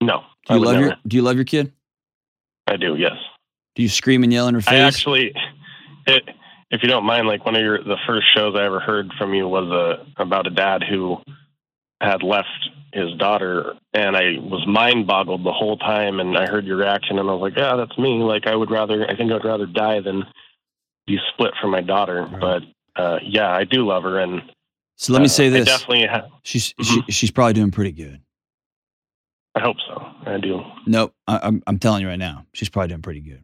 no, 0.00 0.22
do 0.46 0.54
you 0.54 0.60
love 0.60 0.74
never. 0.76 0.86
your 0.86 0.96
Do 1.06 1.16
you 1.16 1.22
love 1.22 1.36
your 1.36 1.44
kid? 1.44 1.72
I 2.66 2.76
do, 2.76 2.96
yes. 2.96 3.16
Do 3.74 3.82
you 3.82 3.88
scream 3.88 4.22
and 4.24 4.32
yell 4.32 4.48
in 4.48 4.54
her 4.54 4.60
face? 4.60 4.72
I 4.72 4.76
actually, 4.78 5.34
it 6.06 6.28
if 6.70 6.82
you 6.82 6.88
don't 6.88 7.04
mind, 7.04 7.26
like 7.26 7.44
one 7.44 7.56
of 7.56 7.62
your 7.62 7.82
the 7.82 7.96
first 8.06 8.26
shows 8.34 8.54
I 8.56 8.64
ever 8.64 8.80
heard 8.80 9.10
from 9.18 9.34
you 9.34 9.48
was 9.48 9.70
a 9.70 10.22
about 10.22 10.46
a 10.46 10.50
dad 10.50 10.82
who 10.88 11.16
had 12.00 12.22
left 12.22 12.48
his 12.92 13.12
daughter, 13.18 13.74
and 13.92 14.16
I 14.16 14.38
was 14.40 14.64
mind 14.66 15.06
boggled 15.06 15.44
the 15.44 15.52
whole 15.52 15.76
time. 15.78 16.20
And 16.20 16.36
I 16.36 16.46
heard 16.46 16.64
your 16.66 16.76
reaction, 16.76 17.18
and 17.18 17.28
I 17.28 17.32
was 17.32 17.40
like, 17.42 17.56
"Yeah, 17.56 17.76
that's 17.76 17.96
me. 17.98 18.22
Like 18.22 18.46
I 18.46 18.54
would 18.54 18.70
rather, 18.70 19.06
I 19.08 19.16
think 19.16 19.32
I'd 19.32 19.44
rather 19.44 19.66
die 19.66 20.00
than 20.00 20.24
be 21.06 21.18
split 21.32 21.52
from 21.60 21.70
my 21.70 21.80
daughter." 21.80 22.22
Right. 22.30 22.40
But 22.40 23.02
uh, 23.02 23.18
yeah, 23.22 23.50
I 23.50 23.64
do 23.64 23.86
love 23.86 24.02
her, 24.04 24.18
and 24.18 24.42
So 24.96 25.12
let 25.12 25.20
me 25.20 25.26
uh, 25.26 25.28
say 25.28 25.46
I 25.46 25.50
this: 25.50 25.66
definitely, 25.66 26.06
ha- 26.06 26.28
she's 26.42 26.72
Mhm. 26.74 26.84
she, 27.06 27.12
she's 27.12 27.30
probably 27.30 27.54
doing 27.54 27.70
pretty 27.70 27.92
good. 27.92 28.20
I 29.54 29.60
hope 29.60 29.76
so. 29.88 30.00
I 30.26 30.38
do. 30.38 30.60
Nope, 30.86 31.14
I, 31.26 31.40
I'm 31.42 31.62
I'm 31.66 31.78
telling 31.78 32.02
you 32.02 32.08
right 32.08 32.18
now, 32.18 32.46
she's 32.52 32.68
probably 32.68 32.88
doing 32.88 33.02
pretty 33.02 33.20
good. 33.20 33.42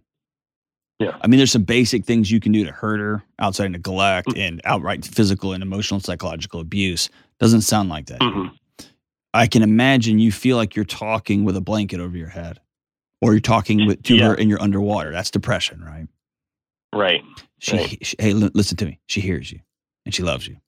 Yeah. 1.00 1.16
I 1.20 1.26
mean, 1.26 1.38
there's 1.38 1.50
some 1.52 1.64
basic 1.64 2.04
things 2.04 2.30
you 2.30 2.38
can 2.40 2.52
do 2.52 2.64
to 2.64 2.70
hurt 2.72 3.00
her 3.00 3.22
outside 3.38 3.66
of 3.66 3.72
neglect 3.72 4.28
Mm. 4.28 4.38
and 4.38 4.60
outright 4.64 5.04
physical 5.04 5.52
and 5.52 5.62
emotional 5.62 5.96
and 5.96 6.04
psychological 6.04 6.60
abuse. 6.60 7.08
Doesn't 7.40 7.62
sound 7.62 7.88
like 7.88 8.06
that. 8.06 8.22
hmm 8.22 8.46
I 9.36 9.48
can 9.48 9.64
imagine 9.64 10.20
you 10.20 10.30
feel 10.30 10.56
like 10.56 10.76
you're 10.76 10.84
talking 10.84 11.42
with 11.44 11.56
a 11.56 11.60
blanket 11.60 11.98
over 11.98 12.16
your 12.16 12.28
head, 12.28 12.60
or 13.20 13.32
you're 13.32 13.40
talking 13.40 13.84
with, 13.84 14.00
to 14.04 14.14
Yeah. 14.14 14.28
her 14.28 14.34
and 14.34 14.48
you're 14.48 14.62
underwater. 14.62 15.10
That's 15.10 15.32
depression, 15.32 15.82
right? 15.82 16.06
Right. 16.94 17.22
She, 17.58 17.76
Right. 17.76 18.06
she 18.06 18.14
hey, 18.20 18.32
li- 18.32 18.52
listen 18.54 18.76
to 18.76 18.86
me. 18.86 19.00
She 19.06 19.20
hears 19.20 19.50
you 19.50 19.58
and 20.06 20.14
she 20.14 20.22
loves 20.22 20.46
you. 20.46 20.58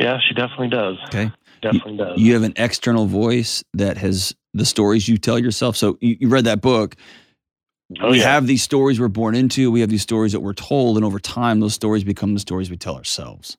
Yeah, 0.00 0.18
she 0.26 0.34
definitely 0.34 0.68
does. 0.68 0.96
Okay. 1.08 1.30
Definitely 1.60 1.96
does. 1.98 2.18
You 2.18 2.32
have 2.34 2.42
an 2.42 2.54
external 2.56 3.04
voice 3.06 3.62
that 3.74 3.96
has 3.98 4.34
the 4.54 4.64
stories 4.64 5.08
you 5.08 5.18
tell 5.18 5.38
yourself. 5.38 5.76
So 5.76 5.98
you, 6.00 6.16
you 6.20 6.28
read 6.28 6.44
that 6.44 6.60
book. 6.62 6.96
Oh, 8.00 8.10
we 8.10 8.18
yeah. 8.18 8.24
have 8.32 8.46
these 8.48 8.62
stories 8.62 8.98
we're 8.98 9.08
born 9.08 9.34
into. 9.36 9.70
We 9.70 9.80
have 9.80 9.90
these 9.90 10.02
stories 10.02 10.32
that 10.32 10.40
we're 10.40 10.54
told, 10.54 10.96
and 10.96 11.04
over 11.04 11.18
time, 11.20 11.60
those 11.60 11.74
stories 11.74 12.02
become 12.04 12.34
the 12.34 12.40
stories 12.40 12.68
we 12.70 12.76
tell 12.76 12.96
ourselves. 12.96 13.56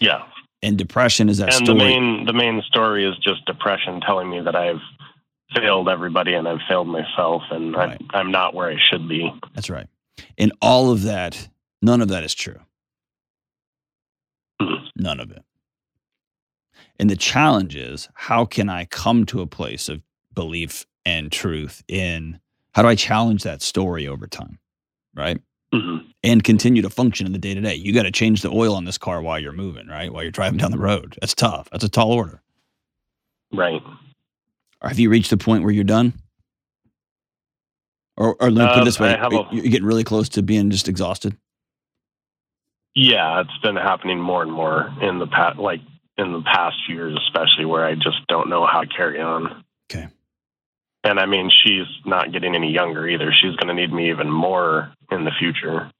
yeah. 0.00 0.24
And 0.62 0.78
depression 0.78 1.28
is 1.28 1.36
that 1.38 1.54
and 1.54 1.66
story. 1.66 1.78
the 1.78 1.84
main 1.84 2.24
the 2.24 2.32
main 2.32 2.62
story 2.62 3.04
is 3.06 3.14
just 3.18 3.44
depression 3.44 4.00
telling 4.00 4.30
me 4.30 4.40
that 4.40 4.56
I've 4.56 4.80
failed 5.54 5.90
everybody 5.90 6.32
and 6.32 6.48
I've 6.48 6.62
failed 6.66 6.88
myself 6.88 7.42
and 7.50 7.74
Right. 7.76 8.00
I, 8.14 8.18
I'm 8.18 8.30
not 8.30 8.54
where 8.54 8.70
I 8.70 8.76
should 8.90 9.06
be. 9.06 9.30
That's 9.54 9.68
right. 9.68 9.86
And 10.38 10.52
all 10.62 10.90
of 10.90 11.02
that, 11.02 11.48
none 11.82 12.00
of 12.00 12.08
that 12.08 12.24
is 12.24 12.34
true. 12.34 12.60
Mhm. 14.60 14.88
None 14.96 15.20
of 15.20 15.30
it. 15.32 15.44
And 16.98 17.10
the 17.10 17.16
challenge 17.16 17.76
is 17.76 18.08
how 18.14 18.46
can 18.46 18.68
I 18.70 18.86
come 18.86 19.26
to 19.26 19.42
a 19.42 19.46
place 19.46 19.88
of 19.90 20.00
belief 20.32 20.86
and 21.04 21.30
truth 21.30 21.82
in 21.88 22.40
how 22.74 22.82
do 22.82 22.88
I 22.88 22.94
challenge 22.94 23.42
that 23.44 23.62
story 23.62 24.06
over 24.08 24.26
time? 24.26 24.58
Right. 25.14 25.40
hmm 25.72 25.98
And 26.22 26.42
continue 26.42 26.82
to 26.82 26.90
function 26.90 27.26
in 27.26 27.32
the 27.32 27.38
day 27.38 27.54
to 27.54 27.60
day. 27.60 27.74
You 27.76 27.92
got 27.92 28.02
to 28.04 28.10
change 28.10 28.42
the 28.42 28.50
oil 28.50 28.74
on 28.74 28.84
this 28.84 28.98
car 28.98 29.22
while 29.22 29.38
you're 29.38 29.52
moving, 29.52 29.86
right? 29.86 30.12
While 30.12 30.22
you're 30.22 30.32
driving 30.32 30.58
down 30.58 30.70
the 30.72 30.78
road. 30.78 31.16
That's 31.20 31.34
tough. 31.34 31.68
That's 31.70 31.84
a 31.84 31.88
tall 31.88 32.12
order. 32.12 32.42
Right. 33.52 33.82
Or 34.82 34.88
have 34.88 34.98
you 34.98 35.08
reached 35.10 35.30
the 35.30 35.36
point 35.36 35.62
where 35.62 35.72
you're 35.72 35.84
done? 35.84 36.14
Or, 38.16 38.36
or 38.40 38.50
let 38.50 38.62
me 38.64 38.68
put 38.68 38.78
it 38.78 38.80
Uh, 38.80 38.84
this 38.84 39.00
way 39.00 39.12
a- 39.14 39.48
you're 39.54 39.64
getting 39.64 39.84
really 39.86 40.04
close 40.04 40.28
to 40.30 40.42
being 40.42 40.70
just 40.70 40.88
exhausted. 40.88 41.36
Yeah, 42.94 43.40
it's 43.40 43.58
been 43.62 43.74
happening 43.76 44.20
more 44.20 44.42
and 44.42 44.52
more 44.52 44.92
in 45.02 45.18
the 45.18 45.26
past, 45.26 45.58
like 45.58 45.80
in 46.16 46.32
the 46.32 46.42
past 46.42 46.76
years, 46.88 47.16
especially 47.26 47.64
where 47.64 47.84
I 47.84 47.94
just 47.96 48.24
don't 48.28 48.48
know 48.48 48.66
how 48.66 48.82
to 48.82 48.86
carry 48.86 49.20
on. 49.20 49.64
Okay. 49.90 50.06
And 51.04 51.20
I 51.20 51.26
mean, 51.26 51.50
she's 51.50 51.86
not 52.06 52.32
getting 52.32 52.54
any 52.54 52.72
younger 52.72 53.06
either. 53.06 53.30
She's 53.32 53.54
going 53.56 53.68
to 53.68 53.74
need 53.74 53.92
me 53.92 54.10
even 54.10 54.30
more 54.30 54.92
in 55.10 55.24
the 55.24 55.30
future. 55.38 55.90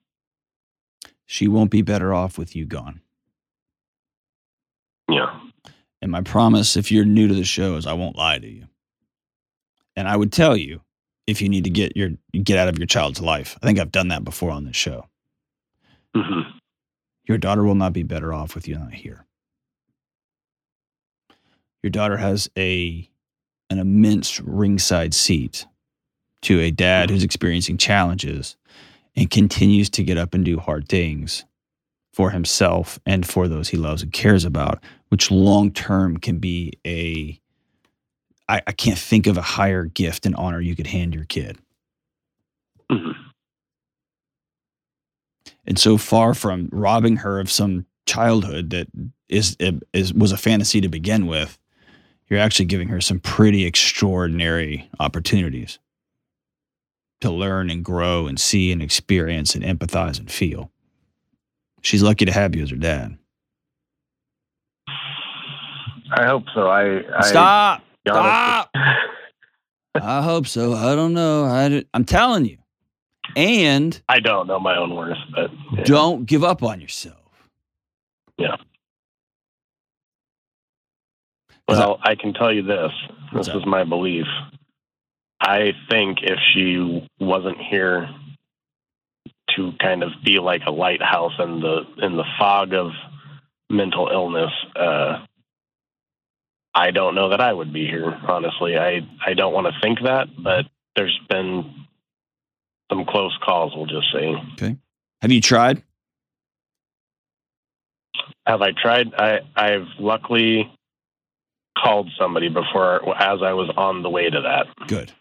She 1.27 1.47
won't 1.47 1.71
be 1.71 1.83
better 1.83 2.15
off 2.15 2.39
with 2.39 2.57
you 2.57 2.65
gone. 2.65 3.03
Yeah. 5.09 5.39
And 6.01 6.11
my 6.11 6.23
promise, 6.23 6.77
if 6.77 6.91
you're 6.91 7.05
new 7.05 7.29
to 7.29 7.35
the 7.35 7.45
show, 7.45 7.77
is 7.77 7.87
I 7.87 7.93
won't 7.93 8.17
lie 8.17 8.39
to 8.39 8.49
you. 8.49 8.67
And 9.95 10.09
I 10.09 10.17
would 10.17 10.33
tell 10.33 10.57
you 10.57 10.81
if 11.27 11.41
you 11.41 11.49
need 11.49 11.65
to 11.65 11.71
get 11.71 11.97
your 11.97 12.11
get 12.33 12.59
out 12.59 12.69
of 12.69 12.79
your 12.79 12.87
child's 12.87 13.21
life. 13.21 13.59
I 13.63 13.67
think 13.67 13.79
I've 13.79 13.93
done 13.93 14.09
that 14.09 14.25
before 14.25 14.51
on 14.51 14.65
this 14.65 14.77
show. 14.77 15.07
hmm 16.15 16.41
Your 17.27 17.39
daughter 17.39 17.63
will 17.65 17.75
not 17.75 17.93
be 17.93 18.03
better 18.03 18.33
off 18.33 18.55
with 18.55 18.67
you 18.67 18.79
not 18.79 18.93
here. 18.93 19.27
Your 21.83 21.91
daughter 21.91 22.17
has 22.17 22.51
a 22.57 23.09
an 23.75 23.81
immense 23.81 24.41
ringside 24.41 25.13
seat 25.13 25.67
to 26.43 26.61
a 26.61 26.71
dad 26.71 27.11
who's 27.11 27.25
experiencing 27.25 27.77
challenges 27.77 28.57
and 29.17 29.31
continues 29.31 29.91
to 29.91 30.05
get 30.05 30.17
up 30.17 30.35
and 30.35 30.45
do 30.45 30.59
hard 30.59 30.89
things 30.89 31.45
for 32.13 32.31
himself 32.31 33.01
and 33.05 33.27
for 33.27 33.49
those 33.49 33.69
he 33.69 33.77
loves 33.77 34.03
and 34.03 34.13
cares 34.13 34.45
about, 34.45 34.83
which 35.09 35.31
long 35.31 35.73
term 35.73 36.17
can 36.17 36.39
be 36.39 36.73
a 36.87 37.41
I, 38.49 38.61
I 38.67 38.73
can't 38.73 38.99
think 38.99 39.27
of 39.27 39.39
a 39.39 39.43
higher 39.43 39.85
gift 39.85 40.27
and 40.27 40.37
honor 40.37 40.61
you 40.61 40.77
could 40.77 40.87
hand 40.87 41.15
your 41.15 41.25
kid. 41.25 41.59
hmm 42.91 43.13
and 45.67 45.79
so 45.79 45.97
far 45.97 46.35
from 46.35 46.69
robbing 46.73 47.17
her 47.17 47.41
of 47.41 47.51
some 47.51 47.87
childhood 48.07 48.71
that 48.71 48.87
is 49.29 49.57
is 49.93 50.13
was 50.13 50.31
a 50.31 50.37
fantasy 50.37 50.81
to 50.81 50.89
begin 50.89 51.27
with 51.27 51.59
you're 52.29 52.41
actually 52.41 52.67
giving 52.67 52.89
her 52.89 53.01
some 53.01 53.21
pretty 53.21 53.65
extraordinary 53.65 54.89
opportunities 54.99 55.79
to 57.21 57.31
learn 57.31 57.71
and 57.71 57.85
grow 57.85 58.27
and 58.27 58.39
see 58.41 58.73
and 58.73 58.83
experience 58.83 59.55
and 59.55 59.65
empathize 59.65 60.19
and 60.19 60.31
feel. 60.31 60.71
She's 61.83 62.03
lucky 62.03 62.25
to 62.25 62.33
have 62.33 62.55
you 62.55 62.63
as 62.63 62.71
her 62.71 62.77
dad. 62.77 63.19
I 66.17 66.27
hope 66.27 66.45
so. 66.55 66.69
I, 66.69 67.03
I 67.19 67.23
stop! 67.23 67.83
stop! 68.07 68.71
I 69.95 70.23
hope 70.23 70.47
so. 70.47 70.75
I 70.75 70.95
don't 70.95 71.15
know. 71.15 71.45
I, 71.45 71.85
i'm 71.95 72.05
telling 72.05 72.47
you. 72.47 72.59
And 73.37 74.01
I 74.09 74.21
don't 74.21 74.47
know 74.47 74.61
my 74.61 74.77
own 74.77 74.95
worth, 74.95 75.17
but 75.35 75.51
yeah. 75.73 75.85
don't 75.85 76.27
give 76.27 76.45
up 76.45 76.63
on 76.63 76.81
yourself 76.81 77.25
Well, 81.69 81.99
I 82.03 82.15
can 82.15 82.35
tell 82.35 82.53
you 82.53 82.63
this. 82.63 82.91
What's 83.33 83.49
This 83.49 83.57
is 83.57 83.67
my 83.67 83.85
belief. 83.85 84.27
I 85.41 85.73
think 85.91 86.19
if 86.23 86.39
she 86.53 87.09
wasn't 87.19 87.59
here 87.59 88.09
to 89.57 89.73
kind 89.81 90.03
of 90.03 90.11
be 90.25 90.39
like 90.39 90.63
a 90.67 90.71
lighthouse 90.71 91.33
in 91.39 91.61
the 91.61 91.83
in 91.99 92.17
the 92.17 92.25
fog 92.39 92.73
of 92.75 92.93
mental 93.71 94.09
illness, 94.13 94.51
uh, 94.77 95.25
I 96.75 96.91
don't 96.91 97.15
know 97.15 97.31
that 97.31 97.41
I 97.41 97.53
would 97.53 97.73
be 97.73 97.87
here. 97.87 98.19
Honestly, 98.27 98.77
I 98.77 99.01
I 99.25 99.35
don't 99.35 99.53
want 99.53 99.67
to 99.67 99.81
think 99.81 100.01
that, 100.05 100.29
but 100.43 100.67
there's 100.97 101.19
been 101.29 101.87
some 102.91 103.05
close 103.05 103.37
calls. 103.45 103.75
We'll 103.77 103.87
just 103.87 104.13
say. 104.13 104.35
Okay. 104.55 104.77
Have 105.23 105.33
you 105.33 105.41
tried 105.41 105.83
Have 108.47 108.61
I 108.63 108.73
tried? 108.73 109.15
I 109.15 109.41
I've 109.57 109.87
luckily 109.99 110.71
called 111.77 112.11
somebody 112.19 112.49
before 112.49 113.17
as 113.17 113.41
I 113.43 113.53
was 113.53 113.71
on 113.77 114.03
the 114.03 114.11
way 114.11 114.31
to 114.31 114.41
that. 114.41 114.87
Good. 114.87 115.13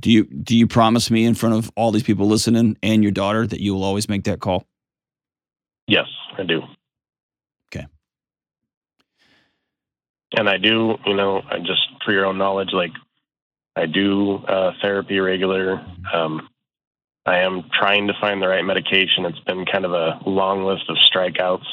Do 0.00 0.12
you 0.12 0.24
do 0.24 0.56
you 0.56 0.66
promise 0.66 1.10
me 1.10 1.24
in 1.24 1.34
front 1.34 1.56
of 1.56 1.70
all 1.76 1.90
these 1.90 2.02
people 2.02 2.26
listening 2.26 2.76
and 2.82 3.02
your 3.02 3.12
daughter 3.12 3.46
that 3.46 3.60
you 3.60 3.74
will 3.74 3.84
always 3.84 4.08
make 4.08 4.24
that 4.24 4.40
call? 4.40 4.64
Yes, 5.86 6.06
I 6.36 6.44
do. 6.44 6.62
Okay. 7.74 7.86
And 10.36 10.48
I 10.48 10.58
do, 10.58 10.96
you 11.06 11.14
know, 11.14 11.42
I 11.50 11.58
just 11.58 11.82
for 12.04 12.12
your 12.12 12.26
own 12.26 12.38
knowledge, 12.38 12.70
like 12.72 12.92
I 13.74 13.86
do 13.86 14.36
uh, 14.36 14.72
therapy 14.82 15.18
regular. 15.18 15.84
Um, 16.12 16.48
I 17.26 17.38
am 17.40 17.64
trying 17.72 18.06
to 18.06 18.14
find 18.20 18.40
the 18.40 18.48
right 18.48 18.64
medication. 18.64 19.24
It's 19.24 19.38
been 19.40 19.66
kind 19.66 19.84
of 19.84 19.92
a 19.92 20.18
long 20.26 20.64
list 20.64 20.84
of 20.88 20.96
strikeouts. 21.12 21.66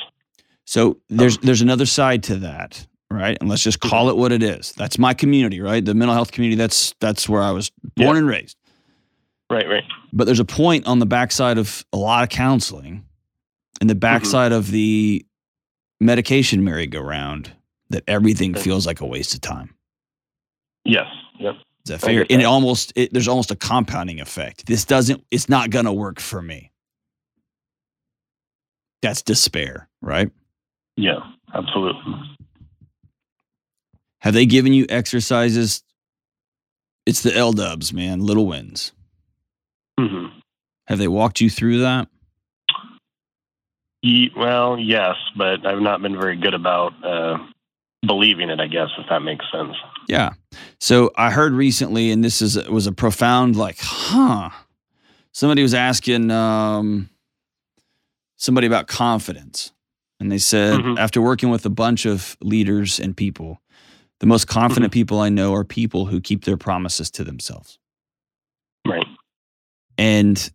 So 0.66 0.98
there's 1.10 1.38
there's 1.40 1.62
another 1.62 1.86
side 1.86 2.24
to 2.24 2.38
that, 2.38 2.88
right? 3.12 3.38
And 3.40 3.50
let's 3.50 3.62
just 3.64 3.80
call 3.80 4.10
it 4.10 4.18
what 4.18 4.32
it 4.32 4.44
is. 4.44 4.74
That's 4.74 4.98
my 4.98 5.14
community, 5.14 5.62
right? 5.62 5.84
The 5.84 5.94
mental 5.94 6.16
health 6.16 6.32
community. 6.32 6.58
That's 6.58 6.94
that's 7.00 7.28
where 7.30 7.42
I 7.42 7.52
was 7.52 7.72
born 7.96 8.16
Yeah. 8.16 8.18
and 8.20 8.28
raised. 8.28 8.58
Right, 9.50 9.68
right. 9.68 9.84
But 10.12 10.26
there's 10.26 10.40
a 10.40 10.46
point 10.46 10.88
on 10.88 11.00
the 11.00 11.06
backside 11.06 11.58
of 11.58 11.86
a 11.94 11.98
lot 11.98 12.24
of 12.24 12.30
counseling, 12.30 13.06
and 13.80 13.90
the 13.90 13.96
backside 13.96 14.52
of 14.52 14.72
the 14.72 15.24
medication 16.00 16.64
merry-go-round 16.64 17.52
that 17.90 18.04
everything 18.08 18.56
feels 18.56 18.88
like 18.88 19.02
a 19.02 19.06
waste 19.06 19.34
of 19.36 19.42
time. 19.42 19.76
Yes. 20.84 21.06
Yep. 21.40 21.56
Is 21.86 21.90
that 21.92 22.02
fair? 22.02 22.26
And 22.30 22.42
it 22.42 22.46
almost 22.46 22.92
it, 22.96 23.14
there's 23.14 23.28
almost 23.28 23.52
a 23.52 23.56
compounding 23.56 24.20
effect. 24.20 24.66
This 24.66 24.84
doesn't. 24.86 25.24
It's 25.30 25.48
not 25.48 25.70
gonna 25.70 25.94
work 25.94 26.20
for 26.20 26.42
me. 26.42 26.72
That's 29.02 29.22
despair, 29.22 29.88
right? 30.02 30.32
Yeah. 30.98 31.20
Absolutely. 31.54 32.02
Have 34.26 34.34
they 34.34 34.48
given 34.48 34.74
you 34.74 34.88
exercises? 34.90 35.84
It's 37.06 37.22
the 37.22 37.34
L 37.38 37.54
dubs, 37.54 37.94
man. 37.94 38.20
Little 38.22 38.48
wins. 38.48 38.92
hmm 40.00 40.26
Have 40.88 40.98
they 40.98 41.08
walked 41.08 41.40
you 41.42 41.50
through 41.50 41.82
that? 41.82 42.08
Ye- 44.02 44.32
Well, 44.36 44.80
yes, 44.80 45.16
but 45.38 45.64
I've 45.66 45.80
not 45.82 46.02
been 46.02 46.20
very 46.20 46.36
good 46.38 46.56
about 46.56 46.94
uh, 47.06 47.38
believing 48.06 48.50
it. 48.50 48.60
I 48.60 48.66
guess 48.68 48.90
if 48.98 49.06
that 49.10 49.20
makes 49.22 49.46
sense. 49.52 49.76
Yeah. 50.08 50.32
So 50.80 51.12
I 51.16 51.30
heard 51.32 51.54
recently, 51.54 52.10
and 52.12 52.24
this 52.24 52.42
is 52.42 52.58
was 52.68 52.88
a 52.88 52.92
profound 52.92 53.56
like, 53.56 53.78
huh? 53.80 54.50
Somebody 55.34 55.62
was 55.62 55.76
asking 55.76 56.32
um, 56.32 57.10
somebody 58.38 58.66
about 58.66 58.88
confidence, 58.88 59.72
and 60.20 60.32
they 60.32 60.40
said 60.40 60.80
Mhm. 60.80 60.98
after 60.98 61.22
working 61.22 61.50
with 61.50 61.64
a 61.66 61.70
bunch 61.70 62.06
of 62.08 62.38
leaders 62.42 63.00
and 63.00 63.16
people, 63.16 63.62
the 64.20 64.26
most 64.26 64.48
confident 64.48 64.92
mm-hmm. 64.92 65.00
people 65.00 65.20
I 65.20 65.30
know 65.30 65.54
are 65.54 65.64
people 65.64 66.06
who 66.06 66.22
keep 66.22 66.46
their 66.46 66.58
promises 66.58 67.12
to 67.12 67.24
themselves. 67.24 67.80
Right. 68.88 69.06
And 69.98 70.52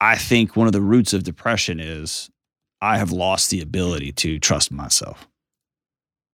I 0.00 0.16
think 0.16 0.56
one 0.56 0.66
of 0.66 0.72
the 0.72 0.80
roots 0.80 1.12
of 1.12 1.22
depression 1.22 1.80
is 1.80 2.30
I 2.80 2.98
have 2.98 3.12
lost 3.12 3.50
the 3.50 3.60
ability 3.60 4.12
to 4.12 4.38
trust 4.38 4.72
myself. 4.72 5.28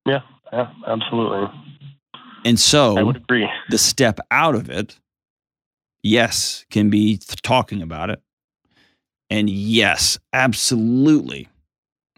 Yeah, 0.07 0.21
yeah. 0.53 0.71
Absolutely. 0.87 1.49
And 2.45 2.59
so 2.59 2.97
I 2.97 3.03
would 3.03 3.17
agree. 3.17 3.49
the 3.69 3.79
step 3.79 4.21
out 4.31 4.55
of 4.55 4.71
it, 4.71 4.99
yes, 6.03 6.65
can 6.71 6.89
be 6.89 7.19
th- 7.19 7.43
talking 7.43 7.83
about 7.83 8.11
it. 8.11 8.23
And 9.29 9.51
yes, 9.51 10.19
absolutely 10.33 11.49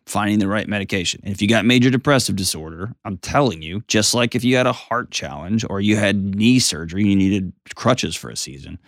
finding 0.07 0.39
the 0.39 0.49
right 0.49 0.69
medication. 0.69 1.21
And 1.25 1.33
if 1.33 1.41
you 1.43 1.49
got 1.49 1.65
major 1.65 1.91
depressive 1.91 2.37
disorder, 2.37 2.93
I'm 3.05 3.19
telling 3.19 3.63
you, 3.63 3.83
just 3.89 4.15
like 4.15 4.35
if 4.35 4.43
you 4.45 4.57
had 4.57 4.67
a 4.67 4.73
heart 4.73 5.11
challenge 5.11 5.65
or 5.69 5.81
you 5.81 5.97
had 5.97 6.17
knee 6.37 6.59
surgery, 6.59 7.05
you 7.07 7.17
needed 7.17 7.53
crutches 7.75 8.17
for 8.17 8.31
a 8.31 8.37
season, 8.37 8.79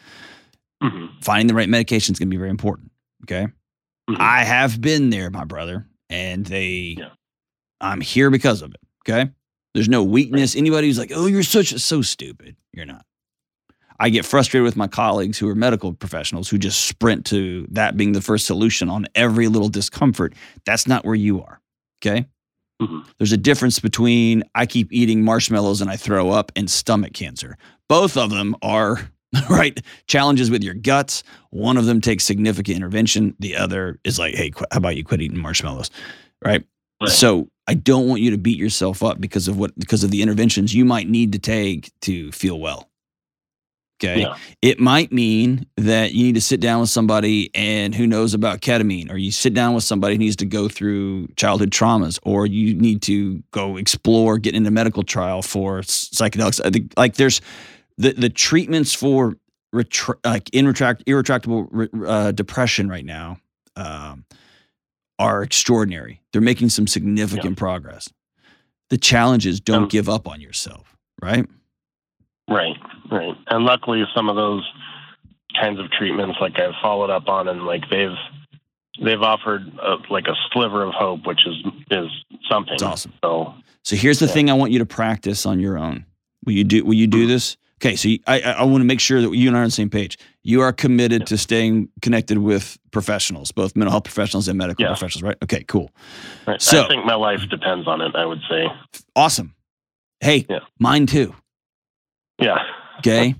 hmm 0.82 1.06
finding 1.22 1.46
the 1.46 1.54
right 1.54 1.68
medication 1.68 2.12
is 2.12 2.18
going 2.18 2.28
to 2.28 2.34
be 2.34 2.38
very 2.38 2.50
important. 2.50 2.90
Okay. 3.24 3.46
Mhm. 4.10 4.16
I 4.18 4.42
have 4.42 4.80
been 4.80 5.10
there, 5.10 5.30
my 5.30 5.44
brother, 5.44 5.86
and 6.10 6.44
they, 6.44 6.96
Yeah. 6.98 7.10
I'm 7.80 8.00
here 8.00 8.30
because 8.30 8.62
of 8.62 8.72
it. 8.74 8.80
Okay. 9.08 9.30
There's 9.74 9.88
no 9.88 10.02
weakness. 10.02 10.54
Anybody 10.56 10.88
who's 10.88 10.98
like, 10.98 11.12
oh, 11.14 11.26
you're 11.26 11.42
such 11.44 11.72
so 11.80 12.02
stupid. 12.02 12.56
You're 12.72 12.86
not. 12.86 13.04
I 14.02 14.08
get 14.10 14.26
frustrated 14.26 14.64
with 14.64 14.76
my 14.76 14.88
colleagues 14.88 15.38
who 15.38 15.48
are 15.48 15.54
medical 15.54 15.92
professionals 15.92 16.48
who 16.48 16.58
just 16.58 16.86
sprint 16.86 17.24
to 17.26 17.66
that 17.70 17.96
being 17.96 18.12
the 18.12 18.20
first 18.20 18.46
solution 18.46 18.88
on 18.90 19.06
every 19.14 19.46
little 19.46 19.68
discomfort. 19.68 20.34
That's 20.66 20.88
not 20.88 21.04
where 21.04 21.14
you 21.14 21.40
are. 21.40 21.60
Okay. 22.04 22.26
Mhm. 22.82 23.06
There's 23.18 23.30
a 23.30 23.36
difference 23.36 23.78
between 23.78 24.42
I 24.56 24.66
keep 24.66 24.92
eating 24.92 25.22
marshmallows 25.24 25.80
and 25.80 25.88
I 25.88 25.96
throw 25.96 26.30
up 26.30 26.50
and 26.56 26.68
stomach 26.68 27.12
cancer. 27.12 27.56
Both 27.88 28.16
of 28.16 28.30
them 28.30 28.56
are 28.60 29.08
right 29.48 29.80
challenges 30.08 30.50
with 30.50 30.64
your 30.64 30.74
guts. 30.74 31.22
One 31.50 31.76
of 31.76 31.86
them 31.86 32.00
takes 32.00 32.24
significant 32.24 32.76
intervention. 32.76 33.36
The 33.38 33.54
other 33.56 34.00
is 34.02 34.18
like, 34.18 34.34
hey, 34.34 34.50
qu- 34.50 34.64
how 34.72 34.78
about 34.78 34.96
you 34.96 35.04
quit 35.04 35.22
eating 35.22 35.38
marshmallows? 35.38 35.90
Right. 36.44 36.64
Right. 37.00 37.10
So 37.10 37.48
I 37.68 37.74
don't 37.74 38.08
want 38.08 38.20
you 38.20 38.32
to 38.32 38.38
beat 38.38 38.58
yourself 38.58 39.02
up 39.04 39.20
because 39.20 39.46
of 39.46 39.56
what 39.58 39.78
because 39.78 40.02
of 40.02 40.10
the 40.10 40.22
interventions 40.22 40.74
you 40.74 40.84
might 40.84 41.08
need 41.08 41.32
to 41.34 41.38
take 41.38 41.92
to 42.02 42.32
feel 42.32 42.58
well. 42.58 42.88
Okay. 44.02 44.20
Yeah. 44.22 44.36
It 44.62 44.80
might 44.80 45.12
mean 45.12 45.66
that 45.76 46.12
you 46.12 46.24
need 46.24 46.34
to 46.34 46.40
sit 46.40 46.60
down 46.60 46.80
with 46.80 46.90
somebody 46.90 47.50
and 47.54 47.94
who 47.94 48.06
knows 48.06 48.34
about 48.34 48.60
ketamine, 48.60 49.10
or 49.12 49.16
you 49.16 49.30
sit 49.30 49.54
down 49.54 49.74
with 49.74 49.84
somebody 49.84 50.14
who 50.14 50.18
needs 50.18 50.36
to 50.36 50.44
go 50.46 50.68
through 50.68 51.28
childhood 51.36 51.70
traumas, 51.70 52.18
or 52.22 52.46
you 52.46 52.74
need 52.74 53.02
to 53.02 53.42
go 53.52 53.76
explore, 53.76 54.38
get 54.38 54.54
into 54.54 54.70
medical 54.70 55.02
trial 55.04 55.40
for 55.42 55.80
psychedelics. 55.82 56.60
I 56.64 56.70
think 56.70 56.92
like 56.96 57.14
there's 57.14 57.40
the 57.96 58.12
the 58.12 58.30
treatments 58.30 58.92
for 58.94 59.36
retra- 59.74 60.18
like 60.24 60.46
inretract 60.50 61.02
irretractable 61.06 61.68
re- 61.70 61.88
uh, 62.06 62.32
depression 62.32 62.88
right 62.88 63.04
now 63.04 63.38
um, 63.76 64.24
are 65.18 65.42
extraordinary. 65.42 66.20
They're 66.32 66.40
making 66.42 66.70
some 66.70 66.86
significant 66.86 67.56
progress. 67.56 68.08
The 68.90 68.98
challenge 68.98 69.46
is 69.46 69.60
don't 69.60 69.84
Um, 69.84 69.88
give 69.88 70.08
up 70.08 70.26
on 70.26 70.40
yourself, 70.40 70.96
right? 71.22 71.46
Right, 72.52 72.76
right. 73.10 73.34
And 73.48 73.64
luckily, 73.64 74.02
some 74.14 74.28
of 74.28 74.36
those 74.36 74.62
kinds 75.60 75.80
of 75.80 75.90
treatments, 75.90 76.36
like 76.40 76.58
I've 76.58 76.74
followed 76.82 77.10
up 77.10 77.28
on, 77.28 77.48
and 77.48 77.64
like 77.64 77.82
they've 77.90 78.16
they've 79.02 79.22
offered 79.22 79.62
a, 79.82 79.96
like 80.10 80.26
a 80.26 80.34
sliver 80.52 80.82
of 80.82 80.92
hope, 80.92 81.26
which 81.26 81.46
is 81.46 81.56
is 81.90 82.10
something. 82.50 82.74
It's 82.74 82.82
awesome. 82.82 83.12
So 83.24 83.54
So 83.84 83.96
here's 83.96 84.18
the 84.18 84.26
Yeah. 84.26 84.32
thing 84.32 84.50
I 84.50 84.54
want 84.54 84.72
you 84.72 84.78
to 84.80 84.86
practice 84.86 85.46
on 85.46 85.60
your 85.60 85.78
own. 85.78 86.04
Will 86.44 86.52
you 86.52 86.64
do 86.64 86.84
will 86.84 86.94
you 86.94 87.06
do 87.06 87.20
mm-hmm. 87.20 87.28
this? 87.28 87.56
Okay, 87.80 87.96
so 87.96 88.08
you, 88.08 88.18
I 88.26 88.40
I 88.42 88.64
want 88.64 88.80
to 88.82 88.84
make 88.86 89.00
sure 89.00 89.20
that 89.22 89.34
you 89.34 89.48
and 89.48 89.56
I 89.56 89.60
are 89.60 89.62
on 89.62 89.68
the 89.68 89.72
same 89.72 89.90
page. 89.90 90.18
You 90.42 90.60
are 90.60 90.72
committed 90.72 91.22
Yeah. 91.22 91.26
to 91.26 91.38
staying 91.38 91.88
connected 92.00 92.38
with 92.38 92.78
professionals, 92.90 93.50
both 93.50 93.74
mental 93.74 93.90
health 93.90 94.04
professionals 94.04 94.46
and 94.48 94.58
medical 94.58 94.84
Yeah. 94.84 94.90
professionals, 94.90 95.22
right? 95.22 95.36
Okay, 95.42 95.64
cool. 95.64 95.90
right. 96.46 96.60
So- 96.60 96.84
I 96.84 96.88
think 96.88 97.04
my 97.04 97.14
life 97.14 97.40
depends 97.50 97.88
on 97.88 98.00
it. 98.00 98.14
I 98.14 98.26
would 98.26 98.40
say. 98.48 98.66
Awesome. 99.16 99.54
Hey, 100.20 100.46
mine 100.78 101.06
too. 101.06 101.34
Yeah. 102.38 102.58
Okay? 102.98 103.34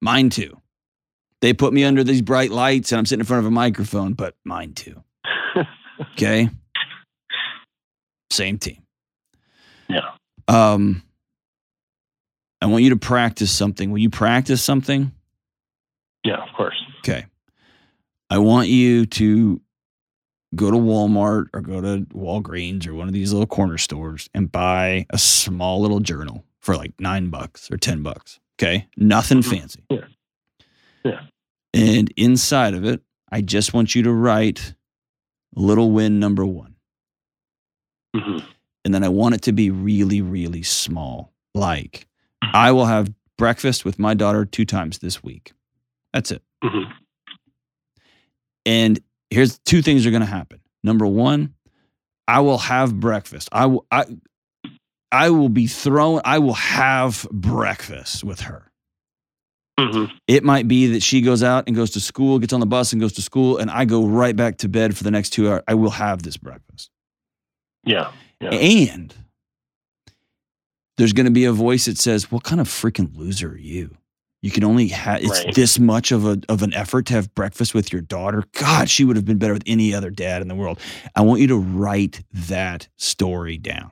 mine 0.00 0.30
too. 0.30 0.60
They 1.40 1.52
put 1.52 1.72
me 1.72 1.84
under 1.84 2.04
these 2.04 2.22
bright 2.22 2.50
lights 2.50 2.92
and 2.92 2.98
I'm 2.98 3.06
sitting 3.06 3.20
in 3.20 3.26
front 3.26 3.40
of 3.40 3.46
a 3.46 3.50
microphone, 3.50 4.14
but 4.14 4.34
mine 4.44 4.72
too. 4.72 5.02
Okay? 6.12 6.50
Same 8.30 8.58
team. 8.58 8.82
Yeah. 9.88 10.10
Um 10.46 11.02
I 12.60 12.66
want 12.66 12.84
you 12.84 12.90
to 12.90 12.96
practice 12.96 13.50
something. 13.50 13.90
Will 13.90 13.98
you 13.98 14.10
practice 14.10 14.62
something? 14.62 15.12
Yeah. 16.22 16.42
Of 16.42 16.54
course. 16.54 16.76
Okay. 16.98 17.24
I 18.28 18.38
want 18.38 18.68
you 18.68 19.06
to 19.06 19.60
go 20.54 20.70
to 20.70 20.76
Walmart 20.76 21.46
or 21.54 21.60
go 21.60 21.80
to 21.80 22.04
Walgreens 22.12 22.86
or 22.86 22.94
one 22.94 23.08
of 23.08 23.14
these 23.14 23.32
little 23.32 23.46
corner 23.46 23.78
stores 23.78 24.28
and 24.34 24.52
buy 24.52 25.06
a 25.10 25.18
small 25.18 25.80
little 25.80 26.00
journal 26.00 26.44
for 26.66 26.76
like 26.76 26.92
nine 26.98 27.28
bucks 27.30 27.70
or 27.70 27.76
10 27.76 28.02
bucks. 28.02 28.40
Okay. 28.60 28.88
Nothing 28.96 29.38
Mhm. 29.38 29.50
fancy. 29.50 29.84
Yeah. 29.88 30.06
Yeah. 31.04 31.20
And 31.72 32.12
inside 32.16 32.74
of 32.74 32.84
it, 32.84 33.02
I 33.30 33.40
just 33.40 33.72
want 33.72 33.94
you 33.94 34.02
to 34.02 34.12
write 34.12 34.74
little 35.54 35.92
win 35.92 36.18
number 36.18 36.44
one. 36.44 36.74
Mm-hmm. 38.16 38.44
And 38.84 38.92
then 38.92 39.04
I 39.04 39.08
want 39.08 39.36
it 39.36 39.42
to 39.42 39.52
be 39.52 39.70
really, 39.70 40.20
really 40.22 40.64
small. 40.64 41.32
Like, 41.54 42.08
I 42.42 42.72
will 42.72 42.86
have 42.86 43.12
breakfast 43.38 43.84
with 43.84 44.00
my 44.00 44.14
daughter 44.14 44.44
two 44.44 44.64
times 44.64 44.98
this 44.98 45.22
week. 45.22 45.52
That's 46.12 46.32
it. 46.32 46.42
Mm-hmm. 46.64 46.90
And 48.64 48.98
here's 49.30 49.58
two 49.60 49.82
things 49.82 50.04
are 50.04 50.10
going 50.10 50.20
to 50.20 50.26
happen. 50.26 50.60
Number 50.82 51.06
one, 51.06 51.54
I 52.26 52.40
will 52.40 52.58
have 52.58 52.98
breakfast. 52.98 53.48
I 53.52 53.66
will 53.66 53.86
I 53.92 54.04
I 55.16 55.30
will 55.30 55.48
be 55.48 55.66
thrown. 55.66 56.20
I 56.24 56.38
will 56.38 56.54
have 56.54 57.26
breakfast 57.32 58.22
with 58.24 58.40
her. 58.42 58.70
hmm 59.78 60.06
It 60.26 60.44
might 60.44 60.68
be 60.68 60.86
that 60.92 61.02
she 61.02 61.20
goes 61.20 61.42
out 61.42 61.64
and 61.66 61.74
goes 61.76 61.90
to 61.92 62.00
school, 62.00 62.38
gets 62.38 62.52
on 62.52 62.60
the 62.60 62.66
bus 62.66 62.92
and 62.92 63.00
goes 63.00 63.12
to 63.14 63.22
school, 63.22 63.58
and 63.58 63.70
I 63.70 63.84
go 63.84 64.06
right 64.06 64.36
back 64.36 64.58
to 64.58 64.68
bed 64.68 64.96
for 64.96 65.04
the 65.04 65.10
next 65.10 65.30
two 65.30 65.48
hours. 65.50 65.62
I 65.68 65.74
will 65.74 65.90
have 65.90 66.22
this 66.22 66.36
breakfast. 66.36 66.90
Yeah. 67.84 68.10
Yeah. 68.40 68.50
And 68.50 69.14
there's 70.98 71.12
going 71.12 71.26
to 71.26 71.32
be 71.32 71.44
a 71.44 71.52
voice 71.52 71.86
that 71.86 71.98
says, 71.98 72.30
"What 72.30 72.42
kind 72.44 72.60
of 72.60 72.68
freaking 72.68 73.16
loser 73.16 73.50
are 73.52 73.56
you? 73.58 73.96
You 74.42 74.50
can 74.50 74.64
only 74.64 74.88
have 74.88 75.22
it's 75.22 75.44
Right. 75.44 75.54
this 75.54 75.78
much 75.78 76.12
of 76.12 76.24
a 76.26 76.40
of 76.48 76.62
an 76.62 76.72
effort 76.74 77.06
to 77.06 77.14
have 77.14 77.34
breakfast 77.34 77.74
with 77.74 77.92
your 77.92 78.02
daughter. 78.02 78.44
God, 78.52 78.88
she 78.90 79.04
would 79.04 79.16
have 79.16 79.24
been 79.24 79.38
better 79.38 79.52
with 79.54 79.64
any 79.66 79.94
other 79.94 80.10
dad 80.10 80.42
in 80.42 80.48
the 80.48 80.54
world." 80.54 80.78
I 81.14 81.20
want 81.22 81.40
you 81.40 81.46
to 81.48 81.56
write 81.56 82.22
that 82.32 82.88
story 82.98 83.58
down. 83.58 83.90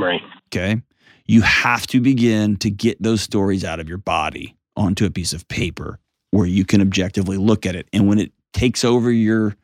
Right. 0.00 0.22
Okay? 0.48 0.82
You 1.26 1.42
have 1.42 1.86
to 1.88 2.00
begin 2.00 2.56
to 2.56 2.70
get 2.70 3.00
those 3.02 3.20
stories 3.20 3.64
out 3.64 3.80
of 3.80 3.88
your 3.88 3.98
body 3.98 4.56
onto 4.76 5.04
a 5.04 5.10
piece 5.10 5.32
of 5.32 5.46
paper 5.48 5.98
where 6.30 6.46
you 6.46 6.64
can 6.64 6.80
objectively 6.80 7.36
look 7.36 7.66
at 7.66 7.76
it. 7.76 7.88
And 7.92 8.08
when 8.08 8.18
it 8.18 8.32
takes 8.52 8.84
over 8.84 9.10
your 9.10 9.56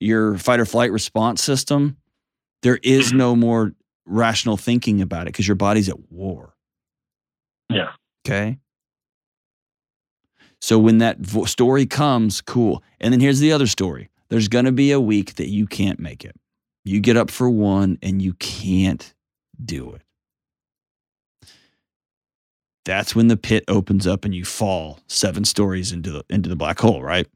your 0.00 0.36
fight 0.36 0.60
or 0.60 0.66
flight 0.66 0.92
response 0.92 1.42
system, 1.42 1.96
there 2.62 2.78
is 2.82 3.12
no 3.12 3.34
more 3.34 3.72
rational 4.06 4.56
thinking 4.56 5.00
about 5.00 5.22
it 5.22 5.32
because 5.32 5.48
your 5.48 5.54
body's 5.54 5.88
at 5.88 6.10
war. 6.10 6.54
Yeah. 7.70 7.92
Okay? 8.26 8.58
So 10.60 10.78
when 10.78 10.98
that 10.98 11.18
vo- 11.18 11.44
story 11.44 11.86
comes, 11.86 12.40
cool. 12.40 12.82
And 13.00 13.12
then 13.12 13.20
here's 13.20 13.40
the 13.40 13.52
other 13.52 13.66
story. 13.66 14.10
There's 14.28 14.48
going 14.48 14.64
to 14.64 14.72
be 14.72 14.92
a 14.92 15.00
week 15.00 15.34
that 15.34 15.48
you 15.48 15.66
can't 15.66 16.00
make 16.00 16.24
it. 16.24 16.36
You 16.84 17.00
get 17.00 17.16
up 17.16 17.30
for 17.30 17.48
one 17.48 17.98
and 18.02 18.20
you 18.20 18.34
can't 18.34 19.14
do 19.62 19.92
it. 19.92 20.02
That's 22.84 23.14
when 23.14 23.28
the 23.28 23.36
pit 23.36 23.64
opens 23.66 24.06
up 24.06 24.24
and 24.24 24.34
you 24.34 24.44
fall 24.44 25.00
seven 25.06 25.44
stories 25.44 25.92
into 25.92 26.10
the 26.10 26.24
into 26.28 26.48
the 26.48 26.56
black 26.56 26.78
hole, 26.78 27.02
right? 27.02 27.26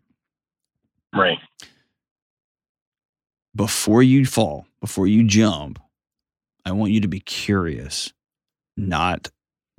Right. 1.14 1.38
Before 3.56 4.02
you 4.02 4.26
fall, 4.26 4.66
before 4.80 5.06
you 5.06 5.24
jump, 5.24 5.80
I 6.64 6.72
want 6.72 6.92
you 6.92 7.00
to 7.00 7.08
be 7.08 7.20
curious, 7.20 8.12
not 8.76 9.30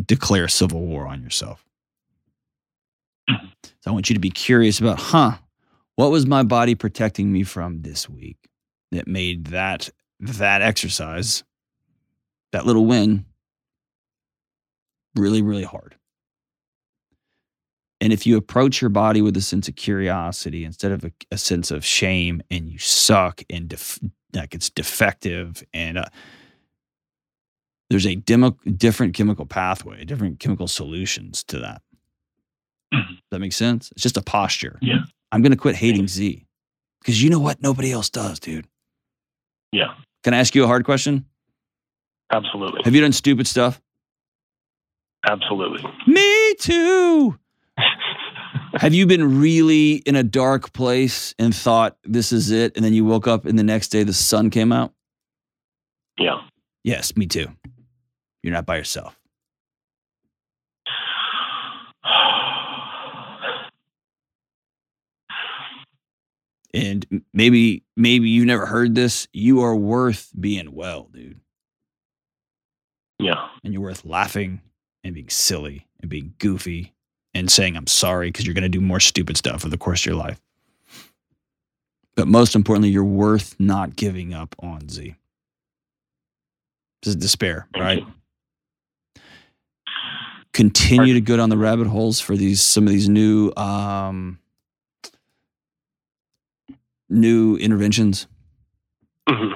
declare 0.04 0.48
civil 0.48 0.82
war 0.82 1.06
on 1.06 1.22
yourself. 1.22 1.64
So 3.30 3.38
I 3.88 3.92
want 3.92 4.10
you 4.10 4.16
to 4.16 4.20
be 4.20 4.32
curious 4.32 4.80
about, 4.80 5.00
huh, 5.00 5.34
what 5.96 6.12
was 6.12 6.26
my 6.26 6.44
body 6.44 6.76
protecting 6.76 7.32
me 7.32 7.44
from 7.44 7.84
this 7.84 8.10
week 8.10 8.38
that 8.92 9.08
made 9.08 9.48
that 9.48 9.90
that 10.20 10.62
exercise, 10.62 11.44
that 12.52 12.66
little 12.66 12.86
win, 12.86 13.26
really, 15.16 15.42
really 15.42 15.64
hard. 15.64 15.96
And 18.02 18.14
if 18.14 18.26
you 18.26 18.38
approach 18.38 18.82
your 18.82 18.90
body 18.90 19.22
with 19.22 19.36
a 19.36 19.42
sense 19.42 19.68
of 19.68 19.76
curiosity 19.76 20.64
instead 20.64 20.92
of 20.92 21.04
a, 21.04 21.12
a 21.32 21.38
sense 21.38 21.70
of 21.70 21.84
shame 21.84 22.42
and 22.50 22.70
you 22.70 22.78
suck 22.78 23.44
and 23.50 23.68
def, 23.68 24.00
like 24.34 24.56
it's 24.56 24.70
defective 24.70 25.64
and 25.74 25.98
uh, 25.98 26.06
there's 27.90 28.08
a 28.08 28.16
demo, 28.16 28.58
different 28.78 29.16
chemical 29.16 29.46
pathway, 29.46 30.06
different 30.06 30.40
chemical 30.40 30.68
solutions 30.68 31.44
to 31.46 31.60
that. 31.60 31.82
Does 32.92 33.06
that 33.32 33.40
make 33.40 33.54
sense? 33.54 33.92
It's 33.92 34.02
just 34.02 34.18
a 34.18 34.22
posture. 34.22 34.80
Yeah. 34.82 35.02
I'm 35.32 35.42
going 35.42 35.52
to 35.52 35.58
quit 35.58 35.76
hating 35.76 36.08
Z 36.08 36.46
because 37.02 37.22
you 37.22 37.30
know 37.30 37.40
what? 37.40 37.62
Nobody 37.62 37.92
else 37.92 38.10
does, 38.10 38.40
dude. 38.40 38.66
Yeah. 39.72 39.94
Can 40.24 40.34
I 40.34 40.38
ask 40.38 40.56
you 40.56 40.64
a 40.64 40.68
hard 40.68 40.86
question? 40.86 41.26
Absolutely. 42.32 42.82
Have 42.84 42.94
you 42.96 43.02
done 43.02 43.12
stupid 43.12 43.48
stuff? 43.48 43.82
Absolutely. 45.28 45.84
Me 46.08 46.54
too. 46.60 47.38
Have 48.74 48.94
you 48.94 49.08
been 49.08 49.40
really 49.40 49.94
in 49.94 50.16
a 50.16 50.24
dark 50.24 50.74
place 50.74 51.34
and 51.40 51.56
thought 51.56 51.98
this 52.04 52.32
is 52.32 52.52
it? 52.52 52.76
And 52.76 52.86
then 52.86 52.94
you 52.94 53.04
woke 53.04 53.28
up 53.28 53.46
and 53.46 53.58
the 53.58 53.64
next 53.64 53.90
day 53.90 54.04
the 54.04 54.14
sun 54.14 54.50
came 54.50 54.72
out? 54.72 54.94
Yeah. 56.18 56.42
Yes, 56.84 57.16
me 57.16 57.26
too. 57.26 57.48
You're 58.44 58.54
not 58.54 58.66
by 58.66 58.78
yourself. 58.78 59.20
And 66.72 67.24
maybe 67.34 67.84
maybe 67.98 68.30
you've 68.30 68.46
never 68.46 68.68
heard 68.68 68.94
this. 68.94 69.28
You 69.34 69.62
are 69.62 69.76
worth 69.76 70.32
being 70.40 70.72
well, 70.74 71.10
dude. 71.12 71.40
Yeah. 73.20 73.48
And 73.64 73.74
you're 73.74 73.82
worth 73.82 74.06
laughing 74.06 74.62
and 75.04 75.14
being 75.14 75.30
silly 75.30 75.86
and 76.02 76.10
being 76.10 76.34
goofy 76.40 76.94
and 77.34 77.52
saying 77.52 77.76
I'm 77.78 77.88
sorry 77.88 78.30
because 78.30 78.46
you're 78.46 78.54
going 78.56 78.64
to 78.64 78.70
do 78.70 78.82
more 78.82 79.00
stupid 79.00 79.38
stuff 79.38 79.56
over 79.66 79.70
the 79.70 79.78
course 79.78 80.02
of 80.02 80.06
your 80.08 80.16
life. 80.16 80.40
But 82.16 82.28
most 82.28 82.56
importantly, 82.56 82.90
you're 82.90 83.04
worth 83.04 83.56
not 83.60 83.96
giving 83.96 84.34
up 84.34 84.56
on 84.60 84.90
Z. 84.90 85.16
This 87.02 87.10
is 87.12 87.16
despair, 87.16 87.68
Thank 87.74 87.84
right? 87.84 88.00
you. 89.16 89.22
Continue 90.52 91.14
to 91.14 91.22
go 91.22 91.38
down 91.38 91.50
the 91.50 91.58
rabbit 91.58 91.88
holes 91.88 92.20
for 92.20 92.36
these 92.36 92.62
some 92.62 92.86
of 92.86 92.92
these 92.92 93.08
new 93.08 93.54
um 93.56 94.40
new 97.10 97.56
interventions. 97.58 98.28
Mhm. 99.30 99.54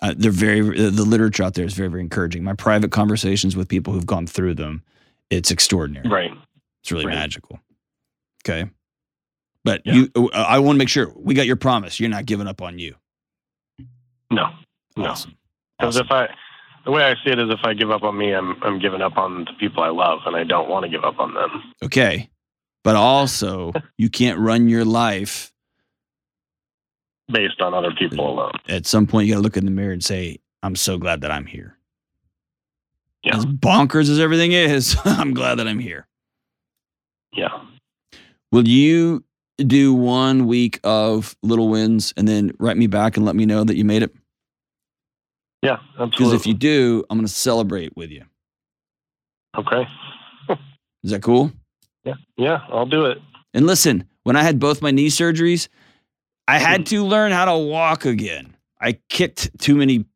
Uh, 0.00 0.14
they're 0.16 0.30
very 0.30 0.60
the 0.60 1.04
literature 1.04 1.42
out 1.42 1.54
there 1.54 1.64
is 1.64 1.74
very 1.74 1.88
very 1.88 2.02
encouraging. 2.02 2.44
My 2.44 2.54
private 2.54 2.92
conversations 2.92 3.56
with 3.56 3.68
people 3.68 3.92
who've 3.92 4.06
gone 4.06 4.26
through 4.26 4.54
them, 4.54 4.82
it's 5.30 5.50
extraordinary. 5.50 6.08
Right. 6.08 6.30
It's 6.82 6.92
really 6.92 7.06
Right. 7.06 7.14
magical. 7.14 7.58
Okay. 8.46 8.70
But 9.64 9.82
Yeah. 9.84 9.94
you, 9.94 10.10
uh, 10.32 10.36
I 10.36 10.60
want 10.60 10.76
to 10.76 10.78
make 10.78 10.88
sure 10.88 11.12
we 11.16 11.34
got 11.34 11.46
your 11.46 11.56
promise. 11.56 11.98
You're 11.98 12.08
not 12.10 12.26
giving 12.26 12.46
up 12.46 12.62
on 12.62 12.78
you. 12.78 12.94
No. 14.30 14.46
No. 14.96 15.06
Awesome. 15.10 15.36
Because 15.78 15.96
Awesome. 15.96 16.06
if 16.06 16.12
I, 16.12 16.28
the 16.84 16.90
way 16.92 17.02
I 17.02 17.14
see 17.24 17.30
it 17.30 17.38
is, 17.38 17.50
if 17.50 17.60
I 17.64 17.74
give 17.74 17.90
up 17.90 18.02
on 18.04 18.16
me, 18.16 18.32
I'm 18.32 18.62
I'm 18.62 18.78
giving 18.78 19.02
up 19.02 19.16
on 19.18 19.44
the 19.44 19.52
people 19.58 19.82
I 19.82 19.88
love, 19.88 20.20
and 20.26 20.36
I 20.36 20.44
don't 20.44 20.68
want 20.68 20.84
to 20.84 20.88
give 20.88 21.04
up 21.04 21.18
on 21.18 21.34
them. 21.34 21.50
Okay. 21.82 22.30
But 22.84 22.96
also, 22.96 23.72
you 23.98 24.08
can't 24.08 24.38
run 24.38 24.68
your 24.68 24.84
life. 24.84 25.52
Based 27.30 27.60
on 27.60 27.74
other 27.74 27.92
people 27.92 28.28
alone. 28.28 28.52
At 28.68 28.86
some 28.86 29.06
point, 29.06 29.26
you 29.26 29.34
got 29.34 29.38
to 29.38 29.42
look 29.42 29.56
in 29.56 29.64
the 29.64 29.70
mirror 29.70 29.92
and 29.92 30.04
say, 30.04 30.38
I'm 30.62 30.76
so 30.76 30.98
glad 30.98 31.20
that 31.20 31.30
I'm 31.30 31.46
here. 31.46 31.76
Yeah. 33.22 33.36
As 33.36 33.46
bonkers 33.46 34.08
as 34.08 34.18
everything 34.18 34.52
is, 34.52 34.96
I'm 35.04 35.34
glad 35.34 35.56
that 35.56 35.68
I'm 35.68 35.78
here. 35.78 36.06
Yeah. 37.32 37.62
Will 38.50 38.66
you 38.66 39.24
do 39.58 39.92
one 39.92 40.46
week 40.46 40.80
of 40.84 41.36
little 41.42 41.68
wins 41.68 42.14
and 42.16 42.26
then 42.26 42.52
write 42.58 42.76
me 42.76 42.86
back 42.86 43.16
and 43.16 43.26
let 43.26 43.36
me 43.36 43.44
know 43.44 43.64
that 43.64 43.76
you 43.76 43.84
made 43.84 44.02
it? 44.02 44.14
Yeah. 45.62 45.78
absolutely. 45.92 46.10
Because 46.10 46.32
if 46.32 46.46
you 46.46 46.54
do, 46.54 47.04
I'm 47.10 47.18
going 47.18 47.26
to 47.26 47.32
celebrate 47.32 47.96
with 47.96 48.10
you. 48.10 48.24
okay. 49.56 49.86
Is 51.04 51.12
that 51.12 51.22
cool? 51.22 51.52
Yeah. 52.04 52.14
Yeah. 52.36 52.60
I'll 52.70 52.86
do 52.86 53.04
it. 53.06 53.18
And 53.54 53.66
listen, 53.66 54.04
when 54.24 54.36
I 54.36 54.42
had 54.42 54.58
both 54.58 54.82
my 54.82 54.90
knee 54.90 55.08
surgeries, 55.08 55.68
I 56.48 56.58
had 56.58 56.80
hmm. 56.80 56.84
to 56.84 57.04
learn 57.04 57.30
how 57.30 57.44
to 57.44 57.56
walk 57.56 58.04
again. 58.04 58.56
I 58.80 58.98
kicked 59.08 59.58
too 59.60 59.76
many 59.76 60.06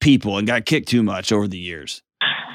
people 0.00 0.38
and 0.38 0.46
got 0.46 0.64
kicked 0.64 0.88
too 0.88 1.02
much 1.02 1.32
over 1.32 1.48
the 1.48 1.58
years. 1.58 2.02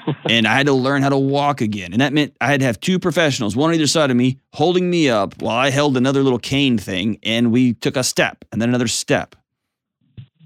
and 0.30 0.48
I 0.48 0.56
had 0.56 0.66
to 0.66 0.74
learn 0.74 1.04
how 1.04 1.10
to 1.10 1.18
walk 1.18 1.62
again. 1.62 1.94
And 1.94 2.02
that 2.02 2.14
meant 2.14 2.36
I 2.42 2.48
had 2.48 2.62
to 2.62 2.66
have 2.66 2.80
two 2.80 2.98
professionals, 2.98 3.56
one 3.56 3.70
on 3.70 3.76
either 3.76 3.88
side 3.88 4.10
of 4.10 4.18
me, 4.18 4.40
holding 4.54 4.90
me 4.90 5.10
up 5.10 5.40
while 5.42 5.58
I 5.58 5.70
held 5.70 5.98
another 5.98 6.24
little 6.24 6.40
cane 6.40 6.78
thing. 6.78 7.20
And 7.22 7.52
we 7.52 7.74
took 7.74 7.98
a 7.98 8.04
step 8.04 8.46
and 8.52 8.62
then 8.62 8.70
another 8.70 8.88
step. 8.88 9.36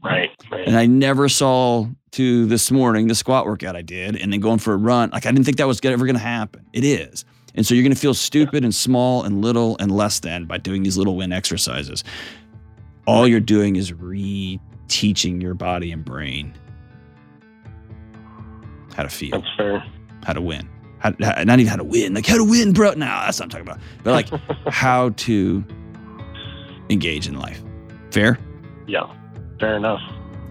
Right. 0.04 0.32
Right. 0.52 0.68
And 0.68 0.76
I 0.76 0.86
never 0.86 1.30
saw 1.30 1.88
to 2.12 2.46
this 2.46 2.72
morning 2.72 3.08
the 3.08 3.16
squat 3.16 3.46
workout 3.46 3.76
I 3.76 3.82
did 3.82 4.16
and 4.16 4.32
then 4.32 4.40
going 4.40 4.60
for 4.60 4.74
a 4.74 4.78
run. 4.78 5.10
Like 5.12 5.26
I 5.26 5.32
didn't 5.32 5.46
think 5.46 5.58
that 5.58 5.68
was 5.68 5.80
ever 5.84 6.06
going 6.06 6.16
to 6.16 6.22
happen. 6.22 6.66
It 6.74 6.84
is. 6.84 7.26
And 7.56 7.66
so 7.66 7.74
you're 7.74 7.84
going 7.84 7.94
to 7.94 8.00
feel 8.00 8.14
stupid 8.14 8.64
and 8.64 8.76
small 8.76 9.24
and 9.24 9.42
little 9.42 9.78
and 9.80 9.90
less 9.92 10.20
than 10.20 10.46
by 10.46 10.58
doing 10.58 10.84
these 10.84 10.98
little 10.98 11.16
win 11.16 11.32
exercises. 11.32 12.04
All 13.06 13.28
you're 13.28 13.40
doing 13.40 13.76
is 13.76 13.94
re-teaching 13.94 15.42
your 15.42 15.54
body 15.54 15.92
and 15.92 16.04
brain 16.04 16.54
how 18.96 19.04
to 19.04 19.10
feel, 19.10 19.32
That's 19.32 19.56
fair. 19.58 19.84
how 20.24 20.34
to 20.34 20.42
win. 20.42 20.70
How, 21.00 21.14
how- 21.22 21.44
not 21.44 21.60
even 21.60 21.70
how 21.70 21.76
to 21.76 21.84
win, 21.84 22.14
like 22.14 22.26
how 22.26 22.38
to 22.38 22.44
win, 22.44 22.72
bro. 22.74 22.92
No, 22.92 23.06
that's 23.06 23.40
not 23.40 23.54
what 23.54 23.60
I'm 23.60 23.66
talking 23.66 23.68
about. 23.68 23.80
But 24.04 24.12
like 24.14 24.30
how 24.74 25.10
to 25.10 25.64
engage 26.90 27.28
in 27.28 27.38
life. 27.38 27.62
Fair? 28.12 28.40
yeah. 28.88 29.06
Fair 29.60 29.76
enough. 29.78 30.02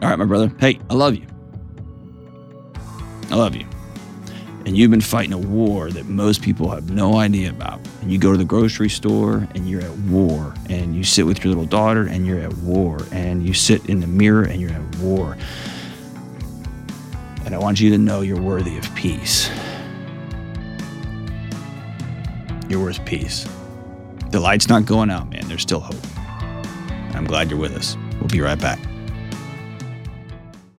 All 0.03 0.09
right, 0.09 0.19
my 0.19 0.25
brother. 0.25 0.53
Hey, 0.59 0.79
I 0.91 0.95
love 0.95 1.15
you. 1.15 1.27
I 3.31 3.35
love 3.37 3.55
you. 3.57 3.67
And 4.67 4.79
you've 4.79 4.91
been 4.91 5.03
fighting 5.03 5.35
a 5.35 5.39
war 5.39 5.91
that 5.91 6.07
most 6.07 6.41
people 6.41 6.71
have 6.71 6.91
no 6.91 7.19
idea 7.19 7.51
about. 7.51 7.81
And 8.01 8.11
you 8.11 8.19
go 8.19 8.33
to 8.33 8.39
the 8.39 8.47
grocery 8.47 8.89
store 8.89 9.47
and 9.55 9.69
you're 9.69 9.83
at 9.83 9.95
war. 9.99 10.55
And 10.71 10.97
you 10.97 11.05
sit 11.05 11.27
with 11.27 11.45
your 11.45 11.51
little 11.51 11.67
daughter 11.67 12.07
and 12.07 12.27
you're 12.27 12.41
at 12.41 12.55
war. 12.59 13.01
And 13.13 13.47
you 13.47 13.53
sit 13.53 13.85
in 13.91 14.01
the 14.01 14.07
mirror 14.07 14.45
and 14.45 14.61
you're 14.61 14.73
at 14.73 14.97
war. 14.97 15.37
And 17.45 17.55
I 17.55 17.59
want 17.59 17.79
you 17.79 17.91
to 17.91 17.99
know 17.99 18.23
you're 18.23 18.41
worthy 18.41 18.79
of 18.79 18.95
peace. 18.95 19.51
You're 22.67 22.81
worth 22.81 23.05
peace. 23.05 23.47
The 24.31 24.41
light's 24.41 24.71
not 24.71 24.87
going 24.87 25.11
out, 25.11 25.29
man. 25.29 25.47
There's 25.47 25.63
still 25.63 25.81
hope. 25.81 25.97
I'm 27.15 27.27
glad 27.27 27.51
you're 27.51 27.61
with 27.61 27.77
us. 27.77 27.99
We'll 28.19 28.29
be 28.29 28.41
right 28.41 28.59
back. 28.59 28.79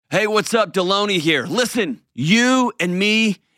Hey, 0.09 0.25
what's 0.25 0.55
up? 0.55 0.73
Delony 0.73 1.19
here. 1.19 1.45
Listen, 1.45 2.01
you 2.13 2.73
and 2.79 2.97
me 2.97 3.37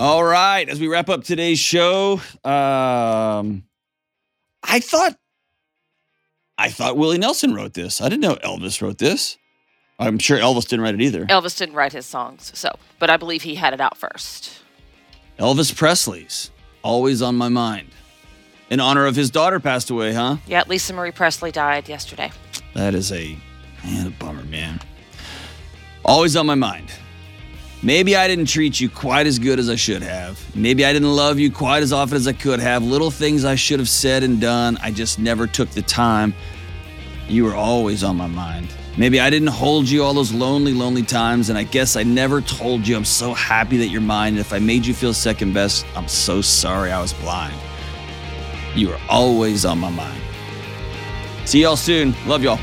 All 0.00 0.24
right, 0.24 0.66
as 0.66 0.80
we 0.80 0.88
wrap 0.88 1.10
up 1.10 1.24
today's 1.24 1.58
show, 1.58 2.22
um, 2.42 3.64
I 4.62 4.80
thought 4.80 5.14
I 6.56 6.70
thought 6.70 6.96
Willie 6.96 7.18
Nelson 7.18 7.52
wrote 7.52 7.74
this. 7.74 8.00
I 8.00 8.08
didn't 8.08 8.22
know 8.22 8.36
Elvis 8.36 8.80
wrote 8.80 8.96
this. 8.96 9.36
I'm 9.98 10.18
sure 10.18 10.38
Elvis 10.38 10.66
didn't 10.66 10.80
write 10.80 10.94
it 10.94 11.02
either. 11.02 11.26
Elvis 11.26 11.54
didn't 11.58 11.74
write 11.74 11.92
his 11.92 12.06
songs, 12.06 12.50
so 12.54 12.70
but 12.98 13.10
I 13.10 13.18
believe 13.18 13.42
he 13.42 13.56
had 13.56 13.74
it 13.74 13.80
out 13.82 13.98
first. 13.98 14.62
Elvis 15.38 15.76
Presley's 15.76 16.50
always 16.82 17.20
on 17.20 17.36
my 17.36 17.50
mind. 17.50 17.90
In 18.70 18.80
honor 18.80 19.04
of 19.04 19.16
his 19.16 19.28
daughter 19.28 19.60
passed 19.60 19.90
away, 19.90 20.14
huh? 20.14 20.38
Yeah, 20.46 20.64
Lisa 20.66 20.94
Marie 20.94 21.10
Presley 21.10 21.52
died 21.52 21.90
yesterday. 21.90 22.32
That 22.72 22.94
is 22.94 23.12
a 23.12 23.36
man, 23.84 24.06
a 24.06 24.10
bummer, 24.12 24.44
man. 24.44 24.80
Always 26.06 26.36
on 26.36 26.46
my 26.46 26.54
mind. 26.54 26.90
Maybe 27.82 28.14
I 28.14 28.28
didn't 28.28 28.46
treat 28.46 28.78
you 28.78 28.90
quite 28.90 29.26
as 29.26 29.38
good 29.38 29.58
as 29.58 29.70
I 29.70 29.74
should 29.76 30.02
have. 30.02 30.38
Maybe 30.54 30.84
I 30.84 30.92
didn't 30.92 31.16
love 31.16 31.38
you 31.38 31.50
quite 31.50 31.82
as 31.82 31.92
often 31.94 32.16
as 32.16 32.28
I 32.28 32.34
could 32.34 32.60
have. 32.60 32.82
Little 32.84 33.10
things 33.10 33.44
I 33.44 33.54
should 33.54 33.78
have 33.78 33.88
said 33.88 34.22
and 34.22 34.38
done. 34.40 34.78
I 34.82 34.90
just 34.90 35.18
never 35.18 35.46
took 35.46 35.70
the 35.70 35.82
time 35.82 36.34
You 37.28 37.44
were 37.44 37.54
always 37.54 38.04
on 38.04 38.16
my 38.16 38.26
mind. 38.26 38.74
Maybe 38.98 39.20
I 39.20 39.30
didn't 39.30 39.48
hold 39.48 39.88
you 39.88 40.02
all 40.02 40.12
those 40.12 40.32
lonely, 40.32 40.74
lonely 40.74 41.04
times, 41.04 41.48
and 41.48 41.56
I 41.56 41.62
guess 41.62 41.96
I 41.96 42.02
never 42.02 42.40
told 42.40 42.86
you 42.86 42.96
I'm 42.96 43.04
so 43.04 43.32
happy 43.32 43.78
that 43.78 43.86
you're 43.86 44.00
mine. 44.00 44.34
And 44.34 44.40
if 44.40 44.52
I 44.52 44.58
made 44.58 44.84
you 44.84 44.92
feel 44.94 45.14
second 45.14 45.54
best, 45.54 45.86
I'm 45.96 46.08
so 46.08 46.42
sorry 46.42 46.90
I 46.90 47.00
was 47.00 47.14
blind. 47.14 47.54
You 48.74 48.88
were 48.88 49.00
always 49.08 49.64
on 49.64 49.78
my 49.78 49.90
mind. 49.90 50.20
See 51.46 51.62
y'all 51.62 51.76
soon. 51.76 52.14
Love 52.26 52.42
y'all. 52.42 52.58